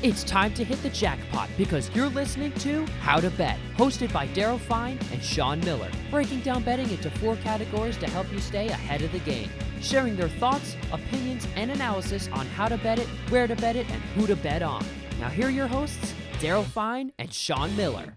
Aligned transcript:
It's 0.00 0.22
time 0.22 0.54
to 0.54 0.62
hit 0.62 0.80
the 0.84 0.90
jackpot 0.90 1.50
because 1.58 1.90
you're 1.92 2.08
listening 2.08 2.52
to 2.60 2.86
How 3.00 3.18
to 3.18 3.30
Bet, 3.30 3.58
hosted 3.76 4.12
by 4.12 4.28
Daryl 4.28 4.60
Fine 4.60 4.96
and 5.10 5.20
Sean 5.20 5.58
Miller, 5.60 5.90
breaking 6.08 6.42
down 6.42 6.62
betting 6.62 6.88
into 6.88 7.10
four 7.10 7.34
categories 7.38 7.96
to 7.96 8.06
help 8.08 8.30
you 8.30 8.38
stay 8.38 8.68
ahead 8.68 9.02
of 9.02 9.10
the 9.10 9.18
game, 9.18 9.50
sharing 9.80 10.14
their 10.14 10.28
thoughts, 10.28 10.76
opinions, 10.92 11.48
and 11.56 11.72
analysis 11.72 12.28
on 12.32 12.46
how 12.46 12.68
to 12.68 12.78
bet 12.78 13.00
it, 13.00 13.08
where 13.28 13.48
to 13.48 13.56
bet 13.56 13.74
it, 13.74 13.90
and 13.90 14.00
who 14.14 14.28
to 14.28 14.36
bet 14.36 14.62
on. 14.62 14.84
Now, 15.18 15.30
here 15.30 15.48
are 15.48 15.50
your 15.50 15.66
hosts, 15.66 16.14
Daryl 16.34 16.64
Fine 16.64 17.12
and 17.18 17.32
Sean 17.32 17.74
Miller. 17.74 18.16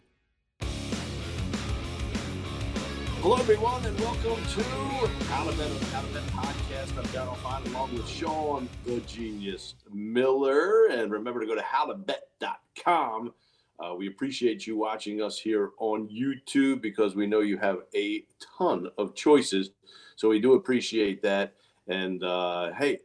Hello, 3.22 3.36
everyone, 3.36 3.86
and 3.86 4.00
welcome 4.00 4.44
to 4.44 4.64
on 4.72 5.48
to 5.52 6.14
Bet 6.14 6.24
podcast. 6.34 6.98
I'm 6.98 7.04
Daryl 7.14 7.38
Fine 7.38 7.68
along 7.68 7.94
with 7.94 8.08
Sean, 8.08 8.68
the 8.84 9.00
genius 9.02 9.76
Miller. 9.94 10.88
And 10.88 11.12
remember 11.12 11.40
to 11.40 11.46
go 11.46 11.54
to 11.54 11.62
howtobet.com. 11.62 13.32
Uh, 13.80 13.94
we 13.94 14.08
appreciate 14.08 14.66
you 14.66 14.76
watching 14.76 15.22
us 15.22 15.38
here 15.38 15.70
on 15.78 16.10
YouTube 16.10 16.82
because 16.82 17.16
we 17.16 17.28
know 17.28 17.42
you 17.42 17.60
have 17.60 17.82
a 17.94 18.26
ton 18.58 18.88
of 18.98 19.14
choices. 19.14 19.70
So 20.16 20.28
we 20.28 20.40
do 20.40 20.54
appreciate 20.54 21.22
that. 21.22 21.54
And 21.88 22.24
uh, 22.24 22.74
hey, 22.74 23.02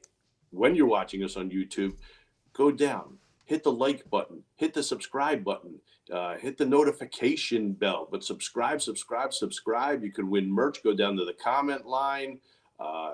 when 0.48 0.74
you're 0.74 0.86
watching 0.86 1.24
us 1.24 1.36
on 1.36 1.50
YouTube, 1.50 1.92
go 2.54 2.70
down, 2.70 3.18
hit 3.44 3.64
the 3.64 3.72
like 3.72 4.08
button, 4.08 4.44
hit 4.54 4.72
the 4.72 4.82
subscribe 4.82 5.44
button 5.44 5.80
uh, 6.12 6.36
hit 6.36 6.56
the 6.56 6.66
notification 6.66 7.72
bell, 7.72 8.08
but 8.10 8.22
subscribe, 8.22 8.80
subscribe, 8.80 9.32
subscribe. 9.32 10.04
You 10.04 10.12
can 10.12 10.30
win 10.30 10.50
merch. 10.50 10.82
Go 10.82 10.94
down 10.94 11.16
to 11.16 11.24
the 11.24 11.32
comment 11.32 11.86
line. 11.86 12.38
Uh, 12.78 13.12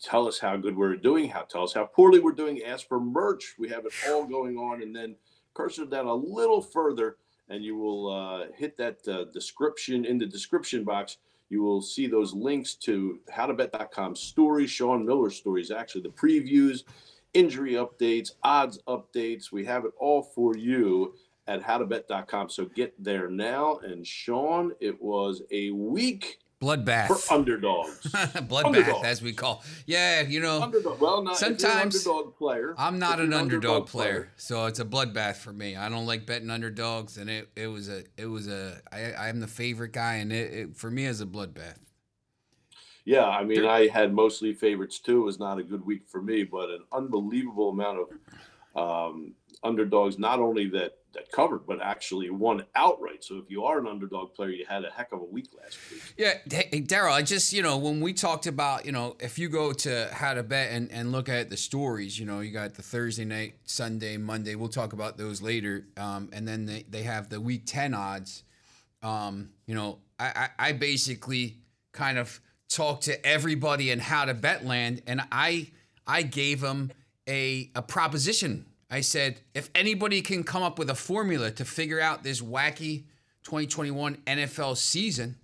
tell 0.00 0.26
us 0.26 0.38
how 0.38 0.56
good 0.56 0.76
we're 0.76 0.96
doing. 0.96 1.28
How 1.28 1.42
tell 1.42 1.64
us 1.64 1.74
how 1.74 1.84
poorly 1.84 2.20
we're 2.20 2.32
doing. 2.32 2.62
Ask 2.62 2.88
for 2.88 3.00
merch. 3.00 3.54
We 3.58 3.68
have 3.68 3.84
it 3.84 3.92
all 4.08 4.24
going 4.24 4.56
on, 4.56 4.82
and 4.82 4.94
then 4.94 5.16
cursor 5.54 5.84
down 5.84 6.06
a 6.06 6.14
little 6.14 6.62
further, 6.62 7.16
and 7.48 7.64
you 7.64 7.76
will 7.76 8.12
uh, 8.12 8.46
hit 8.56 8.76
that 8.78 9.06
uh, 9.08 9.24
description 9.32 10.04
in 10.04 10.18
the 10.18 10.26
description 10.26 10.84
box. 10.84 11.18
You 11.48 11.62
will 11.62 11.82
see 11.82 12.06
those 12.06 12.34
links 12.34 12.74
to 12.74 13.20
howtobet.com 13.32 14.16
stories, 14.16 14.70
Sean 14.70 15.06
Miller 15.06 15.30
stories, 15.30 15.70
actually 15.70 16.02
the 16.02 16.08
previews, 16.08 16.82
injury 17.34 17.74
updates, 17.74 18.32
odds 18.42 18.78
updates. 18.88 19.52
We 19.52 19.64
have 19.66 19.84
it 19.84 19.92
all 19.98 20.22
for 20.22 20.56
you 20.56 21.14
at 21.46 21.62
howtobet.com. 21.62 22.50
So 22.50 22.66
get 22.66 22.92
there 23.02 23.28
now. 23.28 23.78
And 23.78 24.06
Sean, 24.06 24.72
it 24.80 25.00
was 25.00 25.42
a 25.50 25.70
week 25.70 26.38
bloodbath 26.60 27.08
for 27.08 27.34
underdogs. 27.34 28.00
bloodbath, 28.48 28.64
underdogs. 28.64 29.04
as 29.06 29.22
we 29.22 29.32
call. 29.32 29.62
Yeah, 29.86 30.22
you 30.22 30.40
know. 30.40 30.62
Underdog. 30.62 31.00
Well, 31.00 31.22
not 31.22 31.36
sometimes 31.36 32.06
underdog 32.06 32.36
player. 32.36 32.74
I'm 32.78 32.98
not 32.98 33.20
an, 33.20 33.32
underdog, 33.32 33.40
underdog 33.42 33.86
player, 33.86 34.12
player, 34.12 34.32
so 34.36 34.66
it's 34.66 34.80
a 34.80 34.84
bloodbath 34.84 35.36
for 35.36 35.52
me. 35.52 35.76
I 35.76 35.88
don't 35.88 36.06
like 36.06 36.26
betting 36.26 36.50
underdogs, 36.50 37.18
and 37.18 37.28
it, 37.28 37.48
it 37.56 37.66
was 37.66 37.88
a 37.88 38.04
it 38.16 38.26
was 38.26 38.48
a 38.48 38.80
I 38.92 39.28
I'm 39.28 39.40
the 39.40 39.46
favorite 39.46 39.92
guy, 39.92 40.14
and 40.16 40.32
it, 40.32 40.52
it 40.52 40.76
for 40.76 40.90
me 40.90 41.06
is 41.06 41.20
a 41.20 41.26
bloodbath. 41.26 41.78
Yeah, 43.04 43.28
I 43.28 43.44
mean, 43.44 43.64
I 43.64 43.86
had 43.86 44.12
mostly 44.12 44.52
favorites 44.52 44.98
too. 44.98 45.22
It 45.22 45.24
was 45.24 45.38
not 45.38 45.58
a 45.58 45.62
good 45.62 45.86
week 45.86 46.08
for 46.08 46.20
me, 46.20 46.42
but 46.42 46.70
an 46.70 46.80
unbelievable 46.90 47.68
amount 47.70 48.00
of 48.74 49.10
um, 49.10 49.34
underdogs. 49.62 50.18
Not 50.18 50.40
only 50.40 50.68
that 50.70 50.98
that 51.16 51.32
covered, 51.32 51.66
but 51.66 51.80
actually 51.82 52.30
won 52.30 52.64
outright. 52.74 53.24
So 53.24 53.38
if 53.38 53.50
you 53.50 53.64
are 53.64 53.78
an 53.78 53.86
underdog 53.86 54.34
player, 54.34 54.50
you 54.50 54.64
had 54.68 54.84
a 54.84 54.90
heck 54.90 55.12
of 55.12 55.20
a 55.20 55.24
week 55.24 55.48
last 55.60 55.78
week. 55.90 56.02
Yeah, 56.16 56.34
hey, 56.48 56.82
Daryl, 56.82 57.12
I 57.12 57.22
just 57.22 57.52
you 57.52 57.62
know 57.62 57.76
when 57.78 58.00
we 58.00 58.12
talked 58.12 58.46
about 58.46 58.86
you 58.86 58.92
know 58.92 59.16
if 59.18 59.38
you 59.38 59.48
go 59.48 59.72
to 59.72 60.08
how 60.12 60.34
to 60.34 60.42
bet 60.42 60.70
and, 60.72 60.90
and 60.92 61.12
look 61.12 61.28
at 61.28 61.50
the 61.50 61.56
stories, 61.56 62.18
you 62.18 62.26
know 62.26 62.40
you 62.40 62.52
got 62.52 62.74
the 62.74 62.82
Thursday 62.82 63.24
night, 63.24 63.54
Sunday, 63.64 64.16
Monday. 64.16 64.54
We'll 64.54 64.68
talk 64.68 64.92
about 64.92 65.16
those 65.18 65.42
later, 65.42 65.86
um, 65.96 66.30
and 66.32 66.46
then 66.46 66.66
they, 66.66 66.84
they 66.88 67.02
have 67.02 67.28
the 67.28 67.40
week 67.40 67.62
ten 67.66 67.94
odds. 67.94 68.44
Um, 69.02 69.50
you 69.66 69.74
know, 69.74 69.98
I, 70.18 70.48
I, 70.58 70.68
I 70.68 70.72
basically 70.72 71.58
kind 71.92 72.18
of 72.18 72.40
talked 72.68 73.04
to 73.04 73.26
everybody 73.26 73.90
in 73.90 73.98
how 73.98 74.24
to 74.24 74.34
bet 74.34 74.64
land, 74.64 75.02
and 75.06 75.22
I 75.32 75.70
I 76.06 76.22
gave 76.22 76.60
them 76.60 76.90
a 77.28 77.70
a 77.74 77.82
proposition 77.82 78.66
I 78.90 79.00
said, 79.00 79.40
if 79.54 79.68
anybody 79.74 80.22
can 80.22 80.44
come 80.44 80.62
up 80.62 80.78
with 80.78 80.90
a 80.90 80.94
formula 80.94 81.50
to 81.52 81.64
figure 81.64 82.00
out 82.00 82.22
this 82.22 82.40
wacky 82.40 83.04
2021 83.42 84.16
NFL 84.26 84.76
season, 84.76 85.36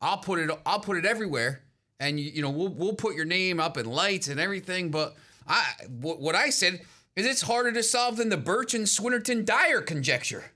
I'll 0.00 0.18
put 0.18 0.38
it. 0.38 0.50
I'll 0.66 0.80
put 0.80 0.96
it 0.96 1.04
everywhere, 1.04 1.62
and 1.98 2.18
you, 2.18 2.30
you 2.30 2.42
know 2.42 2.50
we'll 2.50 2.68
we'll 2.68 2.94
put 2.94 3.14
your 3.14 3.24
name 3.24 3.60
up 3.60 3.76
in 3.76 3.86
lights 3.86 4.28
and 4.28 4.40
everything. 4.40 4.90
But 4.90 5.14
I 5.46 5.64
what 6.00 6.34
I 6.34 6.50
said 6.50 6.80
is 7.16 7.26
it's 7.26 7.42
harder 7.42 7.72
to 7.72 7.82
solve 7.82 8.16
than 8.16 8.30
the 8.30 8.38
Birch 8.38 8.72
and 8.72 8.86
Swinnerton 8.86 9.44
Dyer 9.44 9.82
conjecture. 9.82 10.52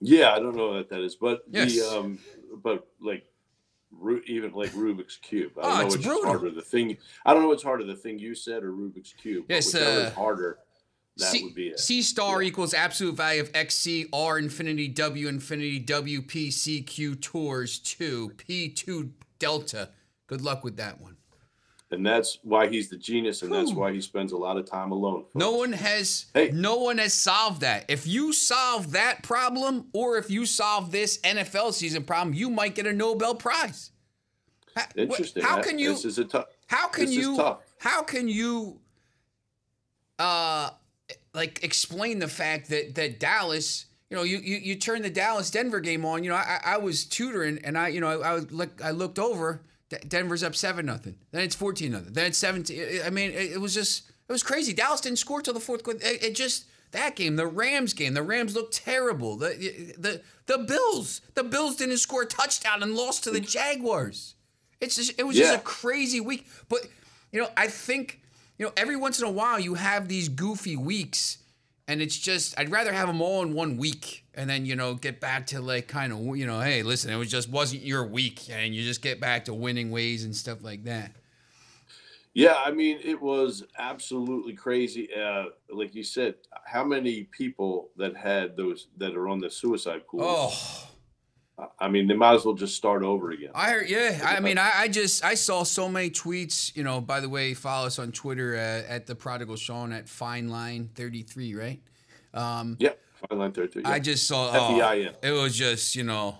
Yeah, 0.00 0.32
I 0.32 0.38
don't 0.38 0.56
know 0.56 0.72
what 0.72 0.88
that 0.90 1.00
is, 1.00 1.16
but 1.16 1.42
yes. 1.50 1.74
the 1.74 1.98
um, 1.98 2.18
but 2.62 2.86
like 3.00 3.24
even 4.28 4.52
like 4.52 4.70
Rubik's 4.72 5.16
cube. 5.16 5.52
I 5.58 5.62
don't 5.62 5.70
oh, 5.70 5.74
know 5.80 5.86
it's 5.86 5.96
which 5.96 6.06
brutal. 6.06 6.30
harder, 6.30 6.50
the 6.50 6.62
thing. 6.62 6.96
I 7.24 7.34
don't 7.34 7.42
know 7.42 7.48
what's 7.48 7.64
harder, 7.64 7.84
the 7.84 7.96
thing 7.96 8.18
you 8.18 8.34
said 8.34 8.62
or 8.62 8.70
Rubik's 8.70 9.12
cube. 9.12 9.46
Yes, 9.48 9.74
uh, 9.74 10.12
harder 10.14 10.58
that 11.18 11.32
C, 11.32 11.44
would 11.44 11.54
be 11.54 11.68
it. 11.68 11.80
C 11.80 12.02
star 12.02 12.42
yeah. 12.42 12.48
equals 12.48 12.74
absolute 12.74 13.16
value 13.16 13.40
of 13.40 13.50
XC 13.54 14.08
R 14.12 14.38
infinity 14.38 14.88
W 14.88 15.28
infinity 15.28 15.78
W 15.78 16.22
P 16.22 16.50
C 16.50 16.82
Q 16.82 17.14
tours 17.14 17.78
two 17.78 18.32
P 18.36 18.68
two 18.68 19.12
delta. 19.38 19.90
Good 20.26 20.42
luck 20.42 20.64
with 20.64 20.76
that 20.76 21.00
one. 21.00 21.16
And 21.92 22.04
that's 22.04 22.40
why 22.42 22.66
he's 22.66 22.88
the 22.88 22.96
genius, 22.96 23.42
and 23.42 23.52
that's 23.52 23.72
why 23.72 23.92
he 23.92 24.00
spends 24.00 24.32
a 24.32 24.36
lot 24.36 24.56
of 24.56 24.68
time 24.68 24.90
alone. 24.90 25.22
Folks. 25.22 25.34
No 25.36 25.52
one 25.52 25.72
has 25.72 26.26
hey. 26.34 26.50
no 26.52 26.78
one 26.78 26.98
has 26.98 27.14
solved 27.14 27.60
that. 27.60 27.84
If 27.88 28.08
you 28.08 28.32
solve 28.32 28.90
that 28.92 29.22
problem, 29.22 29.86
or 29.92 30.18
if 30.18 30.28
you 30.28 30.46
solve 30.46 30.90
this 30.90 31.18
NFL 31.18 31.74
season 31.74 32.02
problem, 32.02 32.34
you 32.34 32.50
might 32.50 32.74
get 32.74 32.88
a 32.88 32.92
Nobel 32.92 33.36
Prize. 33.36 33.92
Interesting. 34.96 35.44
How 35.44 35.62
can 35.62 35.78
you? 35.78 35.92
This 35.92 36.04
is 36.04 36.18
a 36.18 36.24
tough. 36.24 36.46
How 36.66 36.88
can 36.88 37.10
you? 37.10 37.56
How 37.78 38.02
can 38.02 38.28
you? 38.28 38.80
Uh, 40.18 40.70
like 41.36 41.62
explain 41.62 42.18
the 42.18 42.28
fact 42.28 42.70
that 42.70 42.94
that 42.96 43.20
Dallas, 43.20 43.86
you 44.10 44.16
know, 44.16 44.24
you 44.24 44.38
you, 44.38 44.56
you 44.56 44.74
turn 44.74 45.02
the 45.02 45.10
Dallas 45.10 45.50
Denver 45.50 45.80
game 45.80 46.04
on. 46.04 46.24
You 46.24 46.30
know, 46.30 46.36
I, 46.36 46.60
I 46.64 46.76
was 46.78 47.04
tutoring 47.04 47.60
and 47.62 47.78
I 47.78 47.88
you 47.88 48.00
know 48.00 48.22
I, 48.22 48.34
I 48.34 48.36
look 48.38 48.82
I 48.82 48.90
looked 48.90 49.18
over. 49.18 49.62
Denver's 50.08 50.42
up 50.42 50.56
seven 50.56 50.86
nothing. 50.86 51.16
Then 51.30 51.42
it's 51.42 51.54
fourteen 51.54 51.92
nothing. 51.92 52.12
Then 52.14 52.26
it's 52.26 52.38
seventeen. 52.38 53.00
I 53.04 53.10
mean, 53.10 53.30
it, 53.30 53.52
it, 53.52 53.60
was 53.60 53.72
just 53.72 54.10
it 54.28 54.32
was 54.32 54.42
crazy. 54.42 54.72
Dallas 54.72 55.00
didn't 55.00 55.18
score 55.18 55.40
till 55.40 55.54
the 55.54 55.60
fourth 55.60 55.84
quarter. 55.84 56.00
It, 56.02 56.24
it, 56.24 56.34
just 56.34 56.64
that 56.90 57.14
game, 57.14 57.36
the 57.36 57.46
Rams 57.46 57.92
game, 57.92 58.14
the 58.14 58.22
Rams 58.22 58.56
looked 58.56 58.74
terrible. 58.74 59.36
The 59.36 59.94
the 59.96 60.22
the 60.46 60.58
Bills, 60.58 61.20
the 61.34 61.44
Bills 61.44 61.76
didn't 61.76 61.98
score 61.98 62.22
a 62.22 62.26
touchdown 62.26 62.82
and 62.82 62.94
lost 62.94 63.22
to 63.24 63.30
the 63.30 63.40
Jaguars. 63.40 64.34
It's 64.80 64.96
just 64.96 65.18
it 65.18 65.24
was 65.24 65.38
yeah. 65.38 65.44
just 65.44 65.58
a 65.58 65.62
crazy 65.62 66.20
week. 66.20 66.46
But 66.68 66.80
you 67.30 67.40
know, 67.40 67.48
I 67.56 67.68
think 67.68 68.22
you 68.58 68.66
know, 68.66 68.72
every 68.76 68.96
once 68.96 69.20
in 69.20 69.26
a 69.26 69.30
while 69.30 69.60
you 69.60 69.74
have 69.74 70.08
these 70.08 70.28
goofy 70.28 70.76
weeks, 70.76 71.38
and 71.88 72.00
it's 72.00 72.16
just 72.16 72.58
I'd 72.58 72.70
rather 72.70 72.92
have 72.92 73.06
them 73.08 73.20
all 73.20 73.42
in 73.42 73.52
one 73.52 73.76
week, 73.76 74.24
and 74.34 74.48
then 74.48 74.66
you 74.66 74.76
know 74.76 74.94
get 74.94 75.20
back 75.20 75.46
to 75.48 75.60
like 75.60 75.88
kind 75.88 76.12
of 76.12 76.36
you 76.36 76.46
know, 76.46 76.60
hey, 76.60 76.82
listen, 76.82 77.12
it 77.12 77.16
was 77.16 77.30
just 77.30 77.48
wasn't 77.48 77.82
your 77.82 78.06
week, 78.06 78.48
and 78.50 78.74
you 78.74 78.82
just 78.82 79.02
get 79.02 79.20
back 79.20 79.44
to 79.46 79.54
winning 79.54 79.90
ways 79.90 80.24
and 80.24 80.34
stuff 80.34 80.62
like 80.62 80.84
that. 80.84 81.12
Yeah, 82.34 82.56
I 82.62 82.70
mean, 82.70 82.98
it 83.02 83.20
was 83.20 83.64
absolutely 83.78 84.52
crazy. 84.52 85.08
Uh, 85.14 85.46
like 85.70 85.94
you 85.94 86.02
said, 86.02 86.34
how 86.66 86.84
many 86.84 87.24
people 87.24 87.88
that 87.96 88.14
had 88.14 88.58
those 88.58 88.88
that 88.98 89.16
are 89.16 89.28
on 89.28 89.40
the 89.40 89.50
suicide 89.50 90.06
pool? 90.06 90.20
Oh 90.22 90.85
I 91.78 91.88
mean, 91.88 92.06
they 92.06 92.14
might 92.14 92.34
as 92.34 92.44
well 92.44 92.54
just 92.54 92.76
start 92.76 93.02
over 93.02 93.30
again. 93.30 93.50
I 93.54 93.70
heard, 93.70 93.88
yeah. 93.88 94.20
I 94.22 94.40
mean, 94.40 94.58
I, 94.58 94.72
I 94.74 94.88
just 94.88 95.24
I 95.24 95.34
saw 95.34 95.62
so 95.62 95.88
many 95.88 96.10
tweets. 96.10 96.76
You 96.76 96.82
know, 96.82 97.00
by 97.00 97.20
the 97.20 97.30
way, 97.30 97.54
follow 97.54 97.86
us 97.86 97.98
on 97.98 98.12
Twitter 98.12 98.56
uh, 98.56 98.92
at 98.92 99.06
the 99.06 99.14
Prodigal 99.14 99.56
Sean 99.56 99.92
at 99.92 100.08
Fine 100.08 100.48
Line 100.48 100.90
thirty 100.94 101.22
three, 101.22 101.54
right? 101.54 101.80
Um, 102.34 102.76
yeah, 102.78 102.90
Fine 103.28 103.38
Line 103.38 103.52
thirty 103.52 103.72
three. 103.72 103.82
Yeah. 103.82 103.90
I 103.90 104.00
just 104.00 104.28
saw. 104.28 104.50
Oh, 104.52 105.12
it 105.22 105.30
was 105.30 105.56
just 105.56 105.96
you 105.96 106.04
know, 106.04 106.36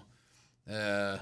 uh, 0.70 1.18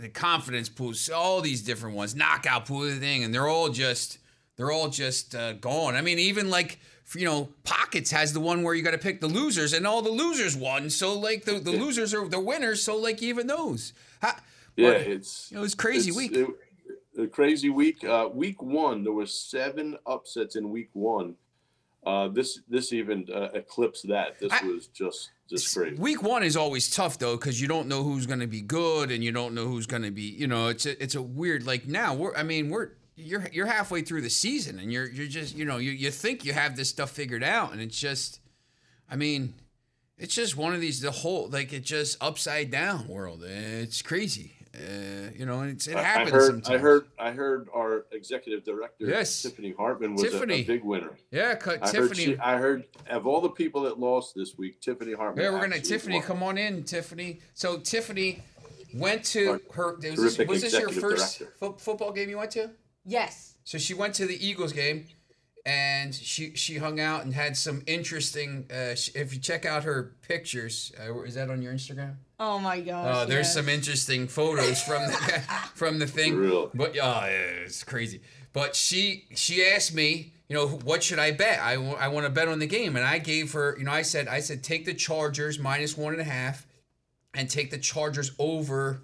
the 0.00 0.08
confidence 0.08 0.68
pools, 0.68 1.10
all 1.10 1.40
these 1.40 1.62
different 1.62 1.96
ones, 1.96 2.14
knockout 2.14 2.66
pool, 2.66 2.88
thing, 2.88 3.24
and 3.24 3.34
they're 3.34 3.48
all 3.48 3.68
just 3.68 4.18
they're 4.56 4.70
all 4.70 4.88
just 4.88 5.34
uh, 5.34 5.54
gone. 5.54 5.96
I 5.96 6.02
mean, 6.02 6.20
even 6.20 6.50
like 6.50 6.78
you 7.14 7.24
know, 7.24 7.48
Pockets 7.64 8.10
has 8.10 8.32
the 8.32 8.40
one 8.40 8.62
where 8.62 8.74
you 8.74 8.82
got 8.82 8.92
to 8.92 8.98
pick 8.98 9.20
the 9.20 9.28
losers, 9.28 9.72
and 9.72 9.86
all 9.86 10.02
the 10.02 10.10
losers 10.10 10.56
won. 10.56 10.90
So 10.90 11.18
like 11.18 11.44
the, 11.44 11.58
the 11.58 11.72
yeah. 11.72 11.80
losers 11.80 12.14
are 12.14 12.26
the 12.28 12.40
winners. 12.40 12.82
So 12.82 12.96
like 12.96 13.22
even 13.22 13.46
those. 13.46 13.92
How, 14.20 14.34
yeah, 14.76 14.90
it's 14.90 15.52
it 15.52 15.58
was 15.58 15.74
crazy 15.74 16.12
week. 16.12 16.32
It, 16.32 16.48
a 17.18 17.26
crazy 17.26 17.70
week. 17.70 18.04
Uh, 18.04 18.28
week 18.32 18.62
one, 18.62 19.04
there 19.04 19.12
was 19.12 19.34
seven 19.34 19.98
upsets 20.06 20.56
in 20.56 20.70
week 20.70 20.90
one. 20.92 21.34
Uh, 22.04 22.28
this 22.28 22.60
this 22.68 22.92
even 22.92 23.26
uh, 23.32 23.48
eclipsed 23.54 24.08
that. 24.08 24.38
This 24.40 24.52
I, 24.52 24.66
was 24.66 24.88
just 24.88 25.30
just 25.48 25.74
great. 25.74 25.98
Week 25.98 26.22
one 26.22 26.42
is 26.42 26.56
always 26.56 26.90
tough 26.90 27.18
though 27.18 27.36
because 27.36 27.60
you 27.60 27.68
don't 27.68 27.86
know 27.86 28.02
who's 28.02 28.26
going 28.26 28.40
to 28.40 28.46
be 28.46 28.60
good 28.60 29.10
and 29.10 29.22
you 29.22 29.30
don't 29.30 29.54
know 29.54 29.66
who's 29.66 29.86
going 29.86 30.02
to 30.02 30.10
be. 30.10 30.22
You 30.22 30.48
know, 30.48 30.68
it's 30.68 30.86
a, 30.86 31.00
it's 31.02 31.14
a 31.14 31.22
weird 31.22 31.64
like 31.64 31.86
now. 31.86 32.14
We're 32.14 32.34
I 32.34 32.42
mean 32.42 32.70
we're 32.70 32.90
you're 33.16 33.46
you're 33.52 33.66
halfway 33.66 34.02
through 34.02 34.22
the 34.22 34.30
season 34.30 34.78
and 34.78 34.92
you're 34.92 35.08
you're 35.10 35.26
just 35.26 35.54
you 35.56 35.64
know 35.64 35.76
you, 35.78 35.90
you 35.90 36.10
think 36.10 36.44
you 36.44 36.52
have 36.52 36.76
this 36.76 36.88
stuff 36.88 37.10
figured 37.10 37.42
out 37.44 37.72
and 37.72 37.80
it's 37.80 37.98
just 37.98 38.40
I 39.10 39.16
mean, 39.16 39.52
it's 40.16 40.34
just 40.34 40.56
one 40.56 40.72
of 40.74 40.80
these 40.80 41.00
the 41.00 41.10
whole 41.10 41.48
like 41.48 41.72
it 41.72 41.84
just 41.84 42.16
upside 42.22 42.70
down 42.70 43.06
world. 43.08 43.42
It's 43.44 44.00
crazy. 44.02 44.52
Uh, 44.74 45.28
you 45.36 45.44
know, 45.44 45.60
and 45.60 45.72
it's, 45.72 45.86
it 45.86 45.98
happens 45.98 46.30
I 46.32 46.34
heard, 46.34 46.46
sometimes. 46.46 46.68
I 46.70 46.78
heard, 46.78 47.04
I 47.18 47.30
heard 47.32 47.68
our 47.74 48.06
executive 48.10 48.64
director, 48.64 49.04
Yes. 49.04 49.42
Tiffany 49.42 49.74
Hartman, 49.76 50.14
was 50.14 50.22
a- 50.24 50.30
Tiffany. 50.30 50.54
A, 50.54 50.62
big 50.64 50.82
winner. 50.82 51.10
Yeah, 51.30 51.54
cut 51.56 51.80
I 51.82 51.86
heard, 51.88 51.92
Tiffany. 52.08 52.24
she, 52.24 52.38
I 52.38 52.56
heard 52.56 52.84
of 53.10 53.26
all 53.26 53.42
the 53.42 53.50
people 53.50 53.82
that 53.82 54.00
lost 54.00 54.34
this 54.34 54.56
week, 54.56 54.80
Tiffany 54.80 55.12
Hartman. 55.12 55.44
yeah, 55.44 55.50
we're 55.50 55.60
gonna 55.60 55.78
Tiffany. 55.78 56.14
won. 56.14 56.22
Come 56.24 56.42
on 56.42 56.56
in, 56.56 56.84
Tiffany. 56.84 57.40
So 57.52 57.80
Tiffany 57.80 58.40
went 58.94 59.24
to 59.26 59.60
her. 59.74 59.96
Was 59.96 60.36
this, 60.38 60.48
was 60.48 60.62
this 60.62 60.72
your 60.72 60.88
first 60.88 61.42
fo- 61.60 61.74
football 61.74 62.10
game 62.10 62.30
you 62.30 62.38
went 62.38 62.52
to? 62.52 62.70
Yes. 63.04 63.54
So 63.64 63.78
she 63.78 63.94
went 63.94 64.14
to 64.14 64.26
the 64.26 64.46
Eagles 64.46 64.72
game, 64.72 65.06
and 65.64 66.14
she 66.14 66.54
she 66.54 66.78
hung 66.78 67.00
out 67.00 67.24
and 67.24 67.34
had 67.34 67.56
some 67.56 67.82
interesting. 67.86 68.66
Uh, 68.70 68.94
sh 68.94 69.10
if 69.14 69.32
you 69.32 69.40
check 69.40 69.64
out 69.64 69.84
her 69.84 70.14
pictures, 70.22 70.92
uh, 71.00 71.22
is 71.22 71.34
that 71.34 71.50
on 71.50 71.62
your 71.62 71.72
Instagram? 71.72 72.16
Oh 72.40 72.58
my 72.58 72.80
gosh. 72.80 73.06
Uh, 73.06 73.24
there's 73.24 73.46
yes. 73.46 73.54
some 73.54 73.68
interesting 73.68 74.26
photos 74.26 74.82
from 74.82 75.06
the 75.06 75.14
from 75.74 75.98
the 75.98 76.06
thing. 76.06 76.36
Really? 76.36 76.68
But 76.74 76.90
oh, 76.90 76.94
yeah, 76.94 77.26
it's 77.26 77.84
crazy. 77.84 78.20
But 78.52 78.74
she 78.76 79.26
she 79.34 79.64
asked 79.64 79.94
me, 79.94 80.32
you 80.48 80.56
know, 80.56 80.66
what 80.66 81.02
should 81.02 81.18
I 81.18 81.30
bet? 81.30 81.60
I, 81.60 81.74
I 81.74 82.08
want 82.08 82.26
to 82.26 82.30
bet 82.30 82.48
on 82.48 82.58
the 82.58 82.66
game, 82.66 82.96
and 82.96 83.04
I 83.04 83.18
gave 83.18 83.52
her, 83.52 83.76
you 83.78 83.84
know, 83.84 83.92
I 83.92 84.02
said 84.02 84.28
I 84.28 84.40
said 84.40 84.62
take 84.62 84.84
the 84.84 84.94
Chargers 84.94 85.58
minus 85.58 85.96
one 85.96 86.12
and 86.12 86.20
a 86.20 86.24
half, 86.24 86.66
and 87.34 87.48
take 87.48 87.70
the 87.70 87.78
Chargers 87.78 88.32
over 88.38 89.02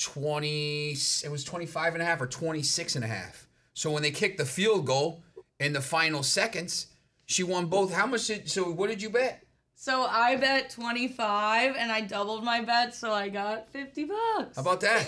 20 0.00 0.90
it 1.24 1.30
was 1.30 1.44
25 1.44 1.94
and 1.94 2.02
a 2.02 2.06
half 2.06 2.20
or 2.20 2.26
26 2.26 2.96
and 2.96 3.04
a 3.04 3.08
half. 3.08 3.46
So 3.74 3.90
when 3.90 4.02
they 4.02 4.10
kicked 4.10 4.38
the 4.38 4.44
field 4.44 4.86
goal 4.86 5.22
in 5.58 5.72
the 5.72 5.80
final 5.80 6.22
seconds, 6.22 6.86
she 7.26 7.42
won 7.42 7.66
both. 7.66 7.92
How 7.92 8.06
much 8.06 8.26
did 8.26 8.50
so 8.50 8.70
what 8.70 8.88
did 8.90 9.00
you 9.02 9.10
bet? 9.10 9.44
So 9.76 10.02
I 10.02 10.36
bet 10.36 10.68
25 10.68 11.74
and 11.74 11.90
I 11.90 12.02
doubled 12.02 12.44
my 12.44 12.60
bet, 12.60 12.94
so 12.94 13.12
I 13.12 13.30
got 13.30 13.70
50 13.70 14.04
bucks. 14.04 14.56
How 14.56 14.60
about 14.62 14.80
that? 14.82 15.06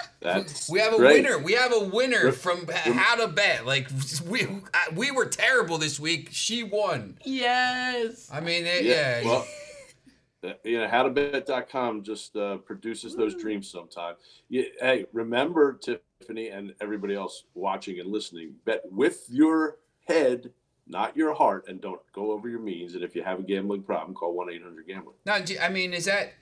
That's 0.20 0.70
We 0.70 0.78
have 0.78 0.92
a 0.92 0.98
great. 0.98 1.24
winner. 1.24 1.38
We 1.38 1.54
have 1.54 1.72
a 1.72 1.80
winner 1.80 2.30
from 2.30 2.68
how 2.68 3.16
to 3.16 3.26
bet. 3.28 3.66
Like 3.66 3.88
we 4.28 4.46
we 4.94 5.10
were 5.10 5.26
terrible 5.26 5.78
this 5.78 5.98
week. 5.98 6.28
She 6.32 6.62
won. 6.62 7.18
Yes. 7.24 8.28
I 8.32 8.40
mean, 8.40 8.66
it, 8.66 8.84
yeah. 8.84 9.20
Yeah. 9.20 9.24
Well, 9.26 9.46
you 10.64 10.78
know, 10.78 10.86
howtobet.com 10.86 12.02
just 12.02 12.36
uh, 12.36 12.56
produces 12.58 13.14
those 13.16 13.34
dreams 13.34 13.70
sometimes 13.70 14.18
Yeah, 14.48 14.64
hey, 14.80 15.06
remember, 15.12 15.74
Tiffany, 15.74 16.48
and 16.48 16.74
everybody 16.80 17.14
else 17.14 17.44
watching 17.54 18.00
and 18.00 18.10
listening, 18.10 18.54
bet 18.64 18.82
with 18.90 19.24
your 19.28 19.78
head, 20.06 20.50
not 20.86 21.16
your 21.16 21.34
heart, 21.34 21.64
and 21.68 21.80
don't 21.80 22.00
go 22.12 22.32
over 22.32 22.48
your 22.48 22.60
means. 22.60 22.94
And 22.94 23.02
if 23.02 23.14
you 23.14 23.22
have 23.22 23.40
a 23.40 23.42
gambling 23.42 23.82
problem, 23.82 24.14
call 24.14 24.34
1 24.34 24.50
800 24.50 24.86
Gambler. 24.86 25.12
now, 25.24 25.38
I 25.62 25.68
mean, 25.68 25.92
is 25.92 26.04
that 26.04 26.34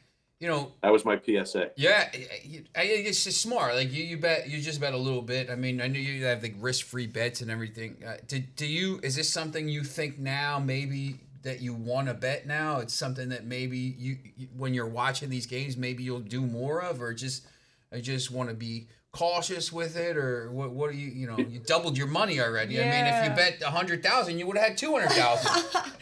you 0.43 0.49
know? 0.49 0.73
That 0.83 0.91
was 0.91 1.05
my 1.05 1.21
PSA. 1.25 1.71
Yeah, 1.77 2.11
it's 2.13 3.23
just 3.23 3.41
smart. 3.41 3.77
Like 3.77 3.93
you, 3.93 4.03
you 4.03 4.19
bet. 4.19 4.51
You 4.51 4.61
just 4.61 4.81
bet 4.81 4.93
a 4.93 4.97
little 4.99 5.23
bit. 5.23 5.49
I 5.49 5.55
mean, 5.55 5.81
I 5.81 5.87
know 5.87 6.01
you 6.01 6.25
have 6.25 6.43
the 6.43 6.53
risk-free 6.59 7.07
bets 7.07 7.43
and 7.43 7.51
everything. 7.51 8.03
Uh, 8.05 8.17
do, 8.27 8.41
do 8.41 8.67
you? 8.67 8.99
Is 9.05 9.15
this 9.15 9.33
something 9.33 9.69
you 9.69 9.85
think 9.85 10.19
now? 10.19 10.59
Maybe 10.59 11.21
that 11.43 11.61
you 11.61 11.75
want 11.75 12.09
to 12.09 12.15
bet 12.15 12.47
now. 12.47 12.79
It's 12.79 12.95
something 12.95 13.29
that 13.31 13.45
maybe 13.45 13.79
you, 13.79 14.19
you 14.37 14.49
when 14.57 14.75
you're 14.75 14.87
watching 14.87 15.31
these 15.31 15.47
games, 15.47 15.77
maybe 15.77 16.03
you'll 16.03 16.21
do 16.21 16.41
more 16.41 16.83
of, 16.83 17.03
or 17.03 17.13
just 17.15 17.47
I 17.93 18.01
just 18.01 18.31
want 18.31 18.49
to 18.49 18.55
be 18.55 18.89
cautious 19.13 19.73
with 19.73 19.97
it, 19.97 20.17
or 20.17 20.51
what? 20.51 20.71
What 20.71 20.91
do 20.93 20.97
you? 20.97 21.09
You 21.09 21.27
know, 21.27 21.39
you 21.39 21.61
doubled 21.61 21.99
your 21.99 22.07
money 22.07 22.41
already. 22.41 22.81
I 22.81 22.85
mean, 22.85 23.07
if 23.07 23.31
you 23.31 23.37
bet 23.37 23.63
a 23.63 23.71
hundred 23.71 24.03
thousand, 24.03 24.39
you 24.39 24.47
would 24.47 24.57
have 24.57 24.69
had 24.69 24.79
two 24.79 24.93
hundred 24.93 25.13
thousand. 25.13 25.83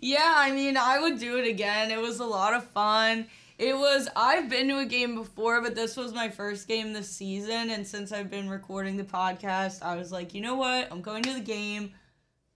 Yeah, 0.00 0.34
I 0.36 0.50
mean, 0.50 0.76
I 0.76 0.98
would 0.98 1.18
do 1.18 1.38
it 1.38 1.46
again. 1.46 1.90
It 1.90 1.98
was 2.00 2.18
a 2.18 2.24
lot 2.26 2.52
of 2.52 2.64
fun. 2.70 3.26
It 3.56 3.76
was, 3.76 4.08
I've 4.16 4.50
been 4.50 4.68
to 4.68 4.78
a 4.78 4.84
game 4.84 5.14
before, 5.14 5.62
but 5.62 5.74
this 5.74 5.96
was 5.96 6.12
my 6.12 6.28
first 6.28 6.66
game 6.66 6.92
this 6.92 7.08
season. 7.08 7.70
And 7.70 7.86
since 7.86 8.10
I've 8.10 8.30
been 8.30 8.50
recording 8.50 8.96
the 8.96 9.04
podcast, 9.04 9.80
I 9.82 9.96
was 9.96 10.10
like, 10.10 10.34
you 10.34 10.40
know 10.40 10.56
what? 10.56 10.90
I'm 10.90 11.00
going 11.00 11.22
to 11.22 11.32
the 11.32 11.40
game. 11.40 11.92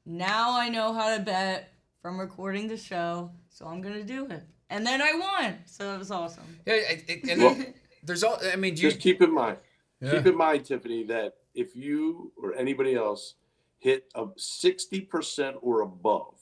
Now 0.05 0.59
I 0.59 0.69
know 0.69 0.93
how 0.93 1.17
to 1.17 1.23
bet 1.23 1.73
from 2.09 2.19
recording 2.19 2.67
the 2.69 2.77
show. 2.77 3.31
So 3.51 3.67
I'm 3.67 3.83
going 3.83 3.93
to 3.95 4.03
do 4.03 4.25
it. 4.31 4.43
And 4.71 4.87
then 4.87 5.03
I 5.03 5.13
won. 5.13 5.59
So 5.67 5.93
it 5.95 5.99
was 5.99 6.11
awesome. 6.11 6.45
yeah, 6.65 6.75
it, 6.75 7.05
it- 7.07 7.29
and 7.31 7.43
Well- 7.43 7.65
there's 8.03 8.25
all. 8.25 8.39
I 8.51 8.57
mean, 8.57 8.75
do 8.75 8.81
you? 8.83 8.89
Just 8.91 9.01
keep 9.03 9.21
in 9.21 9.33
mind, 9.35 9.59
Yeah. 10.01 10.13
keep 10.13 10.27
in 10.27 10.35
mind, 10.37 10.65
Tiffany, 10.65 11.05
that 11.05 11.35
if 11.55 11.77
you 11.77 12.33
or 12.43 12.55
anybody 12.55 12.95
else 12.95 13.35
hit 13.79 14.07
a 14.15 14.25
60% 14.27 15.57
or 15.61 15.83
above, 15.83 16.35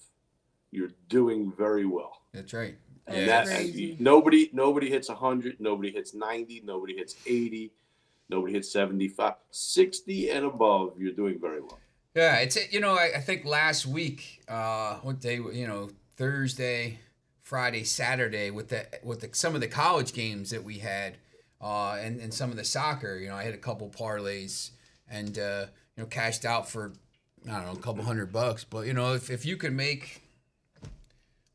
you're 0.71 0.93
doing 1.09 1.53
very 1.59 1.85
well. 1.85 2.23
That's 2.33 2.53
right. 2.53 2.77
And 3.09 3.17
Yeah. 3.19 3.27
that, 3.27 3.47
crazy. 3.49 3.97
nobody 3.99 4.51
nobody 4.53 4.89
hits 4.89 5.09
100 5.09 5.57
nobody 5.61 5.91
hits 5.91 6.15
90 6.15 6.63
nobody 6.65 6.95
hits 6.97 7.15
80 7.27 7.73
nobody 8.29 8.53
hits 8.55 8.69
75 8.73 9.35
60 9.51 10.31
and 10.31 10.45
above 10.45 10.95
you're 10.99 11.13
doing 11.13 11.39
very 11.41 11.61
well 11.61 11.79
Yeah, 12.17 12.37
it's 12.37 12.73
you 12.73 12.81
know 12.81 12.95
I, 12.95 13.11
I 13.17 13.21
think 13.21 13.45
last 13.45 13.85
week, 13.85 14.43
uh, 14.49 14.95
what 15.03 15.21
day? 15.21 15.35
You 15.35 15.67
know 15.67 15.91
Thursday, 16.17 16.99
Friday, 17.43 17.85
Saturday 17.85 18.51
with 18.51 18.71
the 18.71 18.87
with 19.03 19.21
the, 19.21 19.29
some 19.33 19.55
of 19.55 19.61
the 19.61 19.69
college 19.69 20.15
games 20.15 20.49
that 20.49 20.65
we 20.65 20.79
had, 20.79 21.19
uh, 21.61 21.99
and 22.01 22.19
and 22.19 22.33
some 22.33 22.49
of 22.49 22.57
the 22.57 22.65
soccer. 22.65 23.19
You 23.19 23.29
know 23.29 23.35
I 23.35 23.45
had 23.45 23.53
a 23.53 23.59
couple 23.59 23.91
parlays 23.91 24.71
and 25.11 25.39
uh, 25.39 25.67
you 25.95 26.05
know 26.05 26.07
cashed 26.07 26.47
out 26.47 26.71
for 26.71 26.95
I 27.47 27.51
don't 27.51 27.67
know 27.67 27.73
a 27.73 27.83
couple 27.83 28.03
hundred 28.03 28.33
bucks. 28.33 28.65
But 28.65 28.87
you 28.87 28.95
know 28.95 29.13
if 29.13 29.29
if 29.29 29.45
you 29.45 29.59
can 29.59 29.77
make 29.77 30.23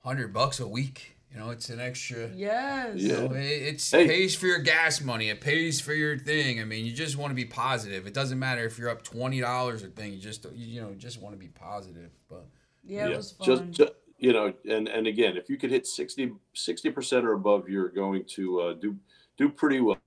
hundred 0.04 0.32
bucks 0.32 0.60
a 0.60 0.68
week, 0.68 1.18
you 1.34 1.40
know 1.40 1.50
it's 1.50 1.70
an 1.70 1.80
extra. 1.80 2.30
Yes. 2.36 2.98
You 3.00 3.10
Yeah. 3.10 3.28
know, 3.28 3.34
it 3.36 3.44
it's 3.46 3.90
Hey. 3.92 4.08
pays 4.08 4.36
for 4.36 4.48
your 4.48 4.60
gas 4.60 5.02
money. 5.02 5.30
It 5.30 5.42
pays 5.42 5.80
for 5.80 5.94
your 5.94 6.18
thing. 6.18 6.60
I 6.60 6.66
mean, 6.66 6.86
you 6.86 6.92
just 6.92 7.18
want 7.18 7.32
to 7.32 7.36
be 7.36 7.46
positive. 7.46 8.06
It 8.08 8.14
doesn't 8.14 8.40
matter 8.40 8.66
if 8.66 8.78
you're 8.78 8.90
up 8.90 9.04
twenty 9.04 9.40
dollars 9.40 9.84
or 9.84 9.88
thing. 9.90 10.14
You 10.14 10.20
just 10.20 10.46
you 10.54 10.66
you 10.76 10.82
know 10.82 10.94
just 10.94 11.22
want 11.22 11.34
to 11.36 11.40
be 11.40 11.48
positive. 11.48 12.12
But 12.30 12.46
Yeah, 12.84 13.08
it 13.08 13.18
was 13.18 13.32
fun. 13.32 13.46
just, 13.46 13.72
ju- 13.72 13.96
you 14.18 14.34
know 14.34 14.54
and 14.70 14.88
and 14.88 15.08
again 15.08 15.36
if 15.38 15.50
you 15.50 15.58
could 15.58 15.72
hit 15.72 15.88
60 15.88 16.34
60% 16.56 17.24
or 17.24 17.34
above 17.34 17.68
you're 17.70 17.90
going 17.90 18.24
to 18.26 18.60
uh, 18.62 18.74
do 18.74 18.96
do 19.38 19.50
pretty 19.50 19.80
well 19.82 19.98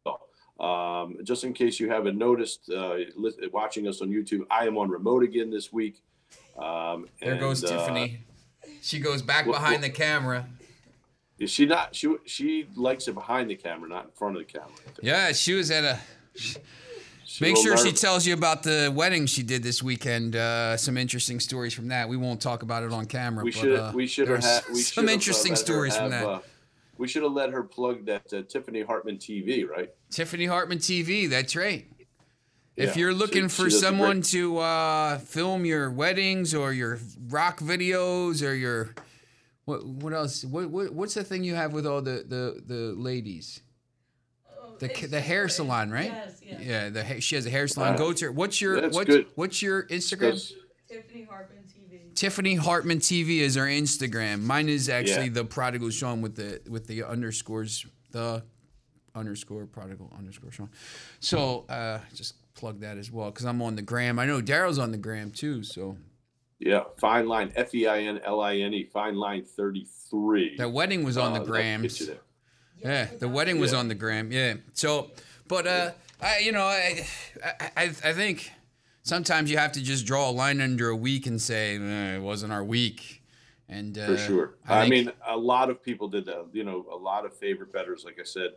um, 0.61 1.17
just 1.25 1.43
in 1.43 1.53
case 1.53 1.81
you 1.81 1.89
haven't 1.91 2.17
noticed 2.17 2.71
uh, 2.71 2.95
lis- 3.17 3.35
watching 3.53 3.89
us 3.89 4.01
on 4.03 4.09
youtube 4.11 4.43
i 4.53 4.67
am 4.69 4.79
on 4.79 4.89
remote 4.89 5.25
again 5.25 5.51
this 5.51 5.73
week 5.73 6.01
um, 6.57 7.09
there 7.21 7.33
and, 7.33 7.41
goes 7.41 7.65
uh, 7.65 7.69
Tiffany. 7.77 8.21
She 8.83 9.01
goes 9.01 9.21
back 9.21 9.47
Well- 9.47 9.55
behind 9.55 9.81
well- 9.83 9.91
the 9.91 9.97
camera. 9.97 10.47
Is 11.39 11.51
she 11.51 11.67
not 11.67 11.95
she 11.95 12.15
she 12.25 12.67
likes 12.77 13.09
it 13.09 13.15
behind 13.15 13.51
the 13.51 13.57
camera 13.57 13.89
not 13.89 14.05
in 14.05 14.11
front 14.13 14.37
of 14.37 14.47
the 14.47 14.53
camera 14.53 14.71
Yeah, 15.03 15.33
she 15.33 15.55
was 15.55 15.71
at 15.71 15.85
a. 15.85 15.99
She's 17.27 17.41
Make 17.41 17.57
sure 17.57 17.77
she 17.79 17.91
tells 17.91 18.27
you 18.27 18.35
about 18.35 18.63
the 18.63 18.93
wedding 18.95 19.27
she 19.27 19.43
did 19.43 19.63
this 19.63 19.83
weekend. 19.83 20.37
Uh, 20.37 20.77
some 20.77 20.97
interesting 20.99 21.41
stories 21.41 21.73
from 21.73 21.89
that. 21.89 22.09
We 22.09 22.17
won't 22.19 22.41
talk 22.41 22.63
about 22.63 22.83
it 22.83 22.93
on 22.93 23.07
camera. 23.07 23.43
We 23.43 23.51
but, 23.51 23.59
should 23.59 23.79
uh, 23.79 23.93
we 23.95 24.07
should 24.07 24.29
have 24.29 24.45
had 24.45 24.63
we 24.73 24.81
some 24.81 25.09
interesting 25.09 25.57
stories 25.57 25.97
from 25.97 26.11
that. 26.11 26.27
uh, 26.27 26.41
we 26.99 27.09
should 27.09 27.23
have 27.23 27.33
let 27.33 27.51
her 27.51 27.63
plug 27.65 28.05
that 28.07 28.33
uh, 28.33 28.43
Tiffany 28.43 28.83
Hartman 28.83 29.17
TV, 29.17 29.67
right? 29.69 29.91
Tiffany 30.11 30.45
Hartman 30.47 30.79
TV. 30.79 31.29
That's 31.29 31.57
right. 31.57 31.87
If 32.77 32.95
Yeah, 32.95 33.01
you're 33.01 33.15
looking 33.15 33.45
she 33.45 33.57
for 33.57 33.67
a 33.69 33.71
someone 33.71 34.17
great- 34.21 34.25
to 34.27 34.59
uh, 34.59 35.19
film 35.19 35.65
your 35.65 35.91
weddings 35.91 36.55
or 36.55 36.73
your 36.73 36.99
rock 37.29 37.59
videos 37.61 38.47
or 38.47 38.53
your 38.55 38.95
what 39.65 39.87
what 39.87 40.13
else? 40.13 40.45
What, 40.45 40.71
what 40.71 40.93
what's 40.93 41.15
the 41.15 41.25
thing 41.25 41.45
you 41.45 41.55
have 41.55 41.73
with 41.73 41.87
all 41.87 42.03
the 42.03 42.25
the 42.27 42.63
the 42.67 42.93
ladies? 42.97 43.61
The 44.81 44.89
the 45.07 45.21
hair 45.21 45.49
salon, 45.49 45.91
right? 45.91 46.07
Yes, 46.11 46.41
yes. 46.43 46.61
Yeah, 46.61 46.89
the 46.89 47.05
ha- 47.05 47.21
she 47.21 47.37
has 47.37 47.47
a 47.47 47.51
hair 47.51 47.69
salon. 47.69 47.95
Uh, 47.95 47.97
Go 47.97 48.13
to 48.13 48.25
her. 48.27 48.33
What's 48.33 48.61
your 48.61 48.89
what's 48.91 49.05
good. 49.07 49.27
what's 49.37 49.63
your 49.63 49.85
Instagram? 49.85 50.19
Because- 50.33 50.53
Tiffany 50.89 51.25
Hartman 51.25 51.65
TV. 51.65 52.15
Tiffany 52.15 52.55
Hartman 52.57 52.99
TV 52.99 53.39
is 53.39 53.57
our 53.57 53.67
Instagram. 53.67 54.43
Mine 54.43 54.69
is 54.69 54.89
actually 54.89 55.27
Yeah. 55.27 55.33
the 55.33 55.45
prodigal 55.45 55.91
Sean 55.91 56.21
with 56.23 56.35
the 56.37 56.61
with 56.69 56.87
the 56.87 57.05
underscores 57.05 57.87
the 58.11 58.43
underscore 59.15 59.67
prodigal 59.67 60.13
underscore 60.17 60.51
Sean. 60.53 60.71
So 61.21 61.65
uh, 61.69 62.01
just 62.15 62.35
plug 62.55 62.81
that 62.81 62.99
as 62.99 63.11
well 63.13 63.31
because 63.31 63.47
I'm 63.47 63.63
on 63.63 63.77
the 63.77 63.83
gram. 63.83 64.19
I 64.19 64.27
know 64.27 64.41
Daryl's 64.41 64.79
on 64.79 64.91
the 64.93 64.99
gram 64.99 65.31
too. 65.31 65.63
So 65.63 65.97
yeah, 66.65 66.85
Fine 66.99 67.29
Line 67.29 67.53
F 67.55 67.75
E 67.75 67.87
I 67.87 68.01
N 68.01 68.21
L 68.25 68.41
I 68.41 68.57
N 68.57 68.73
E 68.75 68.85
Fine 68.85 69.17
Line 69.17 69.45
thirty 69.45 69.87
three. 70.11 70.57
that 70.57 70.71
wedding 70.73 71.05
was 71.05 71.17
on 71.17 71.33
the 71.35 71.41
grams. 71.45 72.11
Yeah, 72.83 73.09
the 73.19 73.29
wedding 73.29 73.59
was 73.61 73.73
Yeah. 73.73 73.79
on 73.79 73.89
the 73.89 73.95
gram. 73.95 74.33
Yeah. 74.33 74.55
So, 74.73 75.11
but 75.49 75.67
uh, 75.67 75.91
I 76.21 76.39
you 76.39 76.53
know 76.53 76.65
I 76.65 77.07
I 77.45 77.71
I, 77.77 77.83
I 77.85 78.13
think 78.13 78.51
sometimes 79.03 79.51
you 79.51 79.59
have 79.59 79.73
to 79.73 79.83
just 79.83 80.07
draw 80.07 80.29
a 80.29 80.33
line 80.33 80.61
under 80.61 80.89
a 80.89 80.97
week 80.97 81.27
and 81.27 81.41
say 81.41 81.77
eh, 81.77 82.17
it 82.17 82.23
wasn't 82.23 82.53
our 82.53 82.65
week. 82.65 83.21
And 83.69 83.97
uh, 83.97 84.07
For 84.09 84.17
sure. 84.19 84.55
I, 84.69 84.81
think- 84.89 84.91
mean, 85.07 85.13
a 85.27 85.37
lot 85.37 85.71
of 85.71 85.83
people 85.83 86.09
did 86.09 86.27
that. 86.27 86.47
You 86.53 86.65
know, 86.65 86.85
a 86.93 86.97
lot 86.97 87.25
of 87.25 87.35
favorite 87.35 87.73
betters, 87.73 88.05
like 88.05 88.19
I 88.21 88.25
said, 88.25 88.51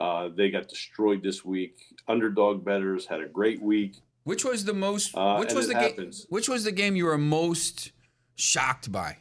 uh, 0.00 0.28
they 0.34 0.50
got 0.50 0.66
destroyed 0.68 1.22
this 1.22 1.44
week. 1.44 1.76
Underdog 2.08 2.64
betters 2.64 3.04
had 3.06 3.20
a 3.20 3.26
great 3.28 3.60
week. 3.60 3.96
Which 4.24 4.44
was 4.44 4.64
the 4.64 4.74
most? 4.74 5.16
Uh, 5.16 5.38
which 5.38 5.52
was 5.52 5.68
the 5.68 5.74
game? 5.74 6.12
Which 6.28 6.48
was 6.48 6.64
the 6.64 6.72
game 6.72 6.96
you 6.96 7.06
were 7.06 7.18
most 7.18 7.92
shocked 8.36 8.92
by? 8.92 9.18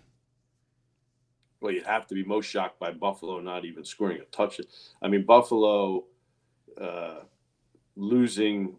well, 1.61 1.73
you'd 1.73 1.85
have 1.85 2.07
to 2.07 2.15
be 2.15 2.23
most 2.23 2.45
shocked 2.45 2.79
by 2.79 2.91
Buffalo 2.91 3.39
not 3.39 3.65
even 3.65 3.83
scoring 3.83 4.19
a 4.21 4.25
touch. 4.25 4.61
I 5.01 5.07
mean, 5.07 5.25
Buffalo 5.25 6.05
uh, 6.79 7.21
losing 7.95 8.75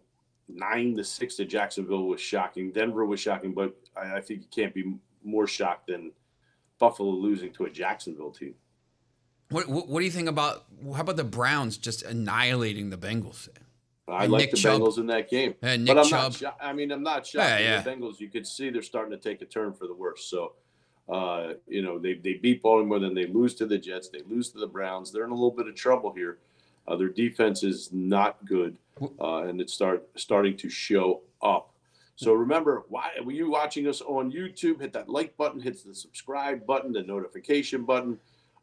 nine 0.47 0.95
to 0.95 1.03
six 1.03 1.35
to 1.35 1.45
Jacksonville 1.45 2.07
was 2.07 2.19
shocking. 2.19 2.71
Denver 2.71 3.05
was 3.05 3.19
shocking, 3.19 3.53
but 3.53 3.75
I, 3.95 4.17
I 4.17 4.21
think 4.21 4.41
you 4.41 4.47
can't 4.51 4.73
be 4.73 4.95
more 5.23 5.47
shocked 5.47 5.87
than 5.87 6.11
Buffalo 6.79 7.11
losing 7.11 7.51
to 7.53 7.65
a 7.65 7.69
Jacksonville 7.69 8.31
team. 8.31 8.55
What, 9.49 9.67
what, 9.67 9.87
what 9.87 9.99
do 9.99 10.05
you 10.05 10.11
think 10.11 10.29
about 10.29 10.65
how 10.95 11.01
about 11.01 11.17
the 11.17 11.23
Browns 11.23 11.77
just 11.77 12.03
annihilating 12.03 12.89
the 12.89 12.97
Bengals? 12.97 13.49
I 14.11 14.25
like 14.27 14.41
Nick 14.41 14.51
the 14.51 14.57
Chubb. 14.57 14.81
Bengals 14.81 14.97
in 14.97 15.07
that 15.07 15.29
game, 15.29 15.55
And 15.61 15.85
but 15.87 15.97
I'm 15.97 16.05
Chubb. 16.05 16.35
not. 16.41 16.57
I 16.61 16.73
mean, 16.73 16.91
I'm 16.91 17.03
not 17.03 17.25
shocked. 17.25 17.49
Yeah, 17.49 17.59
yeah. 17.59 17.81
The 17.81 17.89
Bengals, 17.89 18.19
you 18.19 18.29
could 18.29 18.45
see 18.47 18.69
they're 18.69 18.81
starting 18.81 19.11
to 19.11 19.17
take 19.17 19.41
a 19.41 19.45
turn 19.45 19.73
for 19.73 19.87
the 19.87 19.93
worse. 19.93 20.25
So, 20.25 20.53
uh, 21.09 21.53
you 21.67 21.81
know, 21.81 21.97
they 21.99 22.13
they 22.15 22.33
beat 22.33 22.61
Baltimore, 22.61 22.99
then 22.99 23.13
they 23.13 23.25
lose 23.25 23.53
to 23.55 23.65
the 23.65 23.77
Jets, 23.77 24.09
they 24.09 24.21
lose 24.29 24.49
to 24.51 24.59
the 24.59 24.67
Browns. 24.67 25.11
They're 25.11 25.25
in 25.25 25.31
a 25.31 25.35
little 25.35 25.51
bit 25.51 25.67
of 25.67 25.75
trouble 25.75 26.13
here. 26.13 26.37
Uh, 26.87 26.95
their 26.95 27.09
defense 27.09 27.63
is 27.63 27.91
not 27.91 28.43
good, 28.45 28.75
uh, 29.19 29.43
and 29.43 29.61
it's 29.61 29.73
start 29.73 30.07
starting 30.15 30.57
to 30.57 30.69
show 30.69 31.21
up. 31.41 31.69
So 32.15 32.33
remember, 32.33 32.83
why 32.89 33.11
were 33.23 33.31
you 33.31 33.49
watching 33.49 33.87
us 33.87 34.01
on 34.01 34.31
YouTube? 34.31 34.81
Hit 34.81 34.93
that 34.93 35.09
like 35.09 35.35
button, 35.37 35.59
hit 35.59 35.83
the 35.85 35.95
subscribe 35.95 36.65
button, 36.65 36.91
the 36.91 37.01
notification 37.03 37.83
button, 37.83 38.19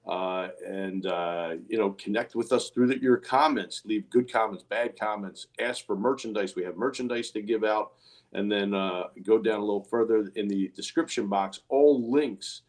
uh, 0.09 0.49
and 0.67 1.07
uh, 1.07 1.57
you 1.69 1.77
know 1.77 1.91
connect 1.91 2.35
with 2.35 2.51
us 2.53 2.71
through 2.71 2.87
the, 2.87 3.01
your 3.01 3.19
comments. 3.19 3.83
Leave 3.85 4.09
good 4.09 4.33
comments, 4.33 4.65
bad 4.65 4.99
comments. 4.99 5.49
Ask 5.61 5.87
for 5.87 5.97
merchandise. 5.97 6.57
We 6.57 6.65
have 6.65 6.77
merchandise 6.77 7.31
to 7.33 7.43
give 7.43 7.63
out, 7.63 7.93
and 8.33 8.51
then 8.51 8.75
uh, 8.75 9.05
go 9.23 9.39
down 9.39 9.61
a 9.61 9.65
little 9.65 9.85
further 9.85 10.33
in 10.35 10.49
the 10.49 10.73
description 10.75 11.29
box. 11.29 11.61
All 11.69 12.11
links 12.11 12.63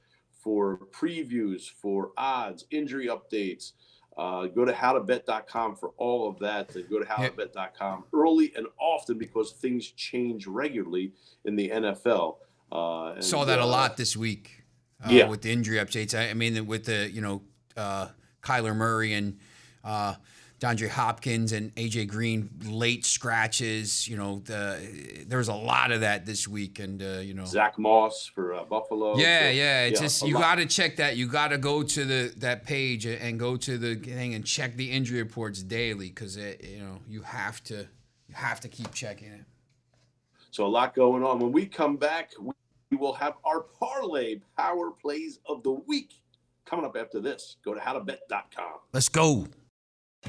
for 0.43 0.79
previews, 0.91 1.69
for 1.69 2.11
odds, 2.17 2.65
injury 2.71 3.07
updates. 3.07 3.71
Uh, 4.17 4.47
go 4.47 4.65
to 4.65 4.73
howtobet.com 4.73 5.77
for 5.77 5.91
all 5.95 6.27
of 6.27 6.37
that. 6.39 6.75
Go 6.89 6.99
to 6.99 7.05
howtobet.com 7.05 8.03
early 8.13 8.51
and 8.57 8.67
often 8.77 9.17
because 9.17 9.53
things 9.53 9.91
change 9.91 10.45
regularly 10.45 11.13
in 11.45 11.55
the 11.55 11.69
NFL. 11.69 12.35
Uh, 12.69 13.21
Saw 13.21 13.45
that 13.45 13.59
a 13.59 13.63
uh, 13.63 13.67
lot 13.67 13.95
this 13.95 14.17
week. 14.17 14.58
Uh, 15.03 15.11
yeah. 15.11 15.27
with 15.27 15.41
the 15.41 15.51
injury 15.51 15.77
updates. 15.77 16.17
I, 16.17 16.29
I 16.29 16.33
mean, 16.33 16.67
with 16.67 16.85
the 16.85 17.09
you 17.09 17.21
know 17.21 17.41
uh, 17.77 18.07
Kyler 18.41 18.75
Murray 18.75 19.13
and 19.13 19.37
uh, 19.83 20.15
DeAndre 20.59 20.89
Hopkins 20.89 21.53
and 21.53 21.73
AJ 21.75 22.09
Green 22.09 22.49
late 22.65 23.05
scratches. 23.05 24.07
You 24.07 24.17
know, 24.17 24.39
the, 24.39 25.23
there 25.25 25.37
was 25.37 25.47
a 25.47 25.53
lot 25.53 25.91
of 25.91 26.01
that 26.01 26.25
this 26.25 26.47
week, 26.47 26.79
and 26.79 27.01
uh, 27.01 27.19
you 27.19 27.33
know. 27.33 27.45
Zach 27.45 27.79
Moss 27.79 28.29
for 28.33 28.53
uh, 28.53 28.63
Buffalo. 28.65 29.17
Yeah, 29.17 29.47
So, 29.47 29.49
yeah. 29.51 29.85
It's 29.85 29.99
just 30.01 30.27
you 30.27 30.33
got 30.33 30.55
to 30.55 30.65
check 30.65 30.97
that. 30.97 31.15
You 31.15 31.27
got 31.27 31.49
to 31.49 31.57
go 31.57 31.83
to 31.83 32.05
the 32.05 32.33
that 32.37 32.65
page 32.65 33.05
and 33.05 33.39
go 33.39 33.55
to 33.55 33.77
the 33.77 33.95
thing 33.95 34.33
and 34.33 34.45
check 34.45 34.75
the 34.75 34.91
injury 34.91 35.23
reports 35.23 35.63
daily 35.63 36.09
because 36.09 36.35
you 36.35 36.79
know 36.79 36.99
you 37.07 37.21
have 37.21 37.63
to 37.65 37.87
you 38.27 38.35
have 38.35 38.59
to 38.61 38.67
keep 38.67 38.93
checking 38.93 39.31
it. 39.31 39.45
So 40.51 40.65
a 40.65 40.67
lot 40.67 40.93
going 40.93 41.23
on. 41.23 41.39
When 41.39 41.51
we 41.51 41.65
come 41.67 41.95
back, 41.95 42.31
we 42.39 42.53
we 42.89 42.97
will 42.97 43.13
have 43.13 43.33
our 43.45 43.61
parlay 43.61 44.39
power 44.57 44.91
plays 44.91 45.39
of 45.45 45.63
the 45.63 45.71
week 45.71 46.21
coming 46.65 46.85
up 46.85 46.95
after 46.97 47.19
this. 47.19 47.57
Go 47.63 47.73
to 47.73 47.79
howtobet.com. 47.79 48.79
Let's 48.93 49.09
go. 49.09 49.47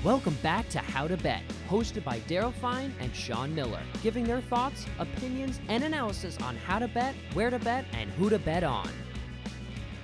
Welcome 0.05 0.37
back 0.41 0.69
to 0.69 0.79
How 0.79 1.09
to 1.09 1.17
Bet, 1.17 1.43
hosted 1.69 2.05
by 2.05 2.21
Daryl 2.21 2.55
Fine 2.55 2.95
and 3.01 3.15
Sean 3.15 3.53
Miller, 3.53 3.81
giving 4.03 4.23
their 4.23 4.41
thoughts, 4.41 4.87
opinions, 5.01 5.61
and 5.69 5.83
analysis 5.83 6.39
on 6.43 6.57
how 6.57 6.79
to 6.79 6.87
bet, 6.87 7.15
where 7.33 7.51
to 7.51 7.59
bet, 7.59 7.85
and 7.93 8.09
who 8.11 8.31
to 8.31 8.39
bet 8.39 8.63
on. 8.63 8.89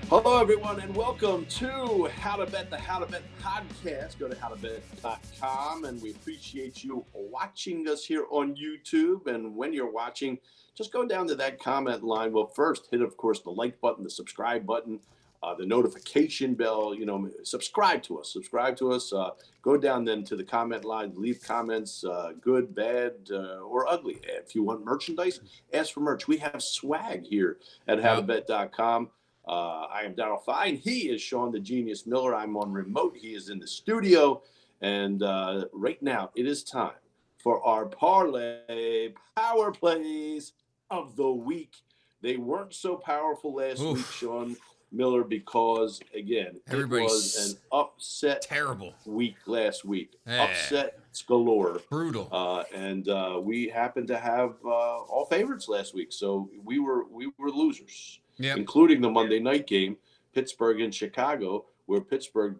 Hello, 0.08 0.40
everyone, 0.40 0.78
and 0.78 0.94
welcome 0.94 1.44
to 1.46 2.08
How 2.14 2.36
to 2.36 2.46
Bet, 2.46 2.70
the 2.70 2.78
How 2.78 3.00
to 3.00 3.06
Bet 3.06 3.24
podcast. 3.42 4.16
Go 4.20 4.28
to 4.28 4.36
howtobet.com, 4.36 5.84
and 5.84 6.00
we 6.00 6.12
appreciate 6.12 6.84
you 6.84 7.04
watching 7.12 7.88
us 7.88 8.04
here 8.04 8.26
on 8.30 8.54
YouTube. 8.54 9.26
And 9.26 9.56
when 9.56 9.72
you're 9.72 9.90
watching, 9.90 10.38
just 10.76 10.92
go 10.92 11.04
down 11.08 11.26
to 11.26 11.34
that 11.34 11.58
comment 11.58 12.04
line. 12.04 12.32
Well, 12.32 12.46
first, 12.46 12.86
hit, 12.92 13.02
of 13.02 13.16
course, 13.16 13.40
the 13.40 13.50
like 13.50 13.80
button, 13.80 14.04
the 14.04 14.10
subscribe 14.10 14.64
button, 14.64 15.00
uh, 15.42 15.56
the 15.56 15.66
notification 15.66 16.54
bell. 16.54 16.94
You 16.94 17.04
know, 17.04 17.28
subscribe 17.42 18.04
to 18.04 18.20
us. 18.20 18.32
Subscribe 18.32 18.76
to 18.76 18.92
us. 18.92 19.12
Uh, 19.12 19.30
go 19.60 19.76
down 19.76 20.04
then 20.04 20.22
to 20.26 20.36
the 20.36 20.44
comment 20.44 20.84
line, 20.84 21.14
leave 21.16 21.42
comments, 21.42 22.04
uh, 22.04 22.30
good, 22.40 22.76
bad, 22.76 23.14
uh, 23.32 23.58
or 23.58 23.90
ugly. 23.90 24.20
If 24.22 24.54
you 24.54 24.62
want 24.62 24.84
merchandise, 24.84 25.40
ask 25.74 25.92
for 25.92 25.98
merch. 25.98 26.28
We 26.28 26.36
have 26.36 26.62
swag 26.62 27.26
here 27.26 27.56
at 27.88 27.98
howtobet.com. 27.98 29.10
Uh, 29.46 29.86
I 29.92 30.02
am 30.02 30.14
Daryl 30.14 30.42
Fine. 30.44 30.76
He 30.76 31.08
is 31.08 31.22
Sean 31.22 31.52
the 31.52 31.60
Genius 31.60 32.06
Miller. 32.06 32.34
I'm 32.34 32.56
on 32.56 32.72
remote. 32.72 33.16
He 33.16 33.34
is 33.34 33.48
in 33.48 33.60
the 33.60 33.66
studio. 33.66 34.42
And 34.80 35.22
uh, 35.22 35.66
right 35.72 36.02
now, 36.02 36.30
it 36.34 36.46
is 36.46 36.64
time 36.64 36.90
for 37.38 37.64
our 37.64 37.86
parlay 37.86 39.12
power 39.36 39.70
plays 39.70 40.52
of 40.90 41.14
the 41.16 41.30
week. 41.30 41.74
They 42.22 42.36
weren't 42.36 42.74
so 42.74 42.96
powerful 42.96 43.54
last 43.54 43.80
Oof. 43.80 43.96
week, 43.98 44.06
Sean 44.06 44.56
Miller, 44.90 45.22
because 45.22 46.00
again, 46.12 46.60
it 46.66 46.88
was 46.88 47.52
an 47.52 47.78
upset 47.78 48.42
Terrible, 48.42 48.94
week 49.04 49.36
last 49.46 49.84
week. 49.84 50.14
Yeah. 50.26 50.44
Upset 50.44 50.98
galore. 51.28 51.80
brutal. 51.88 52.28
Uh, 52.32 52.64
and 52.74 53.08
uh, 53.08 53.38
we 53.40 53.68
happened 53.68 54.08
to 54.08 54.18
have 54.18 54.56
uh, 54.64 54.68
all 54.68 55.26
favorites 55.30 55.68
last 55.68 55.94
week, 55.94 56.12
so 56.12 56.50
we 56.64 56.78
were 56.80 57.06
we 57.06 57.30
were 57.38 57.50
losers 57.50 58.20
Yep. 58.38 58.56
including 58.58 59.00
the 59.00 59.10
Monday 59.10 59.38
night 59.40 59.66
game, 59.66 59.96
Pittsburgh 60.34 60.80
and 60.80 60.94
Chicago, 60.94 61.64
where 61.86 62.00
Pittsburgh 62.00 62.56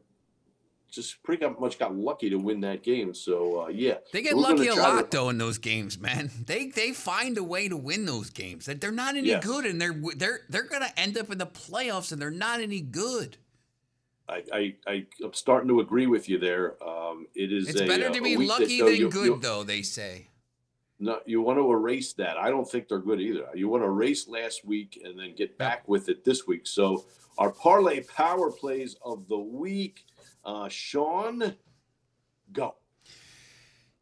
just 0.90 1.23
pretty 1.23 1.45
much 1.61 1.78
got 1.78 1.95
lucky 1.95 2.30
to 2.30 2.37
win 2.37 2.61
that 2.61 2.83
game. 2.83 3.12
So 3.12 3.64
uh, 3.64 3.68
yeah, 3.68 3.95
They 4.12 4.23
get 4.23 4.37
lucky 4.37 4.68
a 4.68 4.73
try 4.73 4.75
to- 4.75 4.80
lot 4.97 5.11
though 5.11 5.28
in 5.28 5.37
those 5.38 5.59
games, 5.59 5.99
man. 5.99 6.30
They 6.47 6.66
they 6.68 6.92
find 6.92 7.37
a 7.37 7.42
way 7.45 7.68
to 7.68 7.76
win 7.76 8.06
those 8.06 8.30
games. 8.30 8.66
That 8.66 8.80
they're 8.80 8.92
not 8.92 9.16
any 9.16 9.28
Yes. 9.28 9.45
good, 9.45 9.66
and 9.66 9.80
they're 9.80 10.00
they're 10.16 10.40
they're 10.49 10.62
gonna 10.62 10.92
end 10.97 11.18
up 11.18 11.30
in 11.30 11.38
the 11.38 11.47
playoffs, 11.47 12.12
and 12.12 12.23
they're 12.23 12.30
not 12.30 12.61
any 12.61 12.80
good. 12.80 13.37
I, 14.28 14.42
I, 14.52 14.75
I 14.88 15.06
I'm 15.23 15.35
starting 15.35 15.68
to 15.68 15.80
agree 15.80 16.06
with 16.06 16.28
you 16.28 16.38
there. 16.38 16.75
Um, 16.83 17.26
it 17.35 17.52
is. 17.52 17.68
It's 17.68 17.80
a, 17.80 17.87
better 17.87 18.06
uh, 18.09 18.12
to 18.12 18.18
a 18.18 18.23
be 18.23 18.37
week 18.37 18.49
that, 18.49 18.61
lucky 18.61 18.78
though, 18.80 18.87
than 18.87 18.97
you- 18.97 19.11
good, 19.11 19.26
you- 19.26 19.38
though. 19.40 19.62
They 19.64 19.83
say. 19.83 20.28
No, 20.99 21.21
you 21.26 21.43
want 21.43 21.59
to 21.59 21.71
erase 21.71 22.15
that. 22.15 22.38
I 22.38 22.49
don't 22.49 22.69
think 22.69 22.88
they're 22.88 22.99
good 22.99 23.21
either. 23.21 23.47
You 23.55 23.69
want 23.69 23.83
to 23.83 23.87
erase 23.88 24.29
last 24.29 24.65
week 24.65 25.00
and 25.05 25.19
then 25.19 25.35
get 25.35 25.59
back 25.59 25.87
with 25.87 26.09
it 26.09 26.25
this 26.25 26.47
week. 26.47 26.67
So 26.67 27.05
our 27.37 27.50
parlay 27.50 28.00
power 28.03 28.50
plays 28.50 28.97
of 29.05 29.29
the 29.29 29.37
week, 29.38 30.05
uh, 30.45 30.69
Sean, 30.71 31.55
go. 32.53 32.76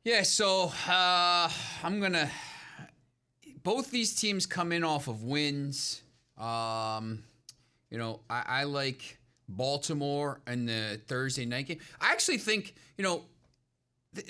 Yeah, 0.05 0.23
so 0.23 0.71
uh, 0.89 1.49
I'm 1.83 2.01
gonna. 2.01 2.31
Both 3.65 3.91
these 3.91 4.15
teams 4.15 4.47
come 4.47 4.71
in 4.71 4.85
off 4.85 5.09
of 5.09 5.25
wins. 5.25 6.03
Um, 6.39 7.25
you 7.91 7.99
know, 7.99 8.21
I, 8.29 8.45
I 8.47 8.65
like 8.65 9.19
Baltimore 9.49 10.43
and 10.47 10.69
the 10.69 11.01
Thursday 11.09 11.47
night 11.47 11.67
game. 11.67 11.79
I 12.01 12.13
actually 12.13 12.39
think 12.39 12.75
you 12.99 13.03
know. 13.03 13.25
th- 14.15 14.29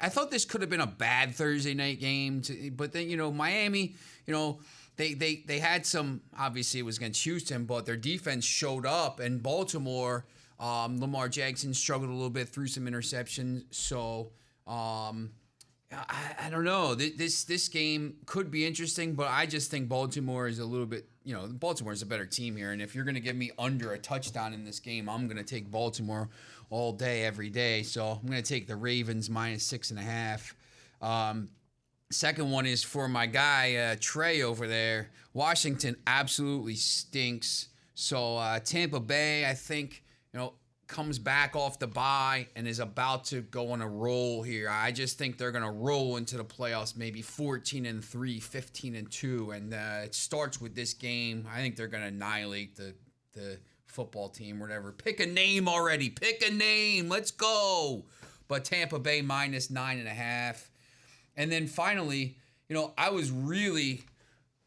I 0.00 0.08
thought 0.08 0.30
this 0.30 0.44
could 0.44 0.60
have 0.60 0.70
been 0.70 0.80
a 0.80 0.86
bad 0.86 1.34
Thursday 1.34 1.74
night 1.74 2.00
game, 2.00 2.42
to, 2.42 2.70
but 2.70 2.92
then 2.92 3.08
you 3.08 3.16
know 3.16 3.32
Miami, 3.32 3.94
you 4.26 4.32
know 4.32 4.60
they 4.96 5.14
they 5.14 5.42
they 5.46 5.58
had 5.58 5.86
some. 5.86 6.22
Obviously, 6.38 6.80
it 6.80 6.84
was 6.84 6.96
against 6.96 7.22
Houston, 7.24 7.64
but 7.64 7.86
their 7.86 7.96
defense 7.96 8.44
showed 8.44 8.86
up, 8.86 9.20
and 9.20 9.42
Baltimore, 9.42 10.26
um, 10.58 11.00
Lamar 11.00 11.28
Jackson 11.28 11.74
struggled 11.74 12.10
a 12.10 12.14
little 12.14 12.30
bit 12.30 12.48
through 12.48 12.68
some 12.68 12.86
interceptions. 12.86 13.64
So 13.70 14.32
um, 14.66 15.30
I, 15.92 16.46
I 16.46 16.50
don't 16.50 16.64
know. 16.64 16.94
This 16.94 17.44
this 17.44 17.68
game 17.68 18.16
could 18.26 18.50
be 18.50 18.66
interesting, 18.66 19.14
but 19.14 19.28
I 19.28 19.46
just 19.46 19.70
think 19.70 19.88
Baltimore 19.88 20.48
is 20.48 20.58
a 20.58 20.64
little 20.64 20.86
bit. 20.86 21.08
You 21.24 21.34
know, 21.34 21.46
Baltimore 21.46 21.92
is 21.92 22.02
a 22.02 22.06
better 22.06 22.26
team 22.26 22.56
here, 22.56 22.72
and 22.72 22.80
if 22.80 22.94
you're 22.94 23.04
going 23.04 23.14
to 23.14 23.20
give 23.20 23.36
me 23.36 23.50
under 23.58 23.92
a 23.92 23.98
touchdown 23.98 24.52
in 24.52 24.64
this 24.64 24.80
game, 24.80 25.08
I'm 25.08 25.26
going 25.26 25.38
to 25.38 25.44
take 25.44 25.70
Baltimore 25.70 26.28
all 26.70 26.92
day, 26.92 27.24
every 27.24 27.50
day. 27.50 27.82
So 27.82 28.06
I'm 28.06 28.26
going 28.26 28.42
to 28.42 28.48
take 28.48 28.66
the 28.66 28.76
Ravens 28.76 29.30
minus 29.30 29.64
six 29.64 29.90
and 29.90 29.98
a 29.98 30.02
half. 30.02 30.54
Um, 31.00 31.48
second 32.10 32.50
one 32.50 32.66
is 32.66 32.82
for 32.82 33.08
my 33.08 33.26
guy 33.26 33.74
uh, 33.76 33.96
Trey 34.00 34.42
over 34.42 34.66
there. 34.66 35.10
Washington 35.32 35.96
absolutely 36.06 36.74
stinks. 36.74 37.68
So 37.94 38.36
uh, 38.36 38.58
Tampa 38.60 39.00
Bay, 39.00 39.48
I 39.48 39.54
think, 39.54 40.02
you 40.32 40.38
know, 40.38 40.54
comes 40.86 41.18
back 41.18 41.56
off 41.56 41.78
the 41.78 41.86
bye 41.86 42.46
and 42.54 42.68
is 42.68 42.78
about 42.78 43.24
to 43.24 43.40
go 43.42 43.72
on 43.72 43.82
a 43.82 43.88
roll 43.88 44.42
here. 44.42 44.68
I 44.70 44.92
just 44.92 45.18
think 45.18 45.36
they're 45.36 45.50
going 45.50 45.64
to 45.64 45.70
roll 45.70 46.16
into 46.16 46.36
the 46.36 46.44
playoffs, 46.44 46.96
maybe 46.96 47.22
14 47.22 47.86
and 47.86 48.04
3, 48.04 48.40
15 48.40 48.94
and 48.94 49.10
2. 49.10 49.50
And 49.50 49.74
uh, 49.74 50.02
it 50.04 50.14
starts 50.14 50.60
with 50.60 50.74
this 50.74 50.94
game. 50.94 51.46
I 51.52 51.56
think 51.56 51.76
they're 51.76 51.88
going 51.88 52.02
to 52.02 52.08
annihilate 52.08 52.76
the, 52.76 52.94
the 53.32 53.58
football 53.96 54.28
team, 54.28 54.60
whatever. 54.60 54.92
Pick 54.92 55.18
a 55.20 55.26
name 55.26 55.66
already. 55.68 56.08
Pick 56.10 56.46
a 56.46 56.52
name. 56.52 57.08
Let's 57.08 57.32
go. 57.32 58.04
But 58.46 58.64
Tampa 58.64 58.98
Bay 59.00 59.22
minus 59.22 59.70
nine 59.70 59.98
and 59.98 60.06
a 60.06 60.14
half. 60.14 60.70
And 61.36 61.50
then 61.50 61.66
finally, 61.66 62.36
you 62.68 62.74
know, 62.76 62.92
I 62.96 63.10
was 63.10 63.30
really 63.30 64.02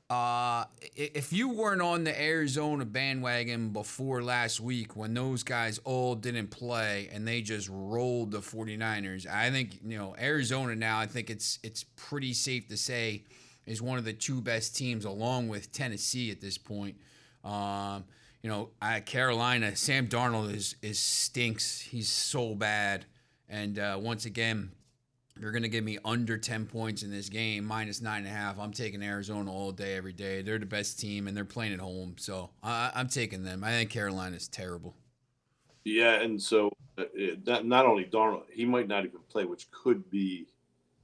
Uh, 0.09 0.65
if 0.95 1.31
you 1.31 1.49
weren't 1.49 1.83
on 1.83 2.03
the 2.03 2.19
Arizona 2.19 2.83
bandwagon 2.83 3.69
before 3.69 4.23
last 4.23 4.59
week 4.59 4.95
when 4.95 5.13
those 5.13 5.43
guys 5.43 5.79
all 5.83 6.15
didn't 6.15 6.47
play 6.47 7.07
and 7.13 7.27
they 7.27 7.41
just 7.43 7.69
rolled 7.71 8.31
the 8.31 8.39
49ers, 8.39 9.27
I 9.27 9.51
think, 9.51 9.77
you 9.85 9.99
know, 9.99 10.15
Arizona 10.19 10.73
now, 10.75 10.97
I 10.99 11.05
think 11.05 11.29
it's 11.29 11.59
it's 11.61 11.83
pretty 11.95 12.33
safe 12.33 12.67
to 12.69 12.77
say 12.77 13.23
is 13.67 13.83
one 13.83 13.99
of 13.99 14.05
the 14.05 14.13
two 14.13 14.41
best 14.41 14.75
teams 14.75 15.05
along 15.05 15.47
with 15.47 15.71
Tennessee 15.71 16.31
at 16.31 16.41
this 16.41 16.57
point. 16.57 16.95
Um, 17.43 18.03
you 18.41 18.49
know, 18.49 18.69
Carolina, 19.05 19.75
Sam 19.75 20.07
Darnold 20.07 20.53
is 20.53 20.75
is 20.81 20.99
stinks. 20.99 21.81
He's 21.81 22.09
so 22.09 22.55
bad. 22.55 23.05
And 23.49 23.79
uh, 23.79 23.97
once 23.99 24.25
again, 24.25 24.71
you're 25.39 25.51
going 25.51 25.63
to 25.63 25.69
give 25.69 25.83
me 25.83 25.97
under 26.05 26.37
10 26.37 26.67
points 26.67 27.01
in 27.01 27.11
this 27.11 27.29
game, 27.29 27.65
minus 27.65 28.01
nine 28.01 28.19
and 28.19 28.27
a 28.27 28.29
half. 28.29 28.59
I'm 28.59 28.73
taking 28.73 29.01
Arizona 29.01 29.51
all 29.51 29.71
day, 29.71 29.95
every 29.95 30.13
day. 30.13 30.41
They're 30.41 30.59
the 30.59 30.65
best 30.65 30.99
team, 30.99 31.27
and 31.27 31.35
they're 31.35 31.45
playing 31.45 31.73
at 31.73 31.79
home. 31.79 32.15
So 32.17 32.49
I, 32.61 32.91
I'm 32.93 33.07
taking 33.07 33.43
them. 33.43 33.63
I 33.63 33.71
think 33.71 33.89
Carolina's 33.89 34.47
terrible. 34.47 34.95
Yeah, 35.85 36.21
and 36.21 36.41
so 36.41 36.69
uh, 36.97 37.05
that, 37.45 37.65
not 37.65 37.85
only 37.85 38.05
Darnold, 38.05 38.43
he 38.51 38.65
might 38.65 38.87
not 38.87 39.05
even 39.05 39.21
play, 39.29 39.45
which 39.45 39.71
could 39.71 40.09
be 40.11 40.45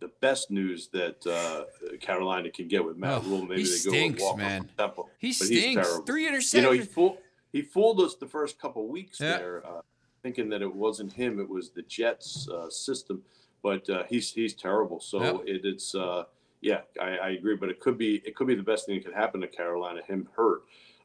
the 0.01 0.10
best 0.20 0.51
news 0.51 0.89
that 0.89 1.25
uh, 1.25 1.63
Carolina 1.98 2.51
can 2.51 2.68
get 2.68 2.84
with 2.84 2.98
Matt 2.98 3.24
Oh, 3.24 3.30
Rhule. 3.30 3.46
Maybe 3.46 3.63
they 3.63 3.70
stinks, 3.70 4.20
go 4.20 4.27
walk 4.27 4.38
man. 4.38 4.70
Temple. 4.77 5.10
He 5.18 5.32
stinks. 5.32 6.00
Three 6.06 6.30
interceptions. 6.30 6.54
You 6.54 6.62
know, 6.62 6.72
he 6.72 6.82
fooled 6.82 7.18
he 7.55 7.62
fooled 7.62 8.01
us 8.01 8.15
the 8.15 8.27
first 8.27 8.59
couple 8.59 8.85
weeks 8.89 9.21
Yeah. 9.21 9.38
there, 9.38 9.65
uh, 9.65 9.81
thinking 10.21 10.50
that 10.50 10.62
it 10.62 10.75
wasn't 10.75 11.13
him; 11.13 11.39
it 11.39 11.47
was 11.47 11.69
the 11.69 11.83
Jets 11.83 12.50
uh, 12.50 12.69
system. 12.69 13.24
But 13.63 13.89
uh, 13.89 14.03
he's 14.09 14.33
he's 14.33 14.53
terrible. 14.53 15.00
So 15.00 15.21
Yep. 15.24 15.35
it, 15.47 15.65
it's 15.65 15.95
uh, 15.95 16.25
yeah, 16.59 16.81
I, 17.01 17.17
I 17.17 17.29
agree. 17.29 17.55
But 17.55 17.69
it 17.69 17.79
could 17.79 17.97
be 17.97 18.15
it 18.25 18.35
could 18.35 18.47
be 18.47 18.55
the 18.55 18.62
best 18.71 18.85
thing 18.85 18.95
that 18.95 19.05
could 19.05 19.13
happen 19.15 19.39
to 19.39 19.47
Carolina. 19.47 20.01
Him 20.05 20.27
hurt. 20.35 20.63